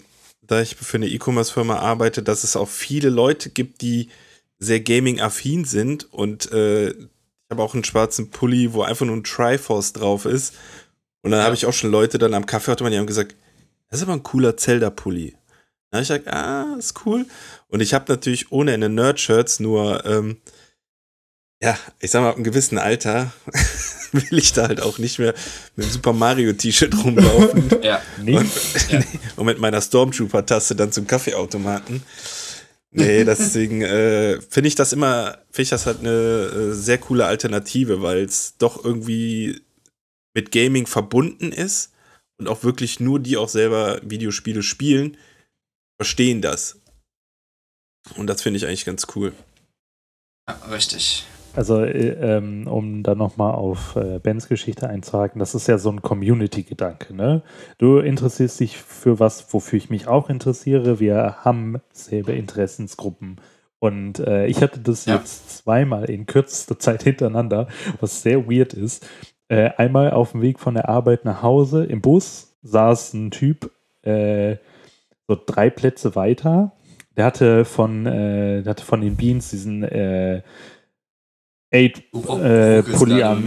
[0.42, 4.10] da ich für eine E-Commerce-Firma arbeite, dass es auch viele Leute gibt, die
[4.60, 9.24] sehr gaming-affin sind und äh, ich habe auch einen schwarzen Pulli, wo einfach nur ein
[9.24, 10.56] Triforce drauf ist.
[11.22, 11.46] Und dann ja.
[11.46, 13.36] habe ich auch schon Leute dann am Kaffeeautomat, die haben gesagt,
[13.90, 15.36] das ist aber ein cooler Zelda-Pulli.
[15.94, 17.26] Habe ich gesagt, ah, ist cool.
[17.70, 20.38] Und ich habe natürlich ohne eine Nerd-Shirts nur ähm,
[21.64, 23.32] ja, ich sag mal, ab einem gewissen Alter
[24.12, 25.34] will ich da halt auch nicht mehr
[25.78, 27.70] mit dem Super Mario T-Shirt rumlaufen.
[27.82, 28.36] ja, nee.
[28.36, 28.52] Und,
[28.92, 29.02] ja.
[29.38, 32.04] und mit meiner Stormtrooper-Taste dann zum Kaffeeautomaten.
[32.92, 37.26] Nee, deswegen äh, finde ich das immer, finde ich das halt eine äh, sehr coole
[37.26, 39.62] Alternative, weil es doch irgendwie
[40.36, 41.92] mit Gaming verbunden ist
[42.38, 45.18] und auch wirklich nur die auch selber Videospiele spielen,
[45.98, 46.82] verstehen das.
[48.18, 49.34] Und das finde ich eigentlich ganz cool.
[50.48, 51.26] Ja, richtig.
[51.56, 55.92] Also, äh, ähm, um da nochmal auf äh, Bens Geschichte einzuhaken, das ist ja so
[55.92, 57.44] ein Community-Gedanke, ne?
[57.78, 61.00] Du interessierst dich für was, wofür ich mich auch interessiere.
[61.00, 63.40] Wir haben selbe Interessensgruppen.
[63.80, 65.16] Und äh, ich hatte das ja.
[65.16, 67.68] jetzt zweimal in kürzester Zeit hintereinander,
[68.00, 69.06] was sehr weird ist.
[69.48, 73.72] Äh, einmal auf dem Weg von der Arbeit nach Hause im Bus saß ein Typ
[74.04, 74.58] äh,
[75.28, 76.74] so drei Plätze weiter.
[77.16, 80.44] Der hatte von, äh, der hatte von den Beans diesen 8
[81.74, 83.44] äh, Pulli an.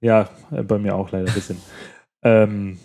[0.00, 1.58] Ja, äh, bei mir auch leider ein bisschen.
[2.22, 2.78] ähm,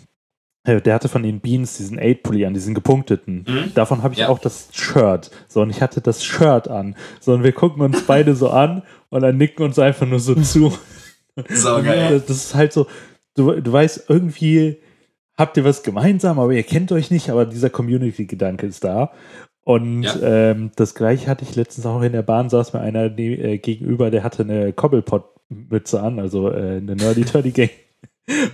[0.64, 3.44] äh, der hatte von den Beans diesen 8-Pulli an, diesen gepunkteten.
[3.46, 3.74] Mhm.
[3.74, 4.28] Davon habe ich ja.
[4.28, 5.30] auch das Shirt.
[5.46, 6.96] So, und ich hatte das Shirt an.
[7.20, 10.34] So, und wir gucken uns beide so an und dann nicken uns einfach nur so
[10.34, 10.72] zu.
[11.48, 12.22] So geil.
[12.24, 12.86] Das ist halt so,
[13.34, 14.80] du, du weißt, irgendwie
[15.36, 19.12] habt ihr was gemeinsam, aber ihr kennt euch nicht, aber dieser Community-Gedanke ist da.
[19.64, 20.50] Und ja.
[20.50, 24.10] ähm, das gleiche hatte ich letztens auch in der Bahn, saß mir einer äh, gegenüber,
[24.10, 27.70] der hatte eine Cobblepot-Mütze an, also äh, eine Nerdy Turdy Gang.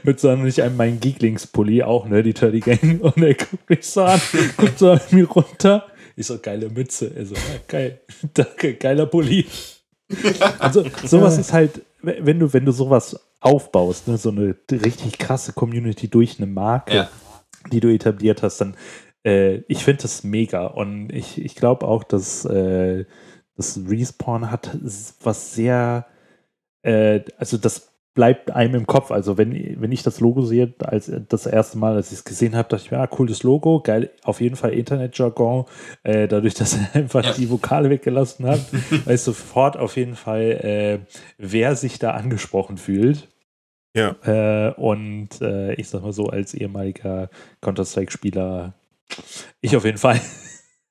[0.03, 3.01] Mütze an und ich einem meinen Geeklings-Pulli, auch Nerdy Turdy Gang.
[3.03, 4.21] Und er guckt mich so an,
[4.57, 5.87] guckt so an mir runter.
[6.17, 7.13] Ich so, geile Mütze.
[7.15, 8.01] Er so, ja, geil,
[8.35, 9.47] danke, geiler Pulli.
[10.59, 15.53] Also, sowas ist halt, wenn du, wenn du sowas aufbaust, ne, so eine richtig krasse
[15.53, 17.11] Community durch eine Marke, ja.
[17.73, 18.77] die du etabliert hast, dann
[19.25, 23.05] äh, ich finde das mega und ich, ich glaube auch, dass äh,
[23.57, 24.79] das Respawn hat
[25.23, 26.07] was sehr,
[26.83, 29.11] äh, also das bleibt einem im Kopf.
[29.11, 32.57] Also wenn, wenn ich das Logo sehe, als das erste Mal, als ich es gesehen
[32.57, 35.67] habe, dachte ich mir, ah, cooles Logo, geil, auf jeden Fall Internetjargon.
[36.03, 37.33] Äh, dadurch, dass er einfach ja.
[37.33, 38.61] die Vokale weggelassen hat,
[39.05, 40.99] weiß sofort auf jeden Fall, äh,
[41.39, 43.29] wer sich da angesprochen fühlt.
[43.97, 44.15] Ja.
[44.25, 47.29] Äh, und äh, ich sag mal so, als ehemaliger
[47.61, 48.75] Counter-Strike-Spieler
[49.61, 50.21] ich auf jeden Fall.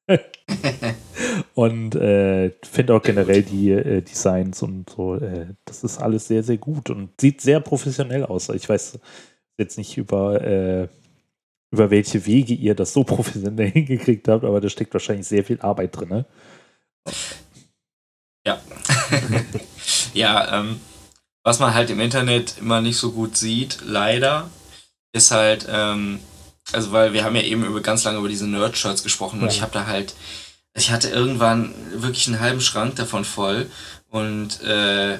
[1.56, 6.44] und äh, finde auch generell die äh, Designs und so, äh, das ist alles sehr,
[6.44, 8.50] sehr gut und sieht sehr professionell aus.
[8.50, 9.00] Ich weiß
[9.58, 10.88] jetzt nicht über, äh,
[11.72, 15.60] über welche Wege ihr das so professionell hingekriegt habt, aber da steckt wahrscheinlich sehr viel
[15.62, 16.10] Arbeit drin.
[16.10, 16.26] Ne?
[18.46, 18.62] Ja.
[20.14, 20.80] ja, ähm,
[21.44, 24.50] was man halt im Internet immer nicht so gut sieht, leider,
[25.14, 26.20] ist halt, ähm,
[26.74, 29.44] also weil wir haben ja eben über ganz lange über diese Nerd-Shirts gesprochen ja.
[29.44, 30.14] und ich habe da halt,
[30.76, 33.70] ich hatte irgendwann wirklich einen halben Schrank davon voll
[34.10, 35.18] und äh,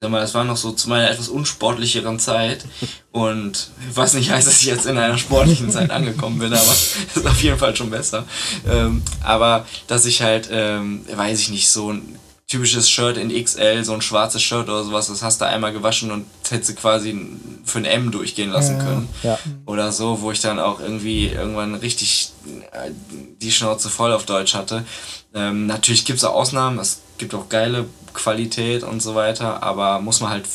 [0.00, 2.64] sag mal, das war noch so zu meiner etwas unsportlicheren Zeit
[3.12, 6.72] und was nicht heißt, dass ich jetzt in einer sportlichen Zeit angekommen bin, aber
[7.14, 8.24] ist auf jeden Fall schon besser.
[8.68, 11.94] Ähm, aber dass ich halt, ähm, weiß ich nicht, so
[12.50, 16.10] typisches Shirt in XL, so ein schwarzes Shirt oder sowas, das hast du einmal gewaschen
[16.10, 17.16] und hättest du quasi
[17.64, 18.84] für ein M durchgehen lassen Ja.
[18.84, 19.08] können.
[19.22, 19.38] Ja.
[19.66, 22.32] Oder so, wo ich dann auch irgendwie irgendwann richtig
[22.72, 22.90] äh,
[23.40, 24.84] die Schnauze voll auf Deutsch hatte.
[25.32, 30.00] Ähm, natürlich gibt es auch Ausnahmen, es gibt auch geile Qualität und so weiter, aber
[30.00, 30.46] muss man halt,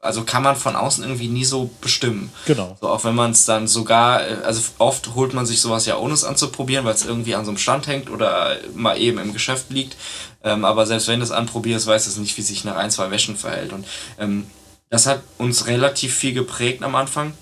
[0.00, 2.30] also kann man von außen irgendwie nie so bestimmen.
[2.46, 2.76] Genau.
[2.80, 5.96] So, auch wenn man es dann sogar, äh, also oft holt man sich sowas ja
[5.98, 9.32] ohne es anzuprobieren, weil es irgendwie an so einem Stand hängt oder mal eben im
[9.32, 9.96] Geschäft liegt.
[10.42, 13.10] Ähm, aber selbst wenn du es anprobierst, weiß es nicht, wie sich nach ein, zwei
[13.10, 13.72] Wäschen verhält.
[13.72, 13.86] Und
[14.18, 14.46] ähm,
[14.88, 17.32] das hat uns relativ viel geprägt am Anfang,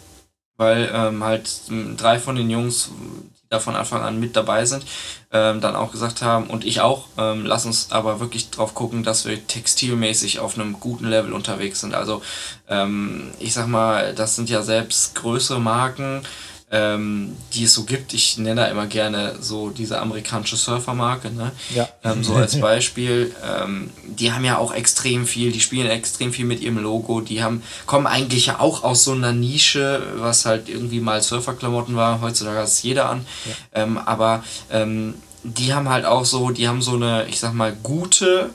[0.57, 1.49] weil ähm, halt
[1.97, 2.91] drei von den Jungs,
[3.43, 4.85] die da von Anfang an mit dabei sind,
[5.33, 9.03] ähm, dann auch gesagt haben, und ich auch, ähm, lass uns aber wirklich drauf gucken,
[9.05, 11.95] dass wir textilmäßig auf einem guten Level unterwegs sind.
[11.95, 12.21] Also
[12.69, 16.23] ähm, ich sag mal, das sind ja selbst größere Marken,
[16.71, 18.13] ähm, die es so gibt.
[18.13, 21.53] Ich nenne da immer gerne so diese amerikanische Surfermarke, ne?
[21.75, 21.89] Ja.
[22.05, 23.35] Ähm, so als Beispiel.
[23.43, 27.21] Ähm, die haben ja auch extrem viel, die spielen extrem viel mit ihrem Logo.
[27.21, 31.97] Die haben, kommen eigentlich ja auch aus so einer Nische, was halt irgendwie mal Surferklamotten
[31.97, 32.21] war.
[32.21, 33.27] Heutzutage hat es jeder an.
[33.73, 35.15] Ähm, aber ähm,
[35.45, 38.51] die haben halt auch so, die haben so eine, ich sag mal, gute,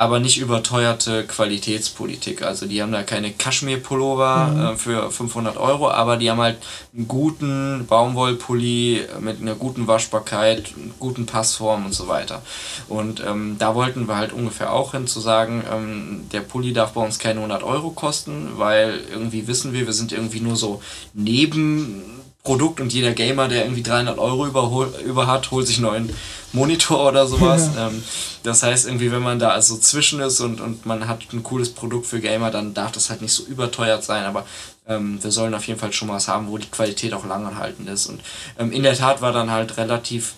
[0.00, 2.40] aber nicht überteuerte Qualitätspolitik.
[2.40, 6.56] Also die haben da keine Kaschmir-Pullover äh, für 500 Euro, aber die haben halt
[6.96, 12.40] einen guten Baumwollpulli mit einer guten Waschbarkeit, guten Passform und so weiter.
[12.88, 16.92] Und ähm, da wollten wir halt ungefähr auch hin zu sagen, ähm, der Pulli darf
[16.92, 20.80] bei uns keine 100 Euro kosten, weil irgendwie wissen wir, wir sind irgendwie nur so
[21.12, 25.86] neben Produkt und jeder Gamer, der irgendwie 300 Euro überhol, über hat, holt sich einen
[25.86, 26.16] neuen
[26.52, 27.70] Monitor oder sowas.
[27.76, 28.02] Ähm,
[28.42, 31.70] das heißt, irgendwie, wenn man da also zwischen ist und, und man hat ein cooles
[31.72, 34.46] Produkt für Gamer, dann darf das halt nicht so überteuert sein, aber
[34.86, 38.06] ähm, wir sollen auf jeden Fall schon was haben, wo die Qualität auch langanhaltend ist.
[38.06, 38.22] Und
[38.58, 40.34] ähm, in der Tat war dann halt relativ,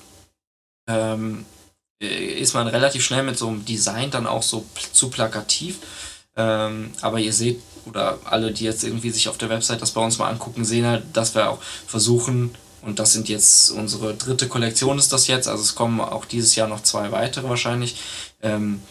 [0.89, 1.45] ähm,
[2.03, 5.79] äh, ist man relativ schnell mit so einem Design dann auch so zu plakativ.
[6.37, 10.05] Ähm, aber ihr seht, oder alle, die jetzt irgendwie sich auf der Website das bei
[10.05, 14.49] uns mal angucken, sehen halt, dass wir auch versuchen, und das sind jetzt unsere dritte
[14.49, 17.97] Kollektion ist das jetzt, also es kommen auch dieses Jahr noch zwei weitere wahrscheinlich,
[18.43, 18.83] ähm,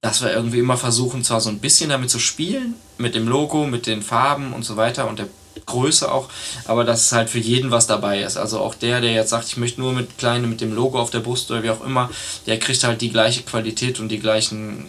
[0.00, 3.66] dass wir irgendwie immer versuchen, zwar so ein bisschen damit zu spielen, mit dem Logo,
[3.66, 5.28] mit den Farben und so weiter und der
[5.66, 6.28] Größe auch,
[6.66, 8.36] aber dass es halt für jeden was dabei ist.
[8.36, 11.10] Also auch der, der jetzt sagt, ich möchte nur mit kleinen, mit dem Logo auf
[11.10, 12.10] der Brust oder wie auch immer,
[12.46, 14.86] der kriegt halt die gleiche Qualität und die gleichen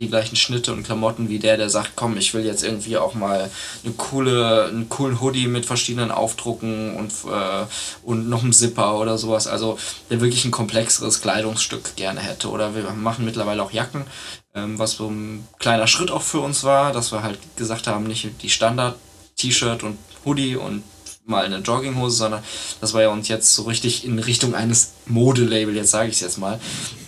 [0.00, 3.14] die gleichen Schnitte und Klamotten wie der, der sagt, komm, ich will jetzt irgendwie auch
[3.14, 3.50] mal
[3.84, 7.66] eine coole, einen coolen Hoodie mit verschiedenen Aufdrucken und, äh,
[8.02, 9.46] und noch einen Zipper oder sowas.
[9.46, 9.78] Also
[10.08, 12.48] der wirklich ein komplexeres Kleidungsstück gerne hätte.
[12.48, 14.06] Oder wir machen mittlerweile auch Jacken,
[14.54, 18.04] ähm, was so ein kleiner Schritt auch für uns war, dass wir halt gesagt haben,
[18.04, 20.82] nicht die Standard-T-Shirt und Hoodie und
[21.26, 22.42] mal eine Jogginghose, sondern
[22.80, 26.38] dass wir uns jetzt so richtig in Richtung eines Modelabel, jetzt sage ich es jetzt
[26.38, 26.58] mal,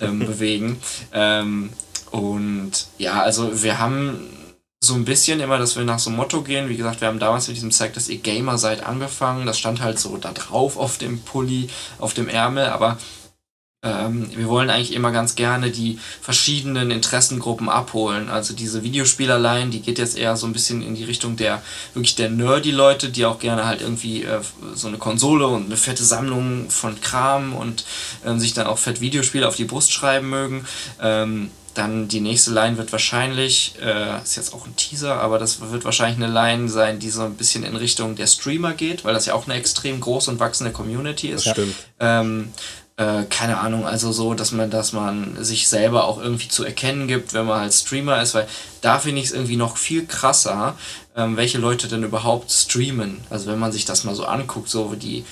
[0.03, 0.79] ähm, bewegen.
[1.15, 1.71] Ähm,
[2.13, 4.29] und ja, also wir haben
[4.85, 6.69] so ein bisschen immer, dass wir nach so einem Motto gehen.
[6.69, 9.47] Wie gesagt, wir haben damals mit diesem Zeig, dass ihr Gamer seid, angefangen.
[9.47, 12.99] Das stand halt so da drauf auf dem Pulli, auf dem Ärmel, aber
[13.85, 18.29] ähm, wir wollen eigentlich immer ganz gerne die verschiedenen Interessengruppen abholen.
[18.29, 21.63] Also diese Videospielerlein, die geht jetzt eher so ein bisschen in die Richtung der
[21.95, 24.41] wirklich der Nerdy-Leute, die auch gerne halt irgendwie äh,
[24.75, 27.85] so eine Konsole und eine fette Sammlung von Kram und
[28.25, 30.65] ähm, sich dann auch fett Videospiele auf die Brust schreiben mögen.
[31.01, 35.61] Ähm, dann die nächste Line wird wahrscheinlich, äh, ist jetzt auch ein Teaser, aber das
[35.61, 39.15] wird wahrscheinlich eine Line sein, die so ein bisschen in Richtung der Streamer geht, weil
[39.15, 41.49] das ja auch eine extrem groß und wachsende Community ist.
[41.49, 41.75] Stimmt.
[41.99, 42.53] Ähm,
[42.97, 47.09] äh, keine Ahnung, also so, dass man, dass man sich selber auch irgendwie zu erkennen
[47.09, 48.47] gibt, wenn man halt Streamer ist, weil
[48.83, 50.77] da finde ich es irgendwie noch viel krasser,
[51.17, 53.19] ähm, welche Leute denn überhaupt streamen.
[53.31, 55.25] Also wenn man sich das mal so anguckt, so die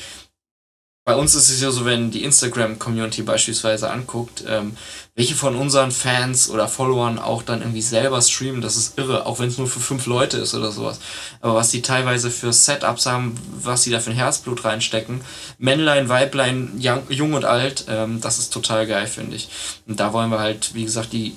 [1.10, 4.76] bei uns ist es ja so, wenn die Instagram-Community beispielsweise anguckt, ähm,
[5.16, 9.40] welche von unseren Fans oder Followern auch dann irgendwie selber streamen, das ist irre, auch
[9.40, 11.00] wenn es nur für fünf Leute ist oder sowas.
[11.40, 15.20] Aber was die teilweise für Setups haben, was sie da für ein Herzblut reinstecken,
[15.58, 19.48] Männlein, Weiblein, young, jung und alt, ähm, das ist total geil, finde ich.
[19.88, 21.34] Und da wollen wir halt, wie gesagt, die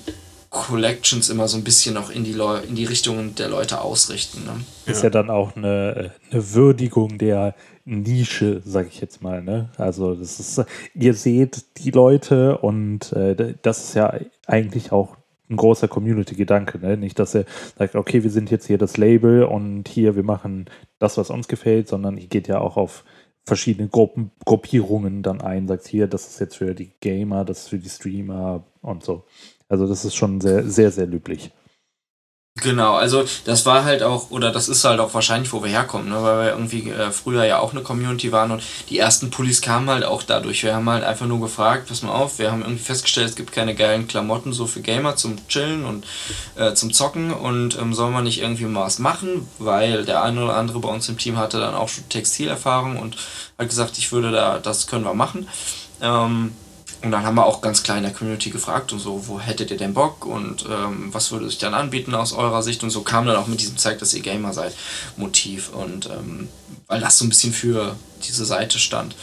[0.50, 4.44] Collections immer so ein bisschen noch in die, Leu in die Richtung der Leute ausrichten.
[4.44, 4.52] Ne?
[4.86, 9.42] Ist ja dann auch eine, eine Würdigung der Nische, sag ich jetzt mal.
[9.42, 9.70] Ne?
[9.76, 10.64] Also das ist,
[10.94, 15.16] ihr seht die Leute und äh, das ist ja eigentlich auch
[15.50, 16.78] ein großer Community-Gedanke.
[16.78, 16.96] Ne?
[16.96, 17.44] Nicht, dass ihr
[17.78, 20.66] sagt, okay, wir sind jetzt hier das Label und hier, wir machen
[20.98, 23.04] das, was uns gefällt, sondern ihr geht ja auch auf
[23.44, 27.68] verschiedene Gruppen, Gruppierungen dann ein, sagt hier, das ist jetzt für die Gamer, das ist
[27.68, 29.24] für die Streamer und so.
[29.68, 31.50] Also das ist schon sehr, sehr, sehr löblich.
[32.62, 36.08] Genau, also das war halt auch, oder das ist halt auch wahrscheinlich, wo wir herkommen,
[36.08, 36.22] ne?
[36.22, 39.90] weil wir irgendwie äh, früher ja auch eine Community waren und die ersten Pullis kamen
[39.90, 40.62] halt auch dadurch.
[40.62, 43.50] Wir haben halt einfach nur gefragt, pass mal auf, wir haben irgendwie festgestellt, es gibt
[43.50, 46.06] keine geilen Klamotten so für Gamer zum Chillen und
[46.54, 50.44] äh, zum Zocken und ähm, soll man nicht irgendwie mal was machen, weil der eine
[50.44, 53.16] oder andere bei uns im Team hatte dann auch schon Textilerfahrung und
[53.58, 55.48] hat gesagt, ich würde da, das können wir machen.
[56.00, 56.52] Ähm,
[57.04, 59.70] und dann haben wir auch ganz klar in der Community gefragt und so, wo hättet
[59.70, 63.02] ihr denn Bock und ähm, was würde sich dann anbieten aus eurer Sicht und so
[63.02, 64.74] kam dann auch mit diesem Zeig, dass ihr Gamer seid
[65.16, 66.48] Motiv und ähm,
[66.86, 69.14] weil das so ein bisschen für diese Seite stand.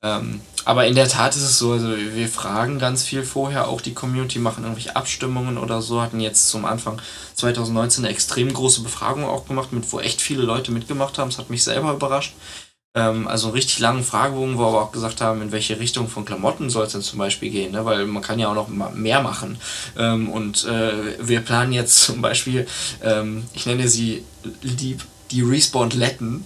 [0.00, 3.80] Ähm, aber in der Tat ist es so, also wir fragen ganz viel vorher, auch
[3.80, 7.00] die Community machen irgendwelche Abstimmungen oder so, hatten jetzt zum Anfang
[7.34, 11.30] 2019 eine extrem große Befragung auch gemacht, mit wo echt viele Leute mitgemacht haben.
[11.30, 12.34] Das hat mich selber überrascht.
[12.94, 16.24] Ähm, also einen richtig langen Fragebogen, wo wir auch gesagt haben, in welche Richtung von
[16.24, 17.84] Klamotten soll es denn zum Beispiel gehen, ne?
[17.84, 19.58] weil man kann ja auch noch mehr machen.
[19.98, 22.66] Ähm, und äh, wir planen jetzt zum Beispiel,
[23.02, 24.24] ähm, ich nenne sie
[24.62, 26.44] lieb, die Respawn-Letten.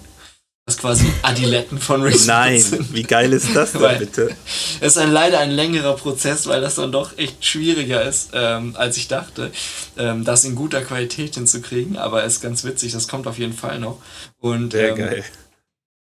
[0.64, 2.95] Das quasi Adiletten von Respawn Nein, sind.
[2.95, 4.30] wie geil ist das denn bitte?
[4.80, 8.74] Es ist ein, leider ein längerer Prozess, weil das dann doch echt schwieriger ist, ähm,
[8.76, 9.51] als ich dachte,
[9.97, 11.97] ähm, das in guter Qualität hinzukriegen.
[11.97, 13.99] Aber es ist ganz witzig, das kommt auf jeden Fall noch.
[14.40, 15.24] Und, Sehr ähm, geil.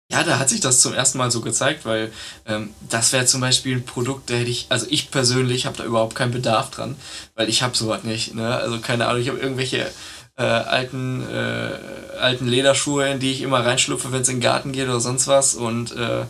[0.10, 2.14] Ja, da hat sich das zum ersten Mal so gezeigt, weil
[2.46, 5.84] ähm, das wäre zum Beispiel ein Produkt, da hätte ich, also ich persönlich habe da
[5.84, 6.96] überhaupt keinen Bedarf dran,
[7.36, 8.34] weil ich habe sowas nicht.
[8.34, 8.56] Ne?
[8.56, 9.92] Also keine Ahnung, ich habe irgendwelche
[10.38, 11.72] äh, alten, äh,
[12.20, 15.28] alten Lederschuhe, in die ich immer reinschlüpfe, wenn es in den Garten geht oder sonst
[15.28, 15.56] was.
[15.56, 16.26] Und äh,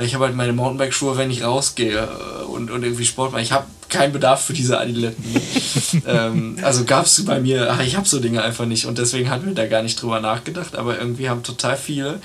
[0.00, 3.42] ich habe halt meine Mountainbike-Schuhe, wenn ich rausgehe äh, und, und irgendwie Sport mache.
[3.42, 5.24] Ich habe keinen Bedarf für diese Adiletten.
[6.06, 9.28] ähm, also gab es bei mir, ach, ich habe so Dinge einfach nicht und deswegen
[9.30, 10.76] hatten wir da gar nicht drüber nachgedacht.
[10.76, 12.20] Aber irgendwie haben total viele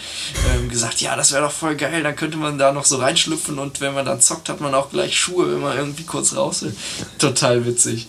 [0.54, 3.60] ähm, gesagt, ja, das wäre doch voll geil, dann könnte man da noch so reinschlüpfen
[3.60, 6.62] und wenn man dann zockt, hat man auch gleich Schuhe, wenn man irgendwie kurz raus
[6.62, 6.76] will.
[7.18, 8.08] Total witzig.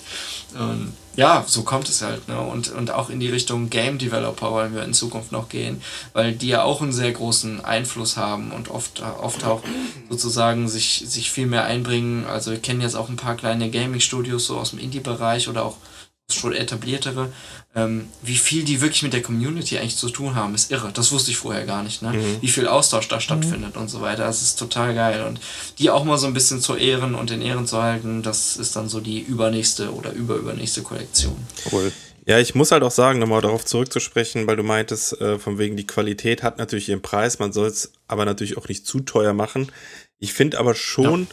[0.55, 2.29] Und ja, so kommt es halt.
[2.29, 2.39] Ne?
[2.39, 6.33] Und, und auch in die Richtung Game Developer wollen wir in Zukunft noch gehen, weil
[6.33, 9.63] die ja auch einen sehr großen Einfluss haben und oft, oft auch
[10.11, 12.27] sozusagen sich, sich viel mehr einbringen.
[12.27, 15.77] Also wir kennen jetzt auch ein paar kleine Gaming-Studios so aus dem Indie-Bereich oder auch
[16.33, 17.33] schon etabliertere,
[17.75, 20.91] ähm, wie viel die wirklich mit der Community eigentlich zu tun haben, ist irre.
[20.93, 22.13] Das wusste ich vorher gar nicht, ne?
[22.13, 22.43] Mhm.
[22.43, 23.83] Wie viel Austausch da stattfindet mhm.
[23.83, 24.25] und so weiter.
[24.25, 25.25] Das ist total geil.
[25.25, 25.41] Und
[25.79, 28.75] die auch mal so ein bisschen zu ehren und in Ehren zu halten, das ist
[28.75, 31.37] dann so die übernächste oder überübernächste Kollektion.
[31.71, 31.93] Cool.
[32.27, 35.77] Ja, ich muss halt auch sagen, nochmal darauf zurückzusprechen, weil du meintest, äh, von wegen
[35.77, 39.33] die Qualität hat natürlich ihren Preis, man soll es aber natürlich auch nicht zu teuer
[39.33, 39.71] machen.
[40.19, 41.27] Ich finde aber schon, ja.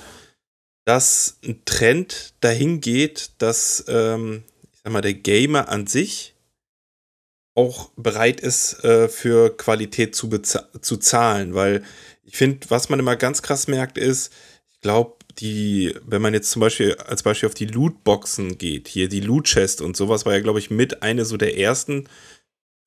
[0.85, 4.43] dass ein Trend dahin geht, dass ähm,
[4.83, 6.35] sag mal, der Gamer an sich
[7.55, 11.53] auch bereit ist, äh, für Qualität zu, zu zahlen.
[11.53, 11.83] Weil
[12.23, 14.33] ich finde, was man immer ganz krass merkt, ist,
[14.71, 19.07] ich glaube, die, wenn man jetzt zum Beispiel als Beispiel auf die Lootboxen geht, hier
[19.07, 22.07] die Loot Chest und sowas, war ja, glaube ich, mit eine so der ersten,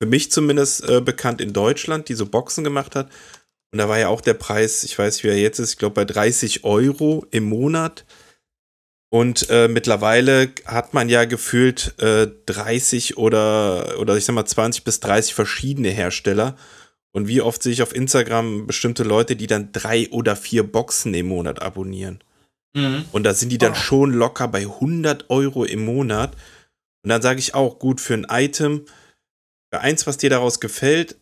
[0.00, 3.10] für mich zumindest äh, bekannt in Deutschland, die so Boxen gemacht hat.
[3.72, 5.94] Und da war ja auch der Preis, ich weiß, wie er jetzt ist, ich glaube
[5.94, 8.04] bei 30 Euro im Monat
[9.08, 14.84] und äh, mittlerweile hat man ja gefühlt äh, 30 oder, oder ich sag mal 20
[14.84, 16.56] bis 30 verschiedene Hersteller.
[17.12, 21.14] Und wie oft sehe ich auf Instagram bestimmte Leute, die dann drei oder vier Boxen
[21.14, 22.22] im Monat abonnieren.
[22.74, 23.06] Mhm.
[23.12, 23.76] Und da sind die dann oh.
[23.76, 26.34] schon locker bei 100 Euro im Monat.
[27.02, 28.84] Und dann sage ich auch, gut, für ein Item,
[29.72, 31.16] für eins, was dir daraus gefällt,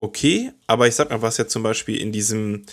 [0.00, 0.52] okay.
[0.66, 2.64] Aber ich sag mal, was ja zum Beispiel in diesem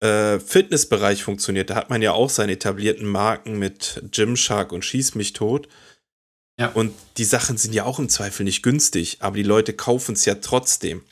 [0.00, 1.70] äh, Fitnessbereich funktioniert.
[1.70, 5.68] Da hat man ja auch seine etablierten Marken mit Gymshark und Schieß mich tot.
[6.58, 6.68] Ja.
[6.68, 10.24] Und die Sachen sind ja auch im Zweifel nicht günstig, aber die Leute kaufen es
[10.24, 11.02] ja trotzdem.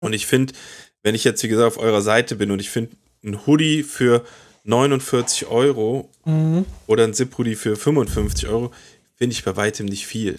[0.00, 0.54] Und ich finde,
[1.02, 4.24] wenn ich jetzt, wie gesagt, auf eurer Seite bin und ich finde ein Hoodie für
[4.64, 6.64] 49 Euro mhm.
[6.86, 8.72] oder ein Zip-Hoodie für 55 Euro,
[9.14, 10.38] finde ich bei weitem nicht viel.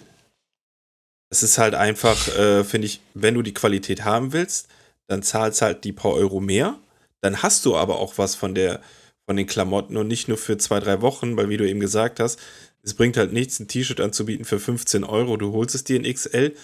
[1.29, 4.67] Es ist halt einfach, äh, finde ich, wenn du die Qualität haben willst,
[5.07, 6.77] dann zahlst halt die paar Euro mehr
[7.21, 8.81] dann hast du aber auch was von der
[9.27, 12.21] von den Klamotten und nicht nur für zwei, drei Wochen, weil wie du eben gesagt
[12.21, 12.39] hast,
[12.81, 15.35] es bringt halt nichts, ein T-Shirt anzubieten für 15 Euro.
[15.35, 16.55] Du holst es dir in XL,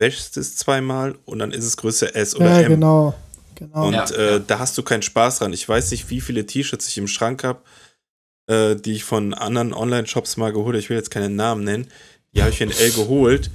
[0.00, 2.72] wäschst es zweimal und dann ist es Größe S oder ja, M.
[2.72, 3.14] Genau.
[3.54, 3.86] genau.
[3.86, 4.38] Und ja, äh, ja.
[4.40, 5.52] da hast du keinen Spaß dran.
[5.52, 7.60] Ich weiß nicht, wie viele T-Shirts ich im Schrank habe,
[8.48, 10.78] äh, die ich von anderen Online-Shops mal geholt habe.
[10.78, 11.86] Ich will jetzt keinen Namen nennen.
[12.34, 13.50] Die habe ich in L geholt.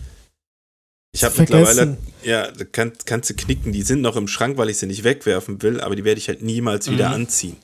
[1.15, 4.77] Ich habe mittlerweile, ja, kann, kannst du knicken, die sind noch im Schrank, weil ich
[4.77, 7.15] sie nicht wegwerfen will, aber die werde ich halt niemals wieder mhm.
[7.15, 7.55] anziehen.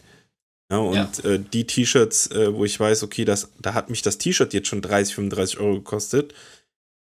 [0.72, 1.30] Ja, und ja.
[1.30, 4.70] Äh, die T-Shirts, äh, wo ich weiß, okay, das, da hat mich das T-Shirt jetzt
[4.70, 6.34] schon 30, 35 Euro gekostet,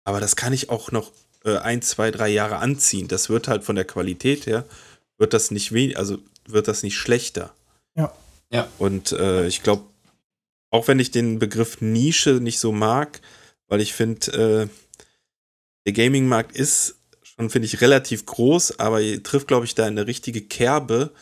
[0.05, 1.13] aber das kann ich auch noch
[1.45, 3.07] äh, ein, zwei, drei Jahre anziehen.
[3.07, 4.65] Das wird halt von der Qualität her,
[5.19, 6.17] wird das nicht wenig, also
[6.49, 7.53] wird das nicht schlechter.
[7.97, 8.15] Ja.
[8.51, 8.67] ja.
[8.79, 9.85] Und äh, ich glaube,
[10.71, 13.21] auch wenn ich den Begriff Nische nicht so mag,
[13.69, 14.90] weil ich finde, äh,
[15.87, 20.07] der Gaming-Markt ist schon, finde ich, relativ groß, aber ihr trifft, glaube ich, da eine
[20.07, 21.13] richtige Kerbe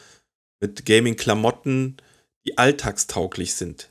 [0.61, 1.97] mit Gaming-Klamotten,
[2.47, 3.91] die alltagstauglich sind.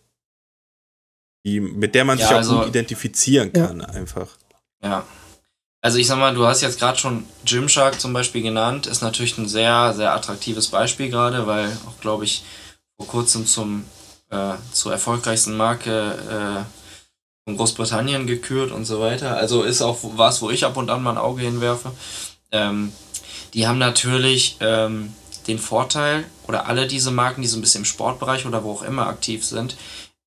[1.45, 3.67] Die, mit der man Ja, sich auch also- gut identifizieren Ja.
[3.67, 4.37] kann, einfach.
[4.83, 5.05] Ja.
[5.81, 9.37] Also ich sag mal, du hast jetzt gerade schon Gymshark zum Beispiel genannt, ist natürlich
[9.37, 12.43] ein sehr, sehr attraktives Beispiel gerade, weil auch, glaube ich,
[12.97, 13.85] vor kurzem zum
[14.29, 16.86] äh, zur erfolgreichsten Marke äh,
[17.47, 19.37] von Großbritannien gekürt und so weiter.
[19.37, 21.93] Also ist auch was, wo ich ab und an mal ein Auge hinwerfe.
[22.51, 22.91] Ähm,
[23.53, 25.13] die haben natürlich ähm,
[25.47, 28.83] den Vorteil, oder alle diese Marken, die so ein bisschen im Sportbereich oder wo auch
[28.83, 29.77] immer aktiv sind,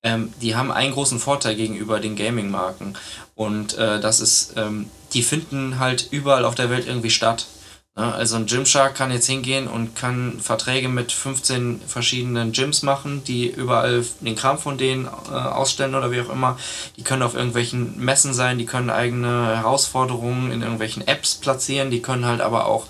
[0.02, 2.94] ähm, die haben einen großen Vorteil gegenüber den Gaming-Marken.
[3.34, 7.44] Und äh, das ist, ähm, die finden halt überall auf der Welt irgendwie statt.
[7.96, 8.14] Ne?
[8.14, 13.48] Also ein Gymshark kann jetzt hingehen und kann Verträge mit 15 verschiedenen Gyms machen, die
[13.48, 16.56] überall den Kram von denen äh, ausstellen oder wie auch immer.
[16.96, 22.02] Die können auf irgendwelchen Messen sein, die können eigene Herausforderungen in irgendwelchen Apps platzieren, die
[22.02, 22.86] können halt aber auch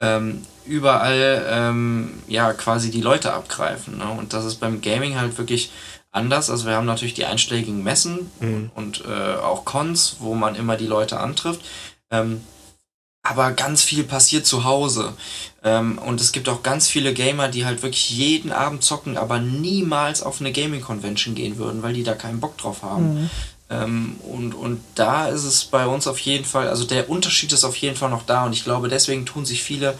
[0.00, 3.98] ähm, überall ähm, ja quasi die Leute abgreifen.
[3.98, 4.08] Ne?
[4.10, 5.70] Und das ist beim Gaming halt wirklich
[6.10, 6.50] anders.
[6.50, 8.70] Also wir haben natürlich die einschlägigen Messen Mhm.
[8.74, 11.62] und äh, auch Cons, wo man immer die Leute antrifft.
[12.10, 12.42] Ähm,
[13.22, 15.14] aber ganz viel passiert zu Hause.
[15.62, 19.38] Ähm, und es gibt auch ganz viele Gamer, die halt wirklich jeden Abend zocken, aber
[19.38, 23.14] niemals auf eine Gaming-Convention gehen würden, weil die da keinen Bock drauf haben.
[23.14, 23.30] Mhm.
[23.70, 27.64] Ähm, und, und da ist es bei uns auf jeden Fall, also der Unterschied ist
[27.64, 29.94] auf jeden Fall noch da und ich glaube, deswegen tun sich viele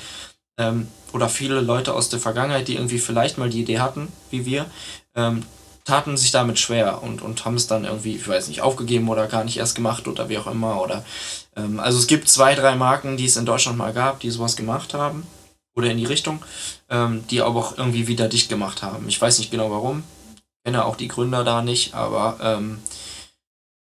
[0.59, 4.45] ähm, oder viele Leute aus der Vergangenheit, die irgendwie vielleicht mal die Idee hatten, wie
[4.45, 4.67] wir,
[5.15, 5.45] ähm,
[5.85, 9.27] taten sich damit schwer und, und haben es dann irgendwie, ich weiß nicht, aufgegeben oder
[9.27, 10.81] gar nicht erst gemacht oder wie auch immer.
[10.81, 11.05] Oder
[11.57, 14.57] ähm, also es gibt zwei, drei Marken, die es in Deutschland mal gab, die sowas
[14.57, 15.27] gemacht haben.
[15.75, 16.43] Oder in die Richtung,
[16.91, 19.09] ähm, die aber auch irgendwie wieder dicht gemacht haben.
[19.09, 20.05] Ich weiß nicht genau warum,
[20.65, 22.79] kenne auch die Gründer da nicht, aber ähm,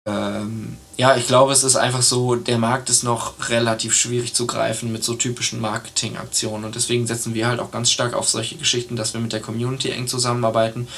[0.07, 4.47] ähm, ja, ich glaube, es ist einfach so, der Markt ist noch relativ schwierig zu
[4.47, 6.65] greifen mit so typischen Marketingaktionen.
[6.65, 9.43] Und deswegen setzen wir halt auch ganz stark auf solche Geschichten, dass wir mit der
[9.43, 10.89] Community eng zusammenarbeiten,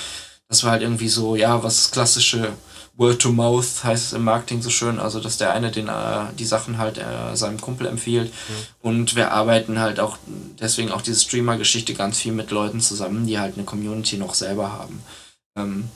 [0.49, 2.53] dass wir halt irgendwie so, ja, was klassische
[2.97, 6.27] Word to Mouth heißt es im Marketing so schön, also dass der eine den äh,
[6.39, 8.33] die Sachen halt äh, seinem Kumpel empfiehlt
[8.83, 10.19] und wir arbeiten halt auch
[10.61, 14.73] deswegen auch diese Streamer-Geschichte ganz viel mit Leuten zusammen, die halt eine Community noch selber
[14.73, 15.03] haben.
[15.57, 15.89] Ähm,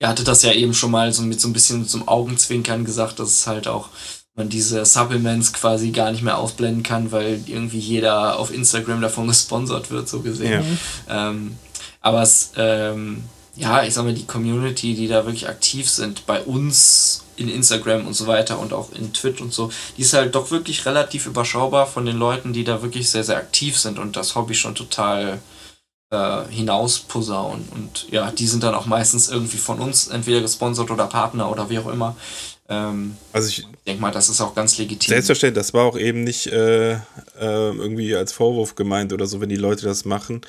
[0.00, 3.18] er hatte das ja eben schon mal so mit so ein bisschen zum Augenzwinkern gesagt,
[3.18, 3.88] dass es halt auch
[4.38, 9.26] man diese Supplements quasi gar nicht mehr ausblenden kann, weil irgendwie jeder auf Instagram davon
[9.28, 10.78] gesponsert wird, so gesehen.
[11.08, 11.30] Ja.
[11.30, 11.58] Ähm,
[12.00, 13.24] aber es, ähm,
[13.58, 18.06] ja, ich sag mal, die Community, die da wirklich aktiv sind, bei uns in Instagram
[18.06, 21.26] und so weiter und auch in Twitch und so, die ist halt doch wirklich relativ
[21.26, 24.74] überschaubar von den Leuten, die da wirklich sehr, sehr aktiv sind und das Hobby schon
[24.74, 25.38] total
[26.10, 27.68] äh, hinausposaunen.
[27.74, 31.68] Und ja, die sind dann auch meistens irgendwie von uns entweder gesponsert oder Partner oder
[31.68, 32.16] wie auch immer.
[32.68, 35.08] Ähm, Also ich, ich denke mal, das ist auch ganz legitim.
[35.08, 36.98] Selbstverständlich, das war auch eben nicht äh, äh,
[37.38, 40.40] irgendwie als Vorwurf gemeint oder so, wenn die Leute das machen.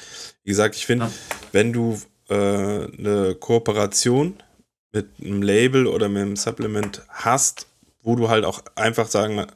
[0.43, 1.11] Wie gesagt, ich finde, Ja.
[1.51, 1.99] wenn du
[2.29, 4.41] äh, eine Kooperation
[4.91, 7.67] mit einem Label oder mit einem Supplement hast,
[8.01, 9.47] wo du halt auch einfach sagen wir,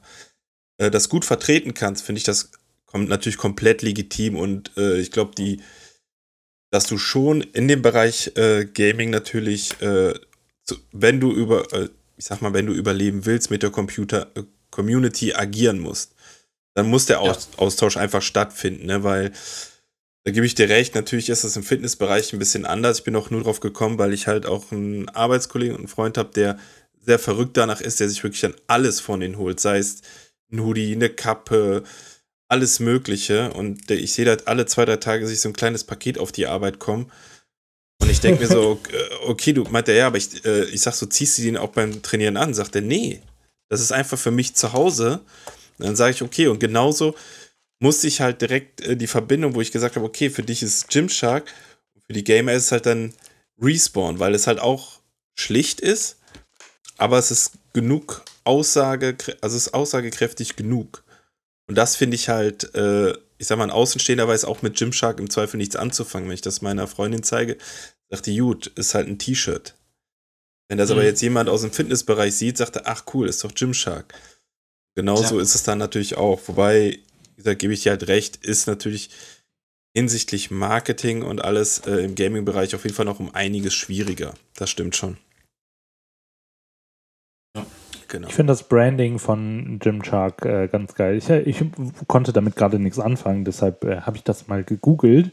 [0.78, 2.50] äh, das gut vertreten kannst, finde ich das
[2.86, 5.60] kommt natürlich komplett legitim und äh, ich glaube, die,
[6.70, 10.14] dass du schon in dem Bereich äh, Gaming natürlich, äh,
[10.62, 14.28] zu, wenn du über, äh, ich sag mal, wenn du überleben willst, mit der Computer
[14.70, 16.14] Community agieren musst,
[16.74, 17.30] dann muss der Ja.
[17.30, 19.02] Aus Austausch einfach stattfinden, ne?
[19.02, 19.32] weil
[20.24, 22.98] da gebe ich dir recht, natürlich ist das im Fitnessbereich ein bisschen anders.
[22.98, 26.16] Ich bin auch nur drauf gekommen, weil ich halt auch einen Arbeitskollegen und einen Freund
[26.16, 26.58] habe, der
[27.04, 30.00] sehr verrückt danach ist, der sich wirklich dann alles von denen holt, sei es
[30.50, 31.84] ein Hoodie, eine Kappe,
[32.48, 33.52] alles Mögliche.
[33.52, 36.46] Und ich sehe da alle zwei, drei Tage sich so ein kleines Paket auf die
[36.46, 37.12] Arbeit kommen.
[38.00, 40.80] Und ich denke mir so, äh, okay, du meint er, ja, aber ich, äh, ich
[40.80, 42.54] sag so, ziehst du den auch beim Trainieren an?
[42.54, 43.20] Sagt er, nee,
[43.68, 45.20] das ist einfach für mich zu Hause.
[45.78, 47.14] Und dann sage ich, okay, und genauso
[47.84, 50.88] musste ich halt direkt äh, die Verbindung, wo ich gesagt habe, okay, für dich ist
[50.88, 51.52] Gymshark,
[52.06, 53.12] für die Gamer ist es halt dann
[53.60, 55.00] Respawn, weil es halt auch
[55.38, 56.16] schlicht ist,
[56.96, 61.04] aber es ist genug Aussage, also es ist aussagekräftig genug.
[61.66, 65.18] Und das finde ich halt, äh, ich sag mal, ein Außenstehender weiß auch mit Gymshark
[65.18, 66.28] im Zweifel nichts anzufangen.
[66.28, 67.56] Wenn ich das meiner Freundin zeige,
[68.10, 69.74] sagt die, gut, ist halt ein T-Shirt.
[70.68, 71.06] Wenn das aber Mhm.
[71.08, 74.14] jetzt jemand aus dem Fitnessbereich sieht, sagt er, ach cool, ist doch Gymshark.
[74.94, 75.42] Genauso Ja.
[75.42, 76.40] ist es dann natürlich auch.
[76.46, 76.98] Wobei,
[77.34, 79.10] wie gesagt, gebe ich dir halt recht, ist natürlich
[79.96, 84.34] hinsichtlich Marketing und alles äh, im Gaming-Bereich auf jeden Fall noch um einiges schwieriger.
[84.56, 85.16] Das stimmt schon.
[87.56, 87.64] Ja.
[88.08, 88.28] Genau.
[88.28, 91.16] Ich finde das Branding von Gymshark äh, ganz geil.
[91.16, 91.64] Ich, ich
[92.06, 95.32] konnte damit gerade nichts anfangen, deshalb äh, habe ich das mal gegoogelt.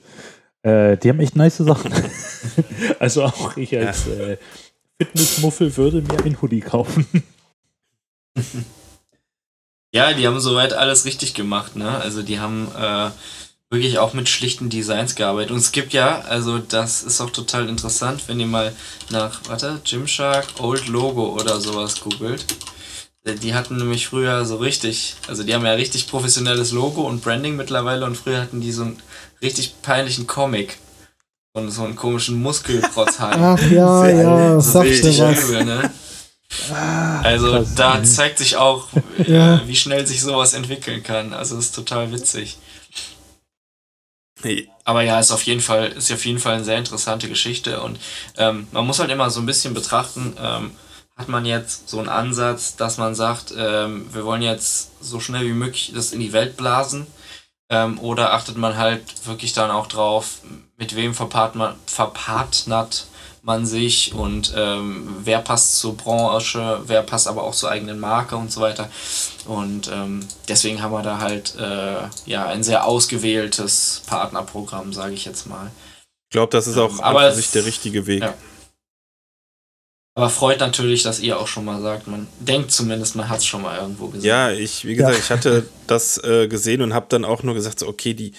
[0.63, 1.91] Äh, die haben echt nice Sachen.
[2.99, 4.37] also auch ich als äh,
[4.99, 7.05] Fitnessmuffel würde mir ein Hoodie kaufen.
[9.93, 11.97] Ja, die haben soweit alles richtig gemacht, ne?
[11.99, 13.09] Also die haben äh,
[13.69, 15.51] wirklich auch mit schlichten Designs gearbeitet.
[15.51, 18.73] Und es gibt ja, also das ist auch total interessant, wenn ihr mal
[19.09, 22.45] nach, warte, Gymshark Old Logo oder sowas googelt.
[23.25, 27.21] Äh, die hatten nämlich früher so richtig, also die haben ja richtig professionelles Logo und
[27.21, 29.01] Branding mittlerweile und früher hatten die so einen
[29.41, 30.77] richtig peinlichen Comic.
[31.53, 33.43] Und so einen komischen Muskelprotzhalm.
[33.43, 35.43] Ach ja, ja, Das ist sagte richtig was.
[35.43, 35.91] übel, ne?
[36.73, 37.75] Ah, Also krass.
[37.75, 38.87] da zeigt sich auch,
[39.25, 39.65] Ja.
[39.67, 41.33] wie schnell sich sowas entwickeln kann.
[41.33, 42.57] Also das ist total witzig.
[44.43, 47.79] Nee, Aber ja, ist auf jeden Fall, ist auf jeden Fall eine sehr interessante Geschichte
[47.81, 47.99] und
[48.37, 50.71] ähm, man muss halt immer so ein bisschen betrachten, ähm,
[51.15, 55.45] hat man jetzt so einen Ansatz, dass man sagt, ähm, wir wollen jetzt so schnell
[55.45, 57.05] wie möglich das in die Welt blasen
[57.69, 60.39] ähm, oder achtet man halt wirklich dann auch drauf,
[60.77, 63.05] mit wem verpart man, verpartnert
[63.43, 68.35] man sich und ähm, wer passt zur Branche, wer passt aber auch zur eigenen Marke
[68.35, 68.89] und so weiter.
[69.45, 75.25] Und ähm, deswegen haben wir da halt äh, ja ein sehr ausgewähltes Partnerprogramm, sage ich
[75.25, 75.71] jetzt mal.
[76.29, 78.21] ich glaube, das ist auch Aber an für es- sich der richtige Weg.
[78.21, 78.33] Ja.
[80.13, 83.45] Aber freut natürlich, dass ihr auch schon mal sagt, man denkt zumindest, man hat es
[83.45, 84.27] schon mal irgendwo gesehen.
[84.27, 85.19] Ja, ich, wie gesagt, Ja.
[85.19, 88.33] ich hatte das äh, gesehen und habe dann auch nur gesagt, so, okay, die,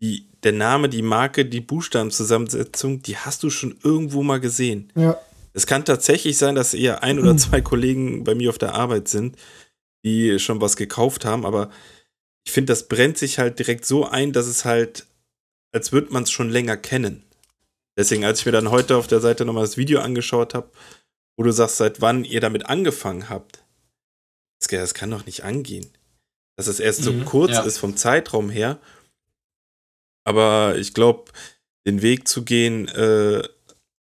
[0.00, 4.92] die, der Name, die Marke, die Buchstabenzusammensetzung, die hast du schon irgendwo mal gesehen.
[4.94, 5.18] Ja,
[5.52, 9.08] Es kann tatsächlich sein, dass eher ein oder zwei Kollegen bei mir auf der Arbeit
[9.08, 9.36] sind,
[10.04, 11.70] die schon was gekauft haben, aber
[12.46, 15.06] ich finde, das brennt sich halt direkt so ein, dass es halt,
[15.72, 17.24] als würde man es schon länger kennen.
[17.98, 20.70] Deswegen, als ich mir dann heute auf der Seite nochmal das Video angeschaut habe,
[21.36, 23.64] wo du sagst, seit wann ihr damit angefangen habt,
[24.60, 25.86] das, das kann doch nicht angehen.
[26.56, 27.62] Dass es erst so Mhm, kurz ja.
[27.62, 28.78] ist vom Zeitraum her.
[30.28, 31.30] Aber ich glaube,
[31.86, 33.42] den Weg zu gehen, äh,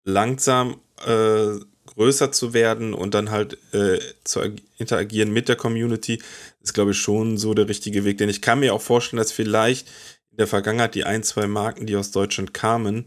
[0.05, 6.21] langsam äh, größer zu werden und dann halt äh, zu ag- interagieren mit der Community,
[6.61, 8.17] ist, glaube ich, schon so der richtige Weg.
[8.17, 9.87] Denn ich kann mir auch vorstellen, dass vielleicht
[10.31, 13.05] in der Vergangenheit die ein, zwei Marken, die aus Deutschland kamen,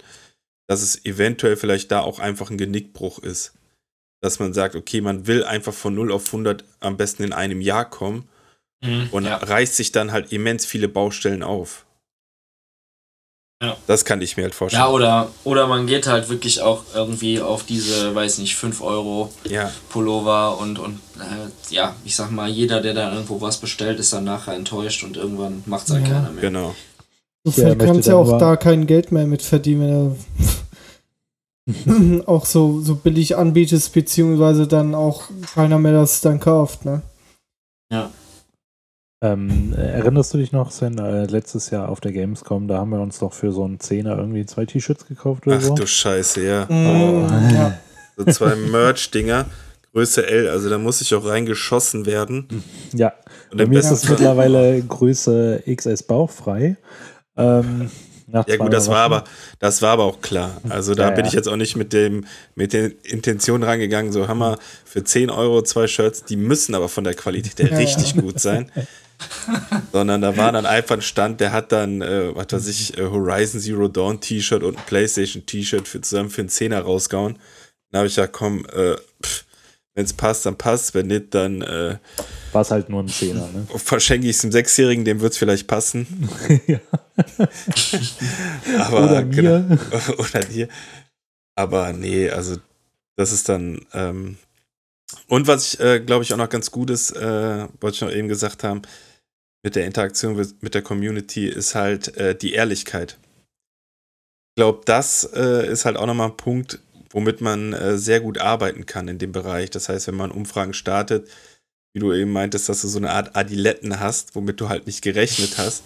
[0.69, 3.55] dass es eventuell vielleicht da auch einfach ein Genickbruch ist.
[4.21, 7.61] Dass man sagt, okay, man will einfach von 0 auf 100 am besten in einem
[7.61, 8.29] Jahr kommen
[8.81, 9.37] Mhm, und ja.
[9.39, 11.85] reißt sich dann halt immens viele Baustellen auf.
[13.61, 13.77] Ja.
[13.89, 14.85] Das kann ich mir halt vorstellen.
[14.85, 19.33] ja, oder, oder man geht halt wirklich auch irgendwie auf diese, weiß nicht, 5 Euro
[19.49, 19.73] ja.
[19.89, 24.13] Pullover und, und äh, ja, ich sag mal, jeder, der da irgendwo was bestellt, ist
[24.13, 26.15] dann nachher enttäuscht und irgendwann macht es halt Ja.
[26.15, 26.41] keiner mehr.
[26.41, 26.75] genau.
[27.45, 30.17] du Ja, kannst ja auch da kein Geld mehr mit verdienen,
[31.67, 36.85] wenn du auch so, so billig anbietest, beziehungsweise dann auch keiner mehr das dann kauft,
[36.85, 37.03] ne?
[39.21, 42.91] Ähm, äh, erinnerst du dich noch, Sven, äh, letztes Jahr auf der Gamescom, da haben
[42.91, 45.75] wir uns doch für so einen Zehner irgendwie zwei T-Shirts gekauft oder Ach so?
[45.75, 46.67] du Scheiße, ja.
[46.67, 47.79] Mm, ja.
[48.17, 49.47] So zwei Merch-Dinger,
[49.93, 52.63] Größe L, also da muss ich auch reingeschossen werden.
[52.93, 53.13] Ja,
[53.51, 56.77] Und bei mir ist es mittlerweile Größe XS bauchfrei.
[57.37, 57.91] Ähm,
[58.29, 59.25] nach Ja gut, das war aber,
[59.59, 60.61] das war aber auch klar.
[60.69, 61.29] Also da Ja, bin ja.
[61.29, 65.63] ich jetzt auch nicht mit dem, mit den Intentionen rangegangen, so Hammer für 10 Euro
[65.63, 68.21] zwei Shirts, die müssen aber von der Qualität her Ja, richtig ja.
[68.21, 68.71] gut sein.
[69.93, 73.03] Sondern da war dann einfach ein Stand, der hat dann, äh, was weiß ich, äh,
[73.03, 77.39] Horizon Zero Dawn T-Shirt und ein Playstation T-Shirt für zusammen für einen Zehner rausgehauen.
[77.91, 78.97] Dann habe ich gesagt, komm, äh,
[79.95, 81.97] wenn es passt, dann passt, wenn nicht, dann äh,
[82.53, 83.67] War es halt nur ein Zehner, ne?
[83.77, 86.29] verschenke ich es einem Sechsjährigen, dem wird es vielleicht passen.
[86.69, 86.79] ja.
[88.79, 89.59] Aber Oder genau.
[89.59, 89.79] mir.
[90.19, 90.69] oder dir.
[91.57, 92.59] Aber nee, also
[93.17, 93.85] das ist dann.
[93.93, 94.37] Ähm
[95.27, 98.13] und was ich, äh, glaube ich, auch noch ganz gut ist, äh, was ich noch
[98.13, 98.83] eben gesagt haben,
[99.63, 103.19] mit der Interaktion mit, der Community, ist halt äh, die Ehrlichkeit.
[104.55, 106.81] Ich glaube, das äh, ist halt auch nochmal ein Punkt,
[107.11, 109.71] womit man äh, sehr gut arbeiten kann in dem Bereich.
[109.71, 111.29] Das heißt, wenn man Umfragen startet,
[111.95, 115.03] wie du eben meintest, dass du so eine Art Adiletten hast, womit du halt nicht
[115.03, 115.83] gerechnet hast,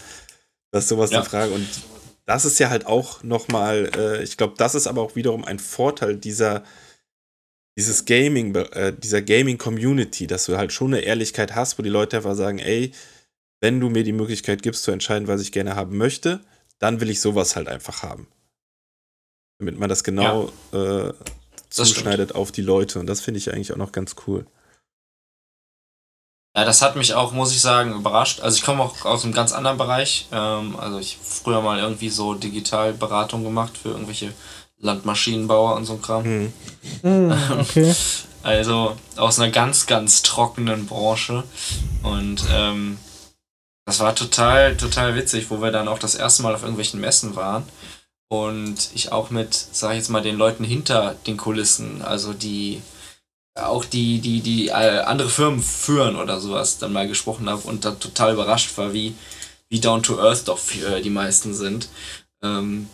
[0.70, 1.18] dass sowas Ja.
[1.20, 1.66] eine Frage und
[2.26, 5.58] das ist ja halt auch nochmal, äh, ich glaube, das ist aber auch wiederum ein
[5.58, 6.64] Vorteil dieser,
[7.76, 12.18] dieses Gaming, äh, dieser Gaming-Community, dass du halt schon eine Ehrlichkeit hast, wo die Leute
[12.18, 12.92] einfach sagen, ey,
[13.62, 16.40] wenn du mir die Möglichkeit gibst zu entscheiden, was ich gerne haben möchte,
[16.80, 18.26] dann will ich sowas halt einfach haben.
[19.58, 21.14] Damit man das genau äh, Das
[21.70, 22.98] zuschneidet auf die Leute.
[22.98, 24.46] Und das finde ich eigentlich auch noch ganz cool.
[26.56, 28.40] Ja, das hat mich auch, muss ich sagen, überrascht.
[28.40, 30.26] Also ich komme auch aus einem ganz anderen Bereich.
[30.32, 34.32] Ähm, also ich habe früher mal irgendwie so Digitalberatung gemacht für irgendwelche
[34.78, 36.24] Landmaschinenbauer und so ein Kram.
[36.24, 36.52] Hm.
[37.02, 37.94] Mm, okay.
[38.42, 41.44] Also aus einer ganz, ganz trockenen Branche.
[42.02, 42.98] Und ähm,
[43.84, 47.36] das war total, total witzig, wo wir dann auch das erste Mal auf irgendwelchen Messen
[47.36, 47.64] waren.
[48.28, 52.80] Und ich auch mit, sag ich jetzt mal, den Leuten hinter den Kulissen, also die,
[53.54, 57.84] auch die, die, die äh, andere Firmen führen oder sowas dann mal gesprochen habe und
[57.84, 59.14] dann total überrascht war, wie,
[59.68, 61.88] wie down to earth doch äh, die meisten sind.
[62.42, 62.88] Ähm,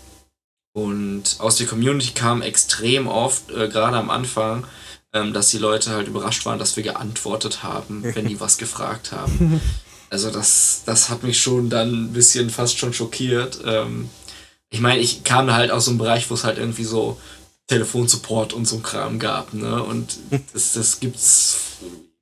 [0.74, 4.66] und aus der Community kam extrem oft, äh, gerade am Anfang,
[5.12, 9.12] ähm, dass die Leute halt überrascht waren, dass wir geantwortet haben, wenn die was gefragt
[9.12, 9.60] haben.
[10.10, 13.58] Also das, das hat mich schon dann ein bisschen fast schon schockiert.
[13.64, 14.08] Ähm,
[14.70, 17.18] ich meine, ich kam halt aus so einem Bereich, wo es halt irgendwie so
[17.68, 19.82] Telefonsupport und so ein Kram gab, ne?
[19.82, 20.16] Und
[20.54, 21.58] das, das gibt's,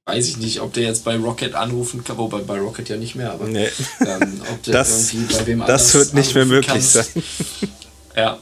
[0.07, 3.15] weiß ich nicht, ob der jetzt bei Rocket anrufen kann, wobei bei Rocket ja nicht
[3.15, 3.69] mehr, aber Nee.
[4.01, 6.93] ähm, ob der Das- irgendwie bei wem Das anders wird nicht mehr möglich kannst.
[6.93, 7.07] sein.
[8.17, 8.39] Ja.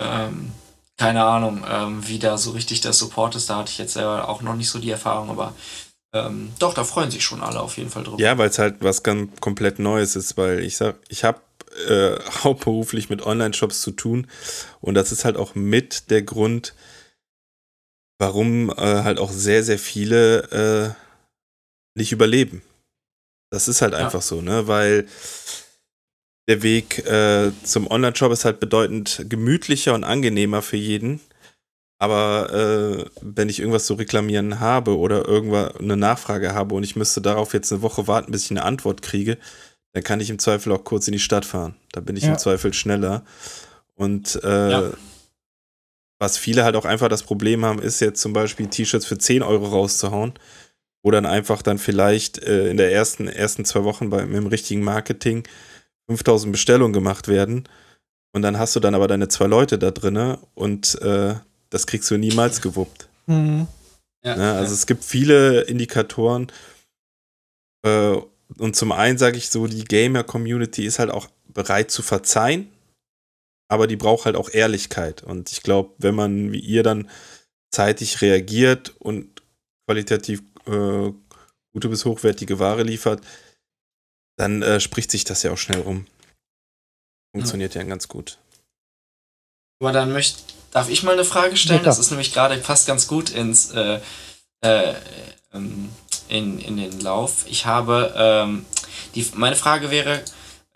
[0.00, 0.50] Ähm,
[0.96, 3.48] keine Ahnung, ähm, wie da so richtig der Support ist.
[3.48, 5.54] Da hatte ich jetzt selber auch noch nicht so die Erfahrung, aber
[6.12, 8.20] ähm, doch, da freuen sich schon alle auf jeden Fall drüber.
[8.20, 11.40] Ja, weil es halt was ganz komplett Neues ist, weil ich sag, ich habe
[11.88, 14.26] äh, hauptberuflich mit Online-Shops zu tun
[14.80, 16.74] und das ist halt auch mit der Grund,
[18.18, 22.62] warum äh, halt auch sehr, sehr viele äh, nicht überleben.
[23.52, 23.98] Das ist halt Ja.
[23.98, 24.68] einfach so, ne?
[24.68, 25.06] Weil
[26.48, 31.20] der Weg äh, zum Online-Shop ist halt bedeutend gemütlicher und angenehmer für jeden.
[32.02, 36.96] Aber äh, wenn ich irgendwas zu reklamieren habe oder irgendwas eine Nachfrage habe und ich
[36.96, 39.36] müsste darauf jetzt eine Woche warten, bis ich eine Antwort kriege,
[39.92, 41.74] dann kann ich im Zweifel auch kurz in die Stadt fahren.
[41.92, 42.30] Da bin ich Ja.
[42.30, 43.22] im Zweifel schneller.
[43.96, 44.90] Und äh, Ja.
[46.18, 49.42] was viele halt auch einfach das Problem haben, ist jetzt zum Beispiel T-Shirts für 10
[49.42, 50.32] Euro rauszuhauen,
[51.02, 54.46] wo dann einfach dann vielleicht äh, in der ersten, ersten zwei Wochen bei, mit dem
[54.46, 55.42] richtigen Marketing
[56.08, 57.68] 5000 Bestellungen gemacht werden.
[58.32, 61.34] Und dann hast du dann aber deine zwei Leute da drinne und äh,
[61.70, 63.08] das kriegst du niemals gewuppt.
[63.26, 63.66] Mhm.
[64.24, 64.52] Ja, Ne?
[64.52, 66.52] Also es gibt viele Indikatoren.
[67.82, 68.16] Äh,
[68.58, 72.70] und zum einen sage ich so, die Gamer-Community ist halt auch bereit zu verzeihen,
[73.68, 75.22] aber die braucht halt auch Ehrlichkeit.
[75.22, 77.08] Und ich glaube, wenn man wie ihr dann
[77.72, 79.42] zeitig reagiert und
[79.86, 81.12] qualitativ äh,
[81.72, 83.24] gute bis hochwertige Ware liefert,
[84.36, 86.06] dann äh, spricht sich das ja auch schnell rum.
[87.34, 88.38] Funktioniert ja, ganz gut.
[89.80, 91.80] Aber dann möchte, darf ich mal eine Frage stellen?
[91.80, 94.00] Ja, das ist nämlich gerade passt ganz gut ins äh,
[94.62, 94.94] äh,
[95.52, 95.90] ähm,
[96.28, 97.44] in, in den Lauf.
[97.48, 98.64] Ich habe ähm,
[99.14, 100.22] die, meine Frage wäre,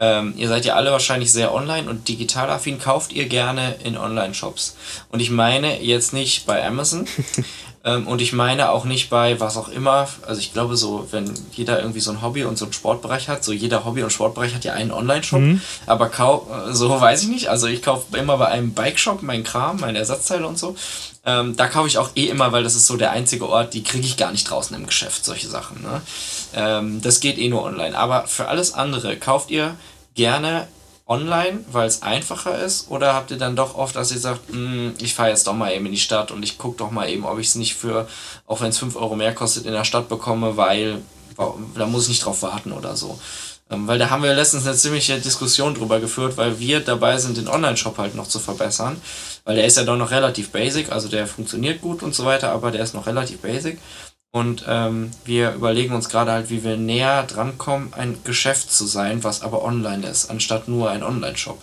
[0.01, 2.81] ähm, ihr seid ja alle wahrscheinlich sehr online und digital affin.
[2.81, 4.77] Kauft ihr gerne in Online-Shops?
[5.11, 7.07] Und ich meine jetzt nicht bei Amazon.
[7.85, 10.09] ähm, und ich meine auch nicht bei was auch immer.
[10.27, 13.45] Also ich glaube so, wenn jeder irgendwie so ein Hobby und so einen Sportbereich hat,
[13.45, 15.41] so jeder Hobby- und Sportbereich hat ja einen Online-Shop.
[15.41, 15.61] Mhm.
[15.87, 17.49] Aber kau so weiß ich nicht.
[17.49, 20.75] Also ich kaufe immer bei einem Bike-Shop meinen Kram, meine Ersatzteile und so.
[21.27, 23.83] Ähm, da kaufe ich auch eh immer, weil das ist so der einzige Ort, die
[23.83, 25.83] kriege ich gar nicht draußen im Geschäft, solche Sachen.
[25.83, 26.01] Ne?
[26.55, 27.97] Ähm, das geht eh nur online.
[27.97, 29.77] Aber für alles andere, kauft ihr
[30.15, 30.69] gerne
[31.07, 32.91] online, weil es einfacher ist?
[32.91, 35.73] Oder habt ihr dann doch oft, dass ihr sagt, "Mm, ich fahre jetzt doch mal
[35.73, 38.09] eben in die Stadt und ich gucke doch mal eben, ob ich es nicht für,
[38.47, 41.03] auch wenn es 5 Euro mehr kostet, in der Stadt bekomme, weil
[41.37, 43.19] da muss ich nicht drauf warten oder so.
[43.71, 47.37] Ähm, weil da haben wir letztens eine ziemliche Diskussion drüber geführt, weil wir dabei sind,
[47.37, 49.01] den Online-Shop halt noch zu verbessern.
[49.45, 52.51] Weil der ist ja doch noch relativ basic, also der funktioniert gut und so weiter,
[52.53, 53.79] aber der ist noch relativ basic.
[54.35, 59.23] Und ähm, wir überlegen uns gerade halt, wie wir näher drankommen, ein Geschäft zu sein,
[59.23, 61.57] was aber online ist, anstatt nur ein Online-Shop.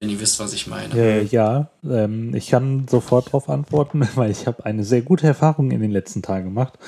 [0.00, 0.94] Wenn ihr wisst, was ich meine.
[0.94, 5.72] Äh, ja, ähm, ich kann sofort darauf antworten, weil ich habe eine sehr gute Erfahrung
[5.72, 6.78] in den letzten Tagen gemacht.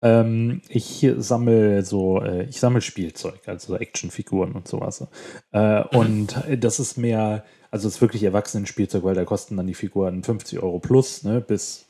[0.00, 5.06] Ähm, ich sammle so, äh, ich sammle Spielzeug, also Actionfiguren und sowas.
[5.50, 9.74] Äh, Und das ist mehr, also es ist wirklich Erwachsenenspielzeug, weil da kosten dann die
[9.74, 11.84] Figuren 50 Euro plus, ne, bis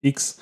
[0.00, 0.38] X.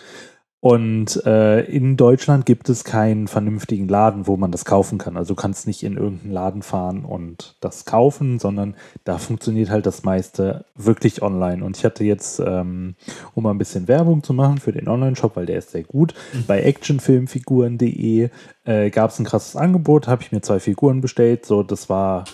[0.61, 5.17] Und äh, in Deutschland gibt es keinen vernünftigen Laden, wo man das kaufen kann.
[5.17, 9.87] Also du kannst nicht in irgendeinen Laden fahren und das kaufen, sondern da funktioniert halt
[9.87, 11.65] das meiste wirklich online.
[11.65, 12.97] Und ich hatte jetzt, ähm,
[13.35, 16.15] um mal ein bisschen Werbung zu machen für den Online-Shop, weil der ist sehr gut,
[16.49, 18.31] bei actionfilmfiguren.de
[18.65, 21.47] äh, gab es ein krasses Angebot, habe ich mir zwei Figuren bestellt.
[21.47, 22.25] So, das war,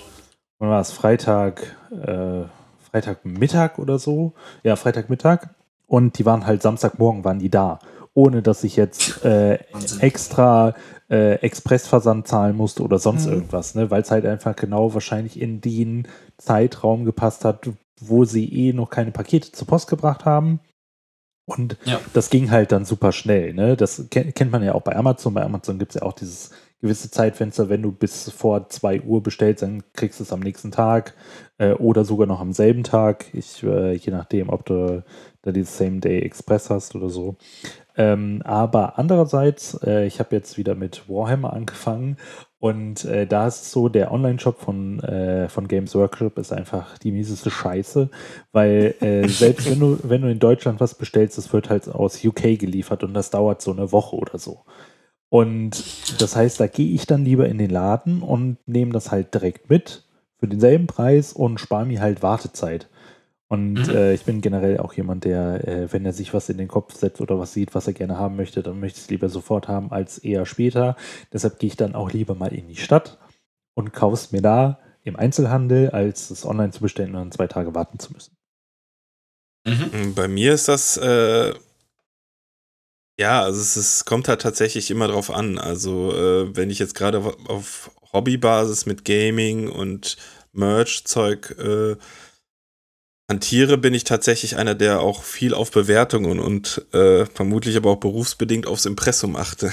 [0.58, 0.92] wann war es?
[0.92, 2.44] Freitag, äh,
[2.90, 4.32] Freitagmittag oder so.
[4.62, 5.50] Ja, Freitagmittag.
[5.86, 7.78] Und die waren halt Samstagmorgen, waren die da.
[8.14, 9.58] Ohne dass ich jetzt äh,
[9.98, 10.74] extra
[11.10, 13.32] äh, Expressversand zahlen musste oder sonst Mhm.
[13.32, 13.90] irgendwas, ne?
[13.90, 16.06] weil es halt einfach genau wahrscheinlich in den
[16.38, 17.68] Zeitraum gepasst hat,
[18.00, 20.60] wo sie eh noch keine Pakete zur Post gebracht haben.
[21.46, 22.00] Und Ja.
[22.14, 23.52] das ging halt dann super schnell.
[23.52, 23.76] Ne?
[23.76, 25.34] Das ke- kennt man ja auch bei Amazon.
[25.34, 26.50] Bei Amazon gibt es ja auch dieses
[26.80, 30.70] gewisse Zeitfenster, wenn du bis vor 2 Uhr bestellst, dann kriegst du es am nächsten
[30.70, 31.14] Tag
[31.58, 33.26] äh, oder sogar noch am selben Tag.
[33.34, 35.02] Ich, äh, je nachdem, ob du
[35.42, 37.36] da dieses Same-Day Express hast oder so.
[37.96, 42.16] Ähm, aber andererseits, äh, ich habe jetzt wieder mit Warhammer angefangen
[42.58, 47.12] Und äh, da ist so, der Online-Shop von, äh, von Games Workshop ist einfach die
[47.12, 48.08] mieseste Scheiße,
[48.52, 52.24] weil äh, selbst wenn du, wenn du in Deutschland was bestellst, das wird halt aus
[52.24, 54.64] UK geliefert und das dauert so eine Woche oder so.
[55.28, 59.34] Und das heißt, da gehe ich dann lieber in den Laden und nehme das halt
[59.34, 60.04] direkt mit
[60.38, 62.88] für denselben Preis und spare mir halt Wartezeit.
[63.54, 63.90] Und mhm.
[63.90, 66.92] äh, ich bin generell auch jemand, der, äh, wenn er sich was in den Kopf
[66.96, 69.68] setzt oder was sieht, was er gerne haben möchte, dann möchte ich es lieber sofort
[69.68, 70.96] haben als eher später.
[71.32, 73.16] Deshalb gehe ich dann auch lieber mal in die Stadt
[73.74, 77.46] und kaufe es mir da im Einzelhandel, als es online zu bestellen und dann zwei
[77.46, 78.36] Tage warten zu müssen.
[79.64, 80.14] Mhm.
[80.16, 81.54] Bei mir ist das, äh,
[83.16, 85.58] ja, also es ist, kommt halt tatsächlich immer drauf an.
[85.58, 90.16] Also, äh, wenn ich jetzt gerade auf Hobbybasis mit Gaming und
[90.50, 91.54] Merch-Zeug
[93.28, 97.90] äh, hantiere, bin ich tatsächlich einer, der auch viel auf Bewertungen und äh, vermutlich aber
[97.90, 99.72] auch berufsbedingt aufs Impressum achte.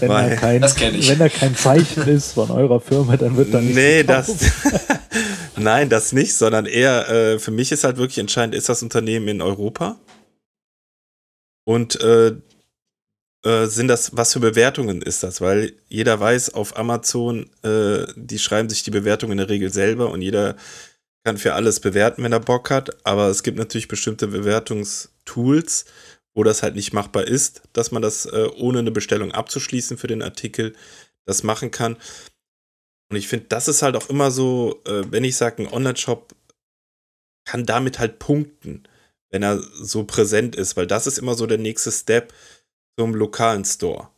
[0.00, 3.60] wenn, Weil, da kein, wenn da kein Zeichen ist von eurer Firma, dann wird da
[3.60, 3.74] nicht.
[3.74, 4.36] Nee, das.
[5.56, 9.28] Nein, das nicht, sondern eher, äh, für mich ist halt wirklich entscheidend, ist das Unternehmen
[9.28, 9.98] in Europa?
[11.64, 12.36] Und äh,
[13.44, 15.40] äh, sind das, was für Bewertungen ist das?
[15.40, 20.10] Weil jeder weiß, auf Amazon, äh, die schreiben sich die Bewertungen in der Regel selber
[20.10, 20.56] und jeder
[21.28, 25.84] kann für alles bewerten, wenn er Bock hat, aber es gibt natürlich bestimmte Bewertungstools,
[26.34, 30.06] wo das halt nicht machbar ist, dass man das äh, ohne eine Bestellung abzuschließen für
[30.06, 30.74] den Artikel
[31.26, 31.96] das machen kann.
[33.10, 36.34] Und ich finde, das ist halt auch immer so, äh, wenn ich sage, ein Online-Shop
[37.46, 38.88] kann damit halt punkten,
[39.30, 42.32] wenn er so präsent ist, weil das ist immer so der nächste Step
[42.98, 44.08] zum lokalen Store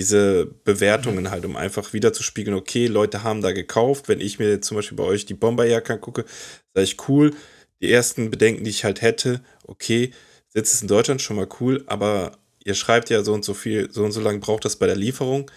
[0.00, 4.08] diese Bewertungen halt, um einfach wieder zu spiegeln, okay, Leute haben da gekauft.
[4.08, 6.24] Wenn ich mir zum Beispiel bei euch die Bomberjacke angucke,
[6.72, 7.34] sage ich cool.
[7.82, 10.12] Die ersten Bedenken, die ich halt hätte, okay,
[10.48, 12.32] Sitz ist in Deutschland schon mal cool, aber
[12.64, 14.96] ihr schreibt ja so und so viel, so und so lange braucht das bei der
[14.96, 15.50] Lieferung.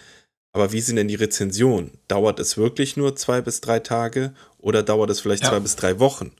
[0.52, 1.92] Aber wie sind denn die Rezensionen?
[2.06, 5.48] Dauert es wirklich nur zwei bis drei Tage oder dauert es vielleicht ja.
[5.48, 6.32] zwei bis drei Wochen?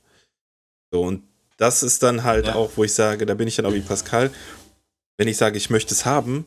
[0.91, 1.23] So, und
[1.57, 2.55] das ist dann halt ja.
[2.55, 4.29] auch, wo ich sage, da bin ich dann auch wie Pascal.
[5.17, 6.45] Wenn ich sage, ich möchte es haben,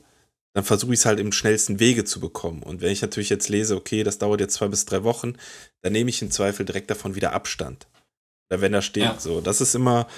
[0.59, 2.65] dann versuche ich es halt im schnellsten Wege zu bekommen.
[2.65, 5.35] Und wenn ich natürlich jetzt lese, okay, das dauert jetzt zwei bis drei Wochen,
[5.83, 7.87] dann nehme ich im Zweifel direkt davon wieder Abstand.
[8.51, 9.21] Oder wenn da steht, ja.
[9.21, 10.09] so, das ist immer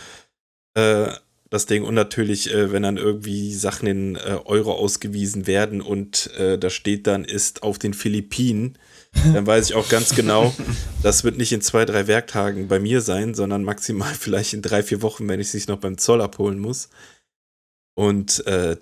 [0.73, 1.13] äh,
[1.51, 1.85] das Ding.
[1.85, 6.71] Und natürlich, äh, wenn dann irgendwie Sachen in äh, Euro ausgewiesen werden und äh, da
[6.71, 8.79] steht dann, ist auf den Philippinen,
[9.35, 10.55] dann weiß ich auch ganz genau,
[11.03, 14.83] das wird nicht in zwei, drei Werktagen bei mir sein, sondern maximal vielleicht in drei,
[14.83, 16.89] vier Wochen, wenn ich es sich noch beim Zoll abholen muss.
[17.95, 18.79] Und äh,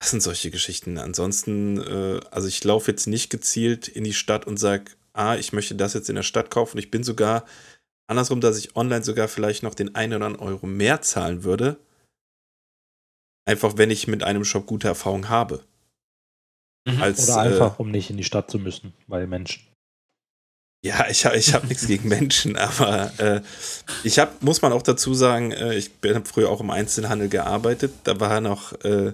[0.00, 0.98] das sind solche Geschichten.
[0.98, 5.52] Ansonsten, äh, also ich laufe jetzt nicht gezielt in die Stadt und sage, ah, ich
[5.52, 6.78] möchte das jetzt in der Stadt kaufen.
[6.78, 7.44] Ich bin sogar
[8.06, 11.78] andersrum, dass ich online sogar vielleicht noch den einen oder anderen Euro mehr zahlen würde.
[13.44, 15.64] Einfach, wenn ich mit einem Shop gute Erfahrung habe.
[16.86, 17.02] Mhm.
[17.02, 19.62] Als, oder einfach, äh, um nicht in die Stadt zu müssen, weil Menschen.
[20.82, 23.42] Ja, ich habe ich hab nichts gegen Menschen, aber äh,
[24.02, 27.92] ich habe, muss man auch dazu sagen, äh, ich habe früher auch im Einzelhandel gearbeitet.
[28.04, 29.12] Da war noch äh,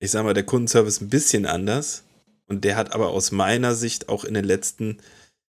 [0.00, 2.04] ich sag mal, der Kundenservice ein bisschen anders.
[2.46, 4.98] Und der hat aber aus meiner Sicht auch in den letzten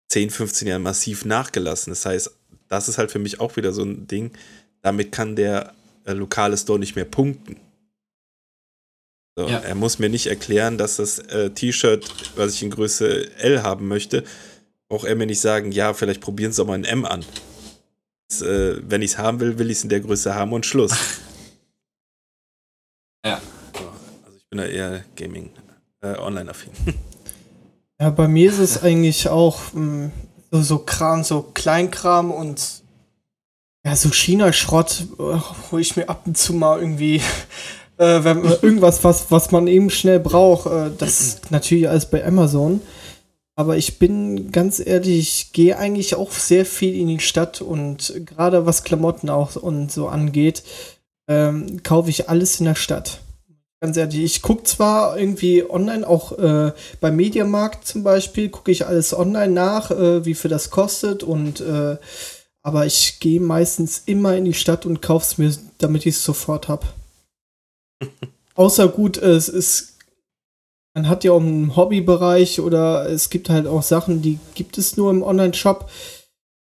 [0.08, 1.90] 10, 15 Jahren massiv nachgelassen.
[1.90, 2.30] Das heißt,
[2.68, 4.32] das ist halt für mich auch wieder so ein Ding.
[4.80, 5.74] Damit kann der
[6.04, 7.56] äh, lokale Store nicht mehr punkten.
[9.36, 9.58] So, ja.
[9.58, 13.86] Er muss mir nicht erklären, dass das äh, T-Shirt, was ich in Größe L haben
[13.86, 14.24] möchte,
[14.88, 17.24] braucht er mir nicht sagen, ja, vielleicht probieren Sie doch mal ein M an.
[18.28, 20.64] Das, äh, wenn ich es haben will, will ich es in der Größe haben und
[20.64, 20.92] Schluss.
[23.24, 23.40] ja
[24.50, 25.50] bin da eher Gaming,
[26.00, 26.72] äh, online-affin.
[28.00, 30.12] Ja, bei mir ist es eigentlich auch mh, hm,
[30.50, 32.82] so, so Kram, so Kleinkram und
[33.84, 35.06] ja, so China-Schrott,
[35.70, 37.16] wo ich mir ab und zu mal irgendwie,
[37.96, 42.24] äh, wenn irgendwas, was, was man eben schnell braucht, äh, das ist natürlich alles bei
[42.24, 42.80] Amazon.
[43.56, 48.14] Aber ich bin ganz ehrlich, ich gehe eigentlich auch sehr viel in die Stadt und
[48.24, 50.62] gerade was Klamotten auch und so angeht,
[51.28, 53.20] ähm, kaufe ich alles in der Stadt.
[53.80, 58.86] Ganz ehrlich, ich gucke zwar irgendwie online, auch äh, beim Mediamarkt zum Beispiel, gucke ich
[58.86, 61.96] alles online nach, äh, wie viel das kostet und äh,
[62.62, 66.24] aber ich gehe meistens immer in die Stadt und kaufe es mir, damit ich es
[66.24, 66.86] sofort habe.
[68.56, 69.96] Außer gut, es ist,
[70.92, 74.96] man hat ja auch einen Hobbybereich oder es gibt halt auch Sachen, die gibt es
[74.96, 75.88] nur im Online-Shop.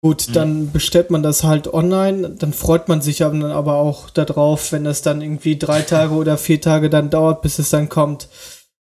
[0.04, 0.32] Gut, mhm.
[0.32, 4.82] dann bestellt man das halt online, dann freut man sich dann aber auch darauf, wenn
[4.82, 8.28] das dann irgendwie drei Tage oder vier Tage dann dauert, bis es dann kommt.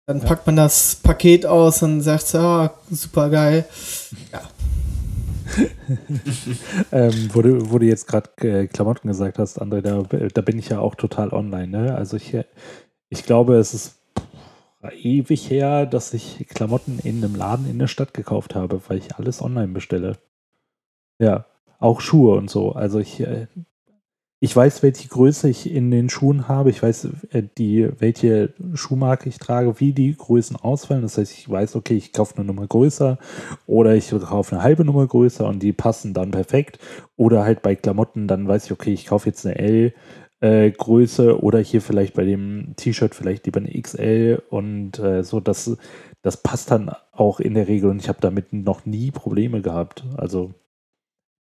[0.07, 3.67] Dann packt man das Paket aus und sagt, ah, super geil.
[4.33, 4.41] Ja.
[6.93, 10.59] ähm, wo, du, wo du jetzt gerade äh, Klamotten gesagt hast, André, da, da bin
[10.59, 11.69] ich ja auch total online.
[11.69, 11.95] Ne?
[11.95, 12.35] Also ich,
[13.11, 13.97] ich glaube, es ist
[15.03, 19.17] ewig her, dass ich Klamotten in einem Laden in der Stadt gekauft habe, weil ich
[19.17, 20.17] alles online bestelle.
[21.19, 21.47] Ja,
[21.79, 22.73] auch Schuhe und so.
[22.73, 23.47] Also ich, äh,
[24.41, 26.71] ich weiß, welche Größe ich in den Schuhen habe.
[26.71, 31.03] Ich weiß, äh, die, welche Schuhmarke ich trage, wie die Größen ausfallen.
[31.03, 33.19] Das heißt, ich weiß, okay, ich kaufe eine Nummer größer
[33.67, 36.79] oder ich kaufe eine halbe Nummer größer und die passen dann perfekt.
[37.17, 39.95] Oder halt bei Klamotten, dann weiß ich, okay, ich kaufe jetzt eine L.
[40.41, 45.41] Äh, Größe oder hier vielleicht bei dem T-Shirt vielleicht lieber eine XL und äh, so,
[45.41, 45.77] das,
[46.23, 50.05] das passt dann auch in der Regel und ich habe damit noch nie Probleme gehabt.
[50.17, 50.55] Also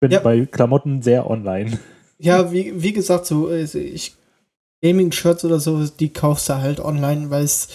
[0.01, 0.20] bin ja.
[0.20, 1.78] bei Klamotten sehr online.
[2.18, 4.14] Ja, wie, wie gesagt, so ich
[4.82, 7.68] Gaming-Shirts oder so, die kaufst du halt online, weil es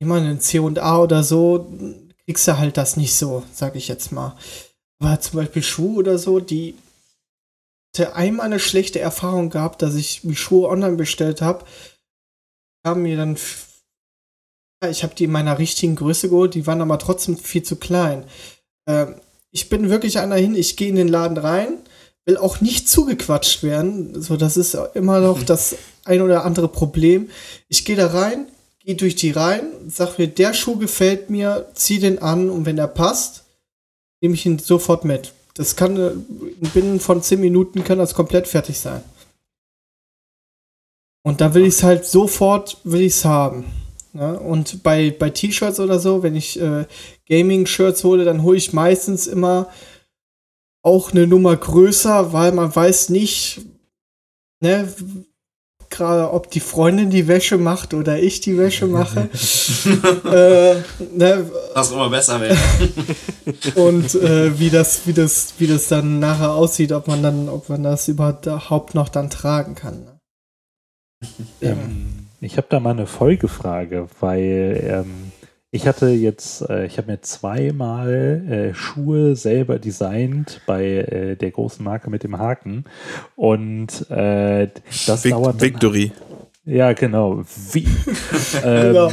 [0.00, 1.70] immer ein C&A oder so,
[2.24, 4.36] kriegst du halt das nicht so, sag ich jetzt mal.
[4.98, 6.74] Aber zum Beispiel Schuhe oder so, die
[7.94, 11.64] hatte einmal eine schlechte Erfahrung gehabt, dass ich die Schuhe online bestellt habe.
[12.84, 13.36] Haben mir dann
[14.88, 18.24] ich habe die in meiner richtigen Größe geholt, die waren aber trotzdem viel zu klein.
[18.86, 19.16] Ähm,
[19.50, 21.78] ich bin wirklich einer hin, ich gehe in den Laden rein,
[22.24, 24.20] will auch nicht zugequatscht werden.
[24.22, 25.46] So, das ist immer noch mhm.
[25.46, 27.30] das ein oder andere Problem.
[27.68, 28.46] Ich gehe da rein,
[28.78, 32.78] gehe durch die Reihen, sag mir, der Schuh gefällt mir, zieh den an und wenn
[32.78, 33.44] er passt,
[34.20, 35.32] nehme ich ihn sofort mit.
[35.54, 36.12] Das kann äh,
[36.72, 39.02] binnen von 10 Minuten kann das komplett fertig sein.
[41.22, 43.64] Und da will ich es halt sofort, will ich es haben.
[44.12, 44.40] Ja, ne?
[44.40, 46.86] und bei, bei T-Shirts oder so, wenn ich äh,
[47.28, 49.68] Gaming-Shirts hole, dann hole ich meistens immer
[50.82, 53.60] auch eine Nummer größer, weil man weiß nicht,
[54.60, 54.92] ne,
[55.90, 59.28] gerade ob die Freundin die Wäsche macht oder ich die Wäsche mache.
[60.24, 60.76] äh,
[61.16, 62.56] ne, das immer besser wäre.
[63.74, 67.68] und äh, wie das, wie das, wie das dann nachher aussieht, ob man dann, ob
[67.68, 70.04] man das überhaupt noch dann tragen kann.
[70.04, 70.20] Ne?
[71.60, 75.32] Ähm, ich habe da mal eine Folgefrage, weil ähm,
[75.70, 81.50] ich hatte jetzt, äh, ich habe mir zweimal äh, Schuhe selber designt bei äh, der
[81.50, 82.84] großen Marke mit dem Haken
[83.36, 84.68] und äh,
[85.06, 85.60] das Vic dauert.
[85.60, 86.12] Victory.
[86.64, 87.42] Dann, ja, genau.
[87.72, 87.86] Wie,
[88.64, 89.12] ähm, genau.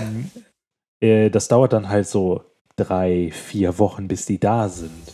[1.00, 2.44] Äh, das dauert dann halt so
[2.76, 5.14] drei, vier Wochen, bis die da sind.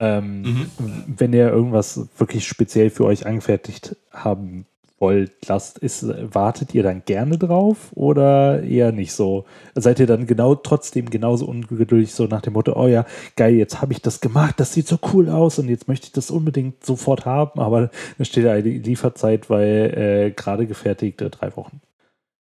[0.00, 0.70] Ähm, mhm.
[1.06, 4.66] Wenn ihr irgendwas wirklich speziell für euch angefertigt haben
[5.04, 9.44] wollt, lasst, ist, wartet ihr dann gerne drauf oder eher nicht so?
[9.74, 13.04] Seid ihr dann genau trotzdem genauso ungeduldig, so nach dem Motto, oh ja,
[13.36, 16.12] geil, jetzt habe ich das gemacht, das sieht so cool aus und jetzt möchte ich
[16.12, 21.82] das unbedingt sofort haben, aber da steht eine Lieferzeit bei äh, gerade gefertigte drei Wochen.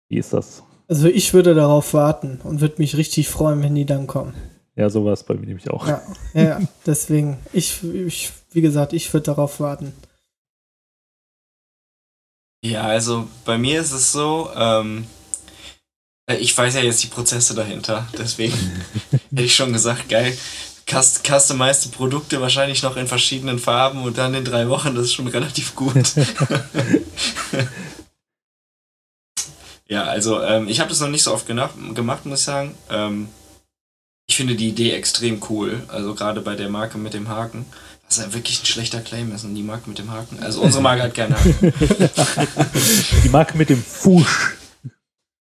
[0.09, 0.63] Wie ist das?
[0.87, 4.35] Also ich würde darauf warten und würde mich richtig freuen, wenn die dann kommen.
[4.77, 5.89] Ja, sowas bei mir nämlich auch.
[5.89, 6.03] Ja,
[6.35, 9.93] ja deswegen, ich, ich, wie gesagt, ich würde darauf warten.
[12.65, 15.05] Ja, also bei mir ist es so, ähm,
[16.31, 18.55] äh, ich weiß ja jetzt die Prozesse dahinter, deswegen
[19.31, 20.37] hätte ich schon gesagt, geil,
[20.87, 25.15] cust customized Produkte wahrscheinlich noch in verschiedenen Farben und dann in drei Wochen, das ist
[25.15, 25.95] schon relativ gut.
[29.89, 32.77] ja, also ähm, ich habe das noch nicht so oft gemacht, muss ich sagen.
[32.91, 33.29] Ähm,
[34.29, 37.67] ich finde die Idee extrem cool, also gerade bei der Marke mit dem Haken.
[38.13, 40.43] Was ja wirklich ein schlechter Claim ist und die Marke mit dem Haken.
[40.43, 41.73] Also unsere Marke hat keinen Haken.
[43.25, 44.57] die Marke mit dem Fusch.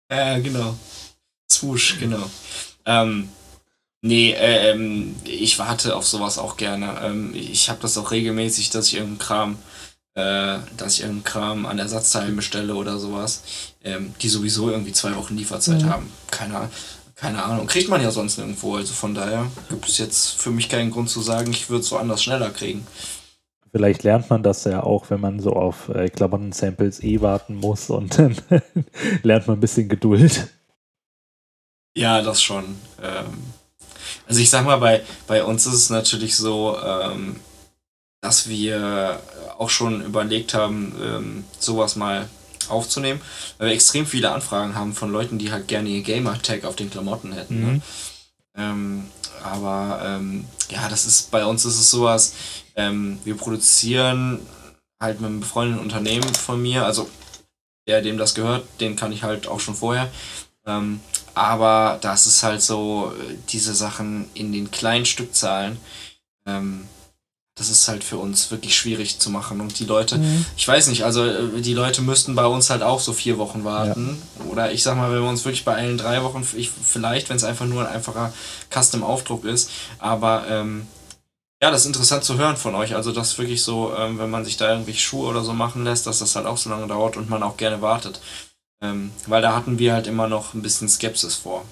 [0.10, 0.78] Ja, genau.
[1.52, 2.30] Swoosh, genau.
[2.86, 3.28] Ähm,
[4.02, 7.02] nee, äh, ähm, ich warte auf sowas auch gerne.
[7.04, 9.58] Ähm, ich habe das auch regelmäßig, dass ich irgendeinen Kram,
[10.14, 13.44] äh, dass ich irgendeinen Kram an Ersatzteilen bestelle oder sowas,
[13.84, 15.90] ähm, die sowieso irgendwie zwei Wochen Lieferzeit mhm.
[15.90, 16.12] haben.
[16.32, 16.72] Keine Ahnung.
[17.22, 17.68] Keine Ahnung.
[17.68, 18.78] Kriegt man ja sonst nirgendwo.
[18.78, 21.92] Also von daher gibt es jetzt für mich keinen Grund zu sagen, ich würde es
[21.92, 22.88] woanders schneller kriegen.
[23.72, 27.92] Vielleicht lernt man das ja auch, wenn man so auf äh, Klamotten-Samples eh warten muss
[27.92, 28.36] und dann
[29.22, 30.48] lernt man ein bisschen Geduld.
[31.96, 32.64] Ja, das schon.
[33.04, 33.54] Ähm,
[34.28, 37.36] also ich sag mal, bei, bei uns ist es natürlich so, ähm,
[38.22, 39.20] dass wir
[39.60, 42.28] auch schon überlegt haben, ähm, sowas mal
[42.72, 43.22] aufzunehmen,
[43.58, 46.90] weil wir extrem viele Anfragen haben von Leuten, die halt gerne ihr Gamer-Tag auf den
[46.90, 47.60] Klamotten hätten.
[47.60, 47.66] Ne?
[47.68, 47.74] Mhm.
[47.74, 47.82] Ne?
[48.58, 49.04] Ähm,
[49.44, 52.34] aber ähm, ja, das ist bei uns ist es sowas,
[52.76, 54.40] ähm, wir produzieren
[55.00, 57.10] halt mit einem befreundeten Unternehmen von mir, also
[57.88, 60.10] der, dem das gehört, den kann ich halt auch schon vorher.
[60.66, 61.00] Ähm,
[61.34, 65.78] aber das ist halt so, äh, diese Sachen in den kleinen Stückzahlen,
[66.46, 66.88] ähm,
[67.62, 69.62] das ist halt für uns wirklich schwierig zu machen.
[69.62, 70.48] Und die Leute, mhm.
[70.58, 73.64] ich weiß nicht, also äh, die Leute müssten bei uns halt auch so vier Wochen
[73.64, 74.18] warten.
[74.40, 74.46] Ja.
[74.46, 77.38] Oder ich sag mal, wenn wir uns wirklich bei allen drei Wochen, ich, vielleicht, wenn
[77.38, 78.34] es einfach nur ein einfacher
[78.74, 79.70] Custom-Aufdruck ist.
[80.00, 80.88] Aber ähm,
[81.62, 82.96] ja, das ist interessant zu hören von euch.
[82.96, 86.08] Also, das wirklich so, ähm, wenn man sich da irgendwie Schuhe oder so machen lässt,
[86.08, 88.20] dass das halt auch so lange dauert und man auch gerne wartet.
[88.84, 91.64] Ähm, weil da hatten wir halt immer noch ein bisschen Skepsis vor.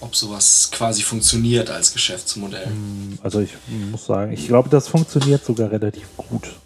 [0.00, 2.66] Ob sowas quasi funktioniert als Geschäftsmodell.
[2.66, 3.54] Hm, also ich
[3.90, 6.56] muss sagen, ich glaube, das funktioniert sogar relativ gut.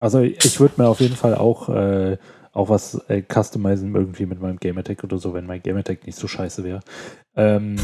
[0.00, 2.18] Also ich würde mir auf jeden Fall auch, äh,
[2.52, 6.28] auch was äh, customizen irgendwie mit meinem Gamertag oder so, wenn mein Gamertag nicht so
[6.28, 6.80] scheiße wäre.
[7.36, 7.76] Ähm,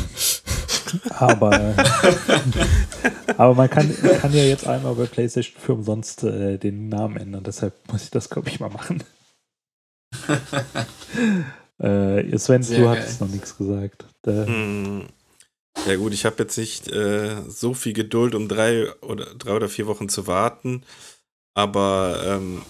[1.11, 1.75] aber,
[3.37, 7.45] aber man kann, kann ja jetzt einmal bei PlayStation für umsonst äh, den Namen ändern,
[7.45, 9.03] deshalb muss ich das, glaube ich, mal machen.
[11.81, 13.03] äh, Sven, Sehr du geil.
[13.03, 14.05] hast noch nichts gesagt.
[14.25, 15.07] Hm.
[15.87, 19.69] Ja gut, ich habe jetzt nicht äh, so viel Geduld, um drei oder drei oder
[19.69, 20.85] vier Wochen zu warten.
[21.55, 22.63] Aber ähm,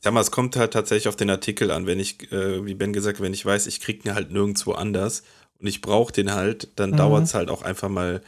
[0.00, 1.86] sag mal, es kommt halt tatsächlich auf den Artikel an.
[1.86, 5.22] Wenn ich, äh, wie Ben gesagt, wenn ich weiß, ich kriege ihn halt nirgendwo anders
[5.60, 6.96] und ich brauche den halt, dann mhm.
[6.96, 8.20] dauert es halt auch einfach mal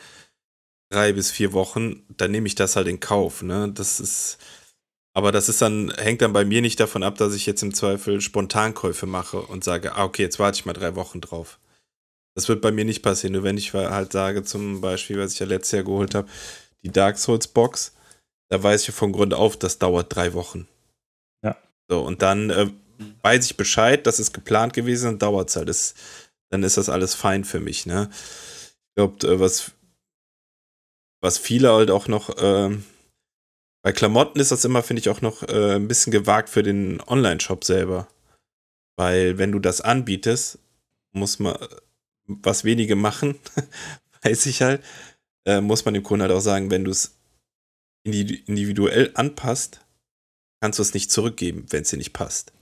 [0.90, 2.04] drei bis vier Wochen.
[2.16, 3.42] Dann nehme ich das halt in Kauf.
[3.42, 3.70] Ne?
[3.74, 4.38] Das ist,
[5.18, 7.74] aber das ist dann, hängt dann bei mir nicht davon ab, dass ich jetzt im
[7.74, 11.58] Zweifel Spontankäufe mache und sage, ah, okay, jetzt warte ich mal drei Wochen drauf.
[12.36, 13.32] Das wird bei mir nicht passieren.
[13.32, 16.28] Nur wenn ich halt sage, zum Beispiel, was ich ja letztes Jahr geholt habe,
[16.84, 17.96] die Dark Souls Box,
[18.48, 20.68] da weiß ich von Grund auf, das dauert drei Wochen.
[21.42, 21.56] Ja.
[21.88, 22.70] So, und dann äh,
[23.22, 25.68] weiß ich Bescheid, das ist geplant gewesen, dann dauert es halt.
[25.68, 25.94] Das,
[26.50, 28.08] dann ist das alles fein für mich, ne?
[28.12, 29.72] Ich glaube, äh, was,
[31.20, 32.70] was viele halt auch noch, äh,
[33.82, 37.00] bei Klamotten ist das immer, finde ich, auch noch äh, ein bisschen gewagt für den
[37.00, 38.08] Online-Shop selber.
[38.96, 40.58] Weil, wenn du das anbietest,
[41.12, 41.56] muss man,
[42.26, 43.38] was wenige machen,
[44.22, 44.82] weiß ich halt,
[45.46, 47.16] äh, muss man dem Kunden halt auch sagen, wenn du es
[48.04, 49.80] individuell anpasst,
[50.60, 52.52] kannst du es nicht zurückgeben, wenn es dir nicht passt.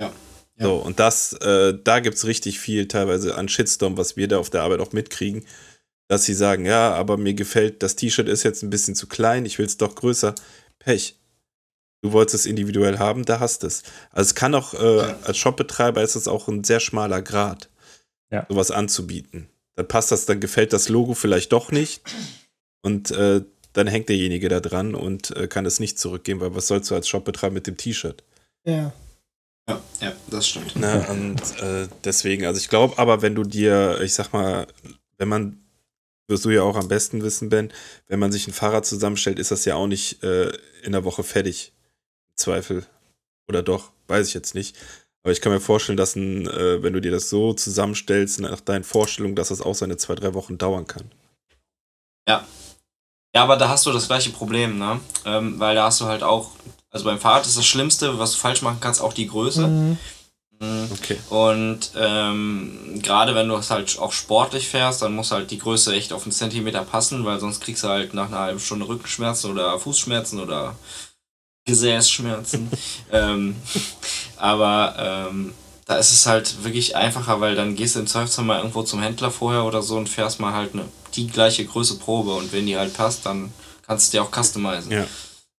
[0.00, 0.12] Ja.
[0.58, 0.64] ja.
[0.64, 4.38] So, und das, äh, da gibt es richtig viel teilweise an Shitstorm, was wir da
[4.38, 5.44] auf der Arbeit auch mitkriegen,
[6.08, 9.44] dass sie sagen, ja, aber mir gefällt, das T-Shirt ist jetzt ein bisschen zu klein,
[9.44, 10.34] ich will es doch größer.
[10.78, 11.18] Pech.
[12.02, 13.82] Du wolltest es individuell haben, da hast es.
[14.12, 17.70] Also es kann auch, äh, als Shopbetreiber ist es auch ein sehr schmaler Grad,
[18.30, 18.46] ja.
[18.48, 19.48] sowas anzubieten.
[19.74, 22.02] Dann passt das, dann gefällt das Logo vielleicht doch nicht.
[22.82, 23.42] Und äh,
[23.72, 26.94] dann hängt derjenige da dran und äh, kann es nicht zurückgeben, weil was sollst du
[26.94, 28.22] als Shop betreiben mit dem T-Shirt?
[28.64, 28.92] Ja.
[29.68, 30.72] Ja, ja, das stimmt.
[30.76, 34.68] Na, ne, und äh, deswegen, also ich glaube aber, wenn du dir, ich sag mal,
[35.18, 35.65] wenn man,
[36.28, 37.72] wirst du ja auch am besten wissen, Ben,
[38.08, 41.22] wenn man sich ein Fahrrad zusammenstellt, ist das ja auch nicht äh, in der Woche
[41.22, 41.72] fertig.
[42.30, 42.86] Im Zweifel.
[43.48, 44.76] Oder doch, weiß ich jetzt nicht.
[45.22, 48.60] Aber ich kann mir vorstellen, dass ein, äh, wenn du dir das so zusammenstellst, nach
[48.60, 51.10] deinen Vorstellungen, dass das auch seine zwei, drei Wochen dauern kann.
[52.28, 52.46] Ja,
[53.36, 54.98] ja, aber da hast du das gleiche Problem, ne?
[55.26, 56.52] Ähm, weil da hast du halt auch,
[56.88, 59.66] also beim Fahrrad ist das Schlimmste, was du falsch machen kannst, auch die Größe.
[59.66, 59.98] Mhm.
[60.60, 60.88] Mhm.
[60.92, 61.18] Okay.
[61.30, 65.94] Und ähm, gerade wenn du es halt auch sportlich fährst, dann muss halt die Größe
[65.94, 69.50] echt auf einen Zentimeter passen, weil sonst kriegst du halt nach einer halben Stunde Rückenschmerzen
[69.50, 70.76] oder Fußschmerzen oder
[71.66, 72.70] Gesäßschmerzen.
[73.12, 73.56] ähm,
[74.36, 75.54] aber ähm,
[75.86, 79.00] da ist es halt wirklich einfacher, weil dann gehst du im Zweifelsfall mal irgendwo zum
[79.00, 80.84] Händler vorher oder so und fährst mal halt eine,
[81.14, 83.52] die gleiche Größe Probe und wenn die halt passt, dann
[83.86, 84.90] kannst du die auch customizen.
[84.90, 85.06] Ja.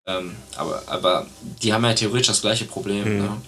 [0.06, 1.28] Ähm, aber, aber
[1.62, 3.16] die haben ja theoretisch das gleiche Problem.
[3.16, 3.22] Mhm.
[3.22, 3.42] Ne?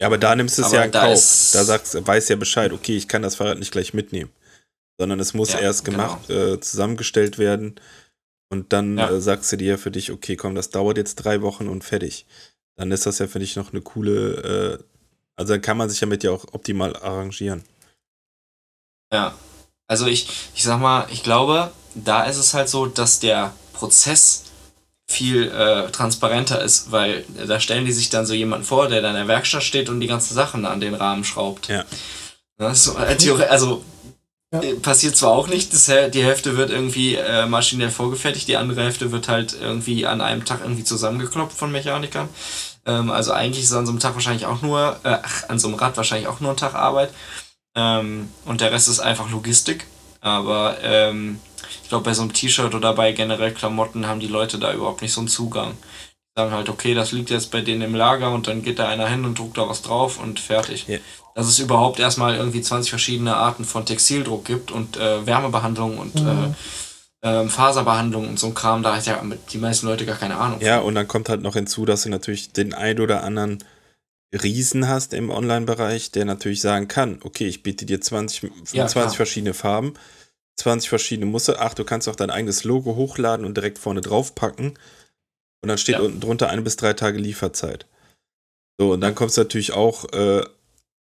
[0.00, 1.50] Ja, aber da nimmst du es ja in Kauf.
[1.52, 4.30] Da sagst, weiß ja Bescheid, okay, ich kann das Fahrrad nicht gleich mitnehmen.
[4.98, 5.98] Sondern es muss ja, erst genau.
[5.98, 6.54] gemacht, genau.
[6.54, 7.80] äh, zusammengestellt werden.
[8.48, 9.10] Und dann ja.
[9.10, 12.26] äh, sagst du dir für dich, okay, komm, das dauert jetzt drei Wochen und fertig.
[12.76, 14.84] Dann ist das ja für dich noch eine coole äh,
[15.36, 17.62] also dann kann man sich damit ja auch optimal arrangieren.
[19.12, 19.34] Ja.
[19.86, 24.45] Also ich, ich sag mal, ich glaube, da ist es halt so, dass der Prozess
[25.06, 29.12] viel äh, transparenter ist, weil da stellen die sich dann so jemanden vor, der dann
[29.12, 31.68] in der Werkstatt steht und die ganzen Sachen an den Rahmen schraubt.
[31.68, 31.84] Ja.
[32.74, 33.84] So, äh, also
[34.52, 34.60] ja.
[34.60, 38.82] Äh, passiert zwar auch nicht, das, die Hälfte wird irgendwie äh, maschinell vorgefertigt, die andere
[38.82, 42.28] Hälfte wird halt irgendwie an einem Tag irgendwie zusammengekloppt von Mechanikern.
[42.86, 45.68] Ähm, also eigentlich ist an so einem Tag wahrscheinlich auch nur, äh, ach, an so
[45.68, 47.10] einem Rad wahrscheinlich auch nur ein Tag Arbeit.
[47.74, 49.86] Ähm, und der Rest ist einfach Logistik.
[50.20, 51.40] Aber ähm,
[51.86, 55.02] ich glaube, bei so einem T-Shirt oder bei generell Klamotten haben die Leute da überhaupt
[55.02, 55.70] nicht so einen Zugang.
[55.70, 58.88] Die sagen halt, okay, das liegt jetzt bei denen im Lager und dann geht da
[58.88, 60.88] einer hin und druckt da was drauf und fertig.
[60.88, 60.98] Yeah.
[61.36, 66.16] Dass es überhaupt erstmal irgendwie 20 verschiedene Arten von Textildruck gibt und äh, Wärmebehandlung und
[66.16, 66.54] mhm.
[67.22, 69.22] äh, ähm, Faserbehandlung und so ein Kram, da hat ja
[69.52, 70.60] die meisten Leute gar keine Ahnung.
[70.60, 73.62] Ja, und dann kommt halt noch hinzu, dass du natürlich den ein oder anderen
[74.32, 79.08] Riesen hast im Online-Bereich, der natürlich sagen kann, okay, ich biete dir 20, 25 ja,
[79.10, 79.94] verschiedene Farben,
[80.56, 84.34] 20 verschiedene Muster, ach, du kannst auch dein eigenes Logo hochladen und direkt vorne drauf
[84.34, 84.74] packen
[85.62, 86.00] und dann steht ja.
[86.00, 87.86] unten drunter eine bis drei Tage Lieferzeit.
[88.78, 90.44] So, und dann kommst du natürlich auch äh,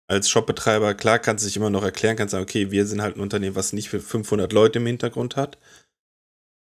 [0.08, 3.16] als Shopbetreiber, klar kannst du dich immer noch erklären, kannst sagen, okay, wir sind halt
[3.16, 5.58] ein Unternehmen, was nicht für 500 Leute im Hintergrund hat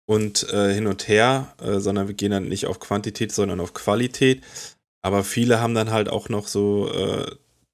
[0.06, 3.74] und äh, hin und her, äh, sondern wir gehen dann nicht auf Quantität, sondern auf
[3.74, 4.44] Qualität.
[5.02, 7.26] Aber viele haben dann halt auch noch so äh,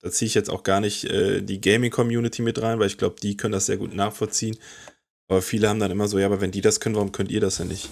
[0.01, 3.17] da ziehe ich jetzt auch gar nicht äh, die Gaming-Community mit rein, weil ich glaube,
[3.21, 4.57] die können das sehr gut nachvollziehen.
[5.31, 7.39] Aber viele haben dann immer so, ja, aber wenn die das können, warum könnt ihr
[7.39, 7.87] das denn nicht?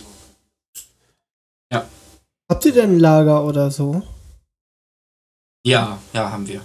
[1.72, 1.86] Ja.
[2.50, 4.04] Habt ihr denn ein Lager oder so?
[5.66, 6.60] Ja, ja, haben wir.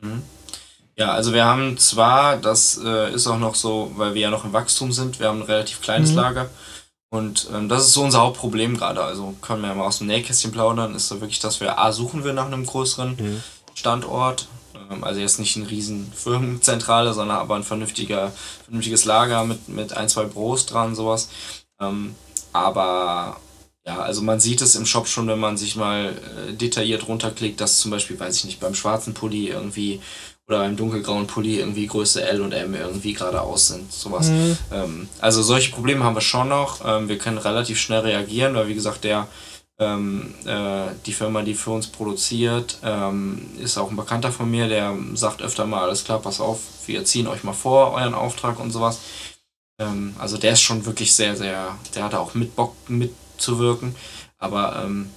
[0.00, 0.22] Mhm.
[0.96, 4.46] Ja, also wir haben zwar, das äh, ist auch noch so, weil wir ja noch
[4.46, 6.16] im Wachstum sind, wir haben ein relativ kleines mhm.
[6.16, 6.48] Lager.
[7.10, 9.04] Und ähm, das ist so unser Hauptproblem gerade.
[9.04, 11.92] Also können wir ja mal aus dem Nähkästchen plaudern, ist so wirklich, dass wir A,
[11.92, 13.42] suchen wir nach einem größeren mhm.
[13.74, 14.48] Standort.
[15.02, 18.32] Also jetzt nicht eine riesen Firmenzentrale, sondern aber ein vernünftiger,
[18.64, 21.28] vernünftiges Lager mit, mit ein, zwei Büros dran, sowas.
[21.80, 22.14] Ähm,
[22.52, 23.38] aber
[23.86, 26.14] ja, also man sieht es im Shop schon, wenn man sich mal
[26.48, 30.00] äh, detailliert runterklickt, dass zum Beispiel, weiß ich nicht, beim schwarzen Pulli irgendwie
[30.46, 33.90] oder beim dunkelgrauen Pulli irgendwie Größe L und M irgendwie geradeaus sind.
[33.92, 34.28] Sowas.
[34.28, 34.58] Mhm.
[34.72, 36.80] Ähm, also solche Probleme haben wir schon noch.
[36.84, 39.26] Ähm, wir können relativ schnell reagieren, weil wie gesagt, der
[39.78, 44.68] ähm, äh, die Firma, die für uns produziert, ähm, ist auch ein Bekannter von mir,
[44.68, 48.60] der sagt öfter mal, alles klar, pass auf, wir ziehen euch mal vor, euren Auftrag
[48.60, 49.00] und sowas.
[49.80, 53.94] Ähm, also der ist schon wirklich sehr, sehr, der hat auch mit Bock mitzuwirken.
[54.38, 55.10] Aber ähm,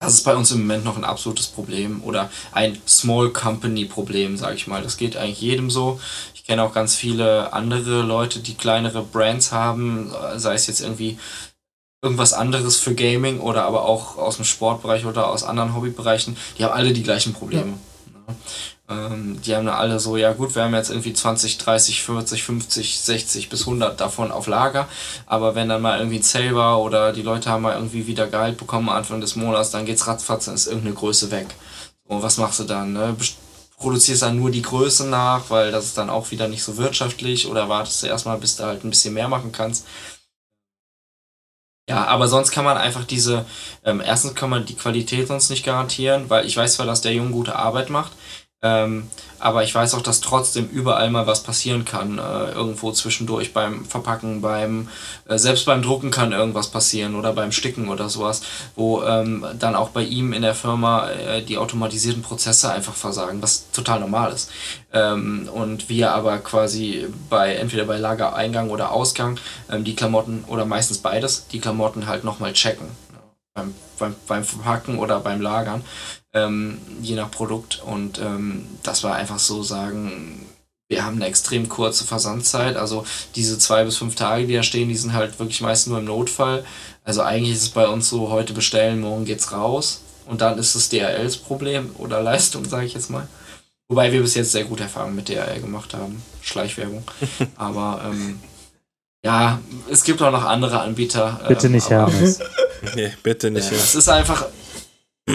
[0.00, 4.36] das ist bei uns im Moment noch ein absolutes Problem oder ein Small Company Problem,
[4.36, 4.82] sage ich mal.
[4.82, 6.00] Das geht eigentlich jedem so.
[6.34, 11.18] Ich kenne auch ganz viele andere Leute, die kleinere Brands haben, sei es jetzt irgendwie
[12.02, 16.36] irgendwas anderes für Gaming oder aber auch aus dem Sportbereich oder aus anderen Hobbybereichen.
[16.58, 17.74] Die haben alle die gleichen Probleme.
[18.26, 18.34] Ja.
[18.88, 22.42] Ähm, die haben da alle so, ja gut, wir haben jetzt irgendwie 20, 30, 40,
[22.42, 24.88] 50, 60 bis 100 davon auf Lager.
[25.26, 28.28] Aber wenn dann mal irgendwie ein Sale war oder die Leute haben mal irgendwie wieder
[28.28, 31.48] Gehalt bekommen Anfang des Monats, dann geht's ratzfatz, dann ist irgendeine Größe weg.
[32.06, 32.92] Und was machst du dann?
[32.94, 33.16] Ne?
[33.76, 37.46] Produzierst dann nur die Größe nach, weil das ist dann auch wieder nicht so wirtschaftlich
[37.46, 39.84] oder wartest du erstmal, bis du halt ein bisschen mehr machen kannst.
[41.88, 43.46] Ja, aber sonst kann man einfach diese,
[43.82, 47.14] ähm, erstens kann man die Qualität sonst nicht garantieren, weil ich weiß zwar, dass der
[47.14, 48.12] Junge gute Arbeit macht,
[48.60, 49.08] ähm,
[49.38, 52.18] aber ich weiß auch, dass trotzdem überall mal was passieren kann.
[52.18, 54.88] Äh, irgendwo zwischendurch beim Verpacken, beim
[55.28, 58.42] äh, selbst beim Drucken kann irgendwas passieren oder beim Sticken oder sowas,
[58.74, 63.40] wo ähm, dann auch bei ihm in der Firma äh, die automatisierten Prozesse einfach versagen,
[63.42, 64.50] was total normal ist.
[64.92, 69.38] Ähm, und wir aber quasi bei entweder bei Lagereingang oder Ausgang
[69.70, 72.88] ähm, die Klamotten oder meistens beides, die Klamotten halt nochmal checken.
[73.58, 75.82] Beim, beim, beim Verpacken oder beim Lagern
[76.32, 77.82] ähm, je nach Produkt.
[77.84, 80.46] Und ähm, das war einfach so sagen,
[80.88, 82.76] wir haben eine extrem kurze Versandzeit.
[82.76, 83.04] Also
[83.34, 86.04] diese zwei bis fünf Tage, die da stehen, die sind halt wirklich meist nur im
[86.04, 86.64] Notfall.
[87.04, 90.02] Also eigentlich ist es bei uns so, heute bestellen, morgen geht's raus.
[90.26, 93.26] Und dann ist es DRLs Problem oder Leistung, sage ich jetzt mal.
[93.88, 96.22] Wobei wir bis jetzt sehr gute Erfahrungen mit DRL gemacht haben.
[96.42, 97.02] Schleichwerbung.
[97.56, 98.38] Aber ähm,
[99.24, 99.60] ja,
[99.90, 101.40] es gibt auch noch andere Anbieter.
[101.48, 102.40] Bitte nicht Hermes.
[102.94, 103.70] nee, bitte nicht.
[103.70, 104.46] Ja, es ist einfach,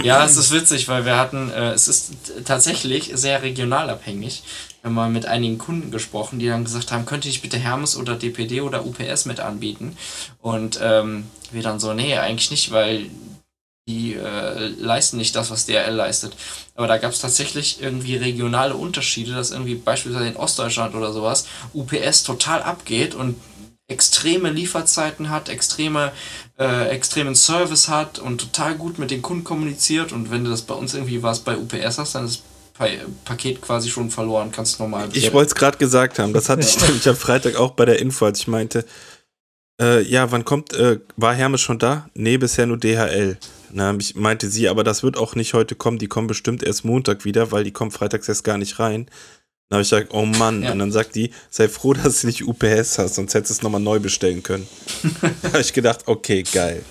[0.01, 2.13] ja, es ist witzig, weil wir hatten, äh, es ist
[2.45, 4.43] tatsächlich sehr regional abhängig.
[4.81, 7.95] Wir haben mal mit einigen Kunden gesprochen, die dann gesagt haben, könnte ich bitte Hermes
[7.95, 9.95] oder DPD oder UPS mit anbieten?
[10.41, 13.09] Und ähm, wir dann so, nee, eigentlich nicht, weil
[13.87, 16.35] die äh, leisten nicht das, was DRL leistet.
[16.75, 21.47] Aber da gab es tatsächlich irgendwie regionale Unterschiede, dass irgendwie beispielsweise in Ostdeutschland oder sowas
[21.73, 23.35] UPS total abgeht und
[23.93, 26.11] extreme Lieferzeiten hat, extreme,
[26.59, 30.11] äh, extremen Service hat und total gut mit den Kunden kommuniziert.
[30.11, 32.43] Und wenn du das bei uns irgendwie was bei UPS hast, dann ist
[32.77, 32.89] das
[33.23, 35.09] Paket quasi schon verloren, kannst du normal.
[35.13, 37.99] Ich wollte es gerade gesagt haben, das hatte ich nämlich am Freitag auch bei der
[37.99, 38.85] Info, als ich meinte,
[39.79, 42.09] äh, ja, wann kommt, äh, war Hermes schon da?
[42.13, 43.37] Nee, bisher nur DHL.
[43.71, 46.85] Na, ich meinte sie, aber das wird auch nicht heute kommen, die kommen bestimmt erst
[46.85, 49.07] Montag wieder, weil die kommen freitags erst gar nicht rein.
[49.69, 50.63] Dann habe ich gesagt, oh Mann.
[50.63, 50.71] Ja.
[50.71, 53.61] Und dann sagt die, sei froh, dass du nicht UPS hast, sonst hättest du es
[53.61, 54.67] nochmal neu bestellen können.
[55.41, 56.83] da habe ich gedacht, okay, geil.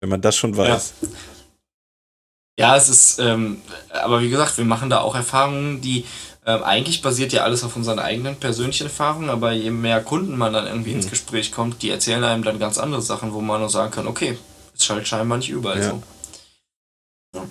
[0.00, 0.92] Wenn man das schon weiß.
[1.00, 1.08] Ja.
[2.58, 3.60] Ja, es ist, ähm,
[3.90, 6.06] aber wie gesagt, wir machen da auch Erfahrungen, die
[6.46, 10.54] ähm, eigentlich basiert ja alles auf unseren eigenen persönlichen Erfahrungen, aber je mehr Kunden man
[10.54, 10.96] dann irgendwie mhm.
[10.96, 14.06] ins Gespräch kommt, die erzählen einem dann ganz andere Sachen, wo man nur sagen kann,
[14.06, 14.38] okay,
[14.74, 15.90] ist halt scheinbar nicht überall ja.
[15.90, 16.02] so.
[17.34, 17.44] Ja.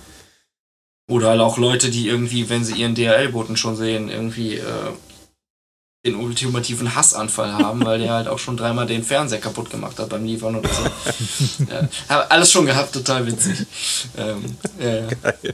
[1.08, 4.92] Oder halt auch Leute, die irgendwie, wenn sie ihren DHL-Boten schon sehen, irgendwie äh,
[6.06, 10.10] den ultimativen Hassanfall haben, weil der halt auch schon dreimal den Fernseher kaputt gemacht hat
[10.10, 10.84] beim Liefern oder so.
[11.70, 13.66] ja, hab alles schon gehabt, total witzig.
[14.18, 14.44] Ähm,
[14.80, 15.52] ja, ja.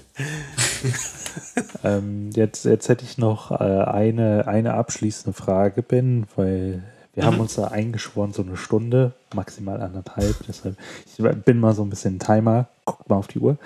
[1.83, 6.83] ähm, jetzt, jetzt hätte ich noch äh, eine, eine abschließende Frage, Ben, weil
[7.13, 7.27] wir mhm.
[7.27, 10.35] haben uns da eingeschworen, so eine Stunde, maximal anderthalb.
[10.47, 13.57] Deshalb, ich bin mal so ein bisschen Timer, guckt mal auf die Uhr.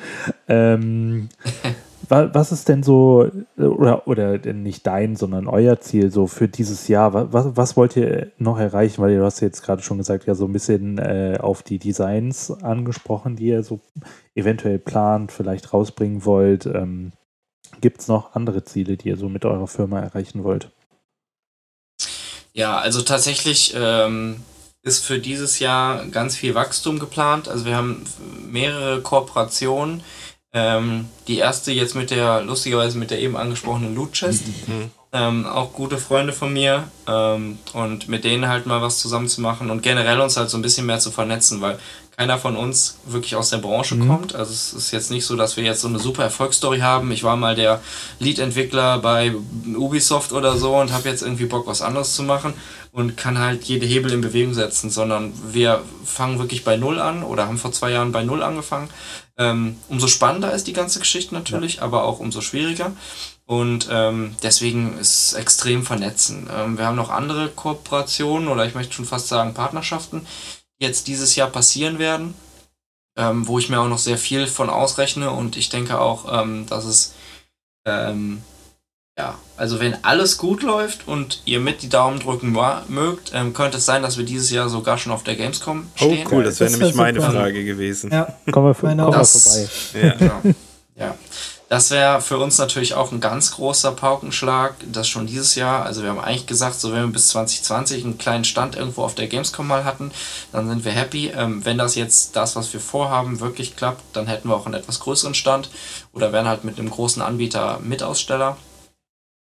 [0.48, 1.30] Ähm,
[2.10, 7.34] was ist denn so, oder, oder nicht dein, sondern euer Ziel so für dieses Jahr?
[7.34, 9.02] Was, was wollt ihr noch erreichen?
[9.02, 12.52] Weil du hast jetzt gerade schon gesagt, ja, so ein bisschen äh, auf die Designs
[12.52, 13.80] angesprochen, die ihr so
[14.34, 16.66] eventuell plant, vielleicht rausbringen wollt.
[16.66, 17.12] Ähm,
[17.82, 20.72] gibt es noch andere Ziele, die ihr so mit eurer Firma erreichen wollt?
[22.56, 24.38] Ja, also tatsächlich ähm,
[24.82, 27.50] ist für dieses Jahr ganz viel Wachstum geplant.
[27.50, 28.06] Also wir haben
[28.50, 30.02] mehrere Kooperationen.
[30.54, 34.44] Ähm, die erste jetzt mit der, lustigerweise mit der eben angesprochenen Loot Chest.
[34.68, 34.90] Mhm.
[35.12, 39.42] Ähm, auch gute Freunde von mir ähm, und mit denen halt mal was zusammen zu
[39.42, 41.78] machen und generell uns halt so ein bisschen mehr zu vernetzen, weil
[42.18, 44.08] keiner von uns wirklich aus der Branche mhm.
[44.08, 44.36] kommt.
[44.36, 47.12] Also es ist jetzt nicht so, dass wir jetzt so eine super Erfolgsstory haben.
[47.12, 47.82] Ich war mal der
[48.20, 49.34] Lead-Entwickler bei
[49.76, 52.54] Ubisoft oder so und habe jetzt irgendwie Bock, was anderes zu machen
[52.92, 57.24] und kann halt jede Hebel in Bewegung setzen, sondern wir fangen wirklich bei Null an
[57.24, 58.90] oder haben vor zwei Jahren bei Null angefangen.
[59.38, 61.82] Ähm, umso spannender ist die ganze Geschichte natürlich, ja.
[61.82, 62.94] aber auch umso schwieriger.
[63.46, 66.50] Und ähm, deswegen ist es extrem vernetzen.
[66.56, 70.26] Ähm, wir haben noch andere Kooperationen oder ich möchte schon fast sagen Partnerschaften,
[70.80, 72.34] jetzt dieses Jahr passieren werden,
[73.18, 76.66] ähm, wo ich mir auch noch sehr viel von ausrechne und ich denke auch, ähm,
[76.68, 77.14] dass es
[77.86, 78.42] ähm,
[79.18, 82.52] ja, also wenn alles gut läuft und ihr mit die Daumen drücken
[82.90, 85.98] mögt, ähm, könnte es sein, dass wir dieses Jahr sogar schon auf der Gamescom oh,
[85.98, 86.28] stehen.
[86.28, 88.12] Oh cool, das wäre nämlich wär meine Frage gewesen.
[88.12, 89.70] Ja, kommen wir, kommen wir vorbei.
[89.94, 90.14] Ja.
[90.16, 90.42] Genau.
[90.96, 91.16] ja.
[91.76, 95.86] Das wäre für uns natürlich auch ein ganz großer Paukenschlag, das schon dieses Jahr.
[95.86, 99.14] Also wir haben eigentlich gesagt, so wenn wir bis 2020 einen kleinen Stand irgendwo auf
[99.14, 100.14] der Gamescom mal hatten,
[100.54, 101.34] dann sind wir happy.
[101.36, 104.76] Ähm, wenn das jetzt das, was wir vorhaben, wirklich klappt, dann hätten wir auch einen
[104.76, 105.70] etwas größeren Stand
[106.14, 108.56] oder wären halt mit einem großen Anbieter Mitaussteller.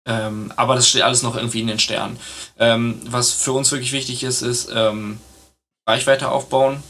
[0.07, 2.19] Ähm, aber das steht alles noch irgendwie in den Sternen.
[2.59, 5.21] Ähm, was für uns wirklich wichtig ist, ist ähm,
[5.87, 6.83] Reichweite aufbauen,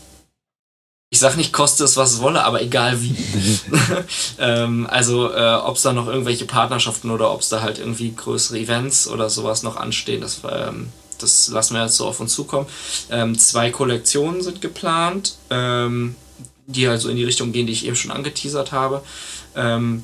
[1.10, 3.14] ich sag nicht, koste es, was es wolle, aber egal wie.
[4.38, 8.12] ähm, also, äh, ob es da noch irgendwelche Partnerschaften oder ob es da halt irgendwie
[8.14, 10.88] größere Events oder sowas noch anstehen, das, ähm,
[11.18, 12.66] das lassen wir jetzt so auf uns zukommen.
[13.10, 16.16] Ähm, zwei Kollektionen sind geplant, ähm,
[16.66, 19.02] die halt so in die Richtung gehen, die ich eben schon angeteasert habe.
[19.54, 20.02] Ähm,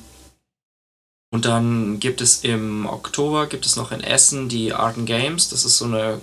[1.33, 5.49] und dann gibt es im Oktober, gibt es noch in Essen die Art and Games.
[5.49, 6.21] Das ist so eine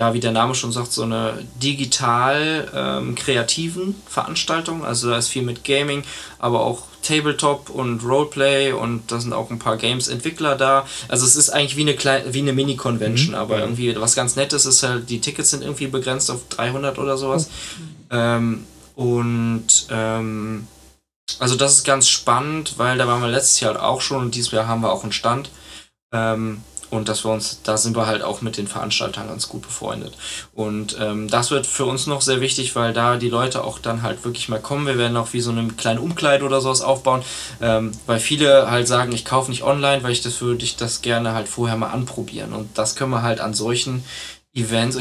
[0.00, 4.84] ja, wie der Name schon sagt, so eine digital ähm, kreativen Veranstaltung.
[4.84, 6.02] Also da ist viel mit Gaming,
[6.38, 10.86] aber auch Tabletop und Roleplay und da sind auch ein paar Games-Entwickler da.
[11.06, 13.34] Also es ist eigentlich wie eine, kleine, wie eine Mini-Convention, mhm.
[13.34, 17.16] aber irgendwie was ganz Nettes ist halt, die Tickets sind irgendwie begrenzt auf 300 oder
[17.16, 17.48] sowas.
[18.10, 18.14] Oh.
[18.16, 18.64] Ähm,
[18.96, 20.66] und ähm,
[21.38, 24.50] also das ist ganz spannend, weil da waren wir letztes Jahr auch schon und dieses
[24.50, 25.50] Jahr haben wir auch einen Stand.
[26.12, 29.62] Ähm, und dass wir uns, da sind wir halt auch mit den Veranstaltern ganz gut
[29.62, 30.14] befreundet.
[30.54, 34.02] Und ähm, das wird für uns noch sehr wichtig, weil da die Leute auch dann
[34.02, 34.86] halt wirklich mal kommen.
[34.86, 37.22] Wir werden auch wie so eine kleine Umkleide oder sowas aufbauen,
[37.60, 41.02] ähm, weil viele halt sagen, ich kaufe nicht online, weil ich das würde ich das
[41.02, 42.52] gerne halt vorher mal anprobieren.
[42.52, 44.04] Und das können wir halt an solchen
[44.54, 44.96] Events,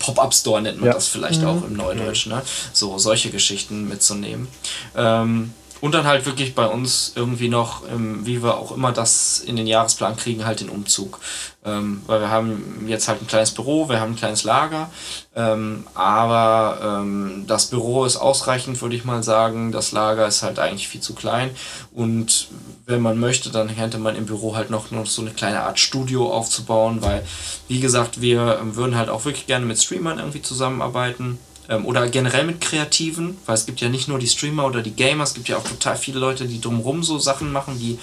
[0.00, 0.92] Pop-Up-Store nennt man ja.
[0.92, 1.48] das vielleicht mhm.
[1.48, 2.42] auch im Neudeutsch, ne?
[2.74, 4.48] So, solche Geschichten mitzunehmen.
[4.94, 9.38] Ähm, und dann halt wirklich bei uns irgendwie noch, ähm, wie wir auch immer das
[9.40, 11.20] in den Jahresplan kriegen, halt den Umzug.
[11.64, 14.90] Ähm, weil wir haben jetzt halt ein kleines Büro, wir haben ein kleines Lager,
[15.34, 19.72] ähm, aber ähm, das Büro ist ausreichend, würde ich mal sagen.
[19.72, 21.50] Das Lager ist halt eigentlich viel zu klein.
[21.92, 22.48] Und
[22.86, 25.78] wenn man möchte, dann hätte man im Büro halt noch, noch so eine kleine Art
[25.78, 27.24] Studio aufzubauen, weil,
[27.68, 31.38] wie gesagt, wir ähm, würden halt auch wirklich gerne mit Streamern irgendwie zusammenarbeiten
[31.68, 34.92] ähm, oder generell mit Kreativen, weil es gibt ja nicht nur die Streamer oder die
[34.94, 37.98] Gamer, es gibt ja auch total viele Leute, die drumherum so Sachen machen, die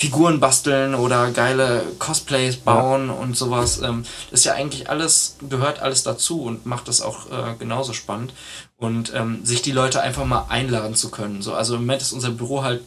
[0.00, 3.14] Figuren basteln oder geile Cosplays bauen ja.
[3.14, 3.82] und sowas.
[3.82, 7.92] Ähm, das ist ja eigentlich alles, gehört alles dazu und macht das auch äh, genauso
[7.92, 8.32] spannend.
[8.76, 11.42] Und ähm, sich die Leute einfach mal einladen zu können.
[11.42, 12.82] So, also im Moment ist unser Büro halt,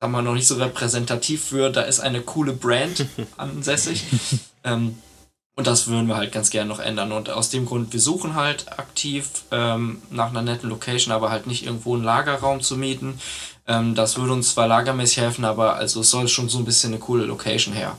[0.00, 3.06] sagen wir noch nicht so repräsentativ für, da ist eine coole Brand
[3.36, 4.02] ansässig.
[4.64, 4.98] ähm,
[5.56, 7.12] und das würden wir halt ganz gerne noch ändern.
[7.12, 11.46] Und aus dem Grund, wir suchen halt aktiv ähm, nach einer netten Location, aber halt
[11.46, 13.20] nicht irgendwo einen Lagerraum zu mieten.
[13.66, 16.92] Ähm, das würde uns zwar lagermäßig helfen, aber also es soll schon so ein bisschen
[16.92, 17.98] eine coole Location her.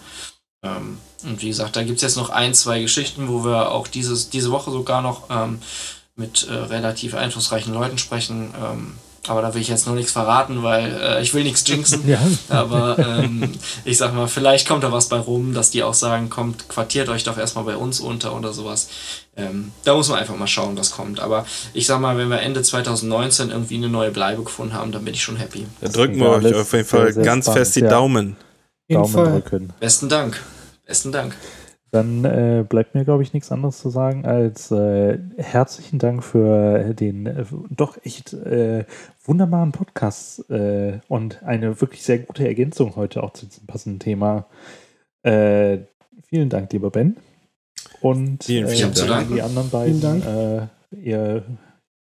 [0.64, 3.88] Ähm, und wie gesagt, da gibt es jetzt noch ein, zwei Geschichten, wo wir auch
[3.88, 5.61] dieses, diese Woche sogar noch ähm,
[6.15, 8.53] mit äh, relativ einflussreichen Leuten sprechen.
[9.27, 12.07] Aber da will ich jetzt noch nichts verraten, weil äh, ich will nichts jinxen.
[12.07, 12.19] ja.
[12.49, 13.52] Aber ähm,
[13.85, 17.07] ich sag mal, vielleicht kommt da was bei rum, dass die auch sagen, kommt, quartiert
[17.07, 18.89] euch doch erstmal bei uns unter oder sowas.
[19.38, 21.19] Ähm, da muss man einfach mal schauen, was kommt.
[21.19, 25.06] Aber ich sag mal, wenn wir Ende 2019 irgendwie eine neue Bleibe gefunden haben, dann
[25.06, 25.68] bin ich schon happy.
[25.81, 27.89] Dann drücken wir euch auf jeden Fall ganz spannend, fest die ja.
[27.89, 28.38] Daumen.
[28.89, 29.73] Daumen drücken.
[29.80, 30.41] Besten Dank.
[30.85, 31.35] Besten Dank.
[31.91, 36.93] Dann äh, bleibt mir, glaube ich, nichts anderes zu sagen als äh, herzlichen Dank für
[36.93, 38.85] den äh, doch echt äh,
[39.26, 44.45] wunderbaren Podcast äh, und eine wirklich sehr gute Ergänzung heute auch zu diesem passenden Thema.
[45.23, 45.80] Äh,
[46.30, 47.18] vielen Dank, lieber Ben.
[47.99, 49.27] Und vielen, vielen Dank.
[49.34, 50.69] die anderen beiden.
[50.91, 51.43] ihr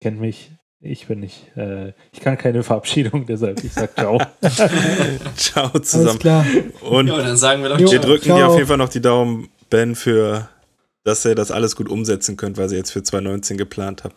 [0.00, 0.52] kennt mich
[0.82, 4.18] Ich bin nicht, äh, ich kann keine Verabschiedung, deshalb ich sag ciao.
[5.36, 6.18] Ciao Alles zusammen.
[6.18, 6.46] klar.
[6.88, 7.90] Und Ja, dann sagen wir doch Jo.
[7.90, 8.10] wir Ciao.
[8.10, 10.48] drücken dir auf jeden Fall noch die Daumen, Ben, für
[11.04, 14.16] dass ihr das alles gut umsetzen könnt, was ihr jetzt für 2019 geplant habt.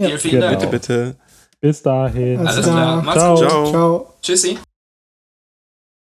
[0.00, 0.06] Ja.
[0.08, 0.52] Vielen, vielen Genau.
[0.60, 0.70] Dank.
[0.70, 0.70] Bitte,
[1.12, 1.16] bitte.
[1.60, 2.38] Bis dahin.
[2.38, 2.76] Alles Alles klar.
[2.76, 3.02] klar.
[3.02, 3.34] Macht's Ciao.
[3.36, 3.48] gut.
[3.48, 3.70] Ciao.
[3.70, 4.14] Ciao.
[4.22, 4.58] Tschüssi.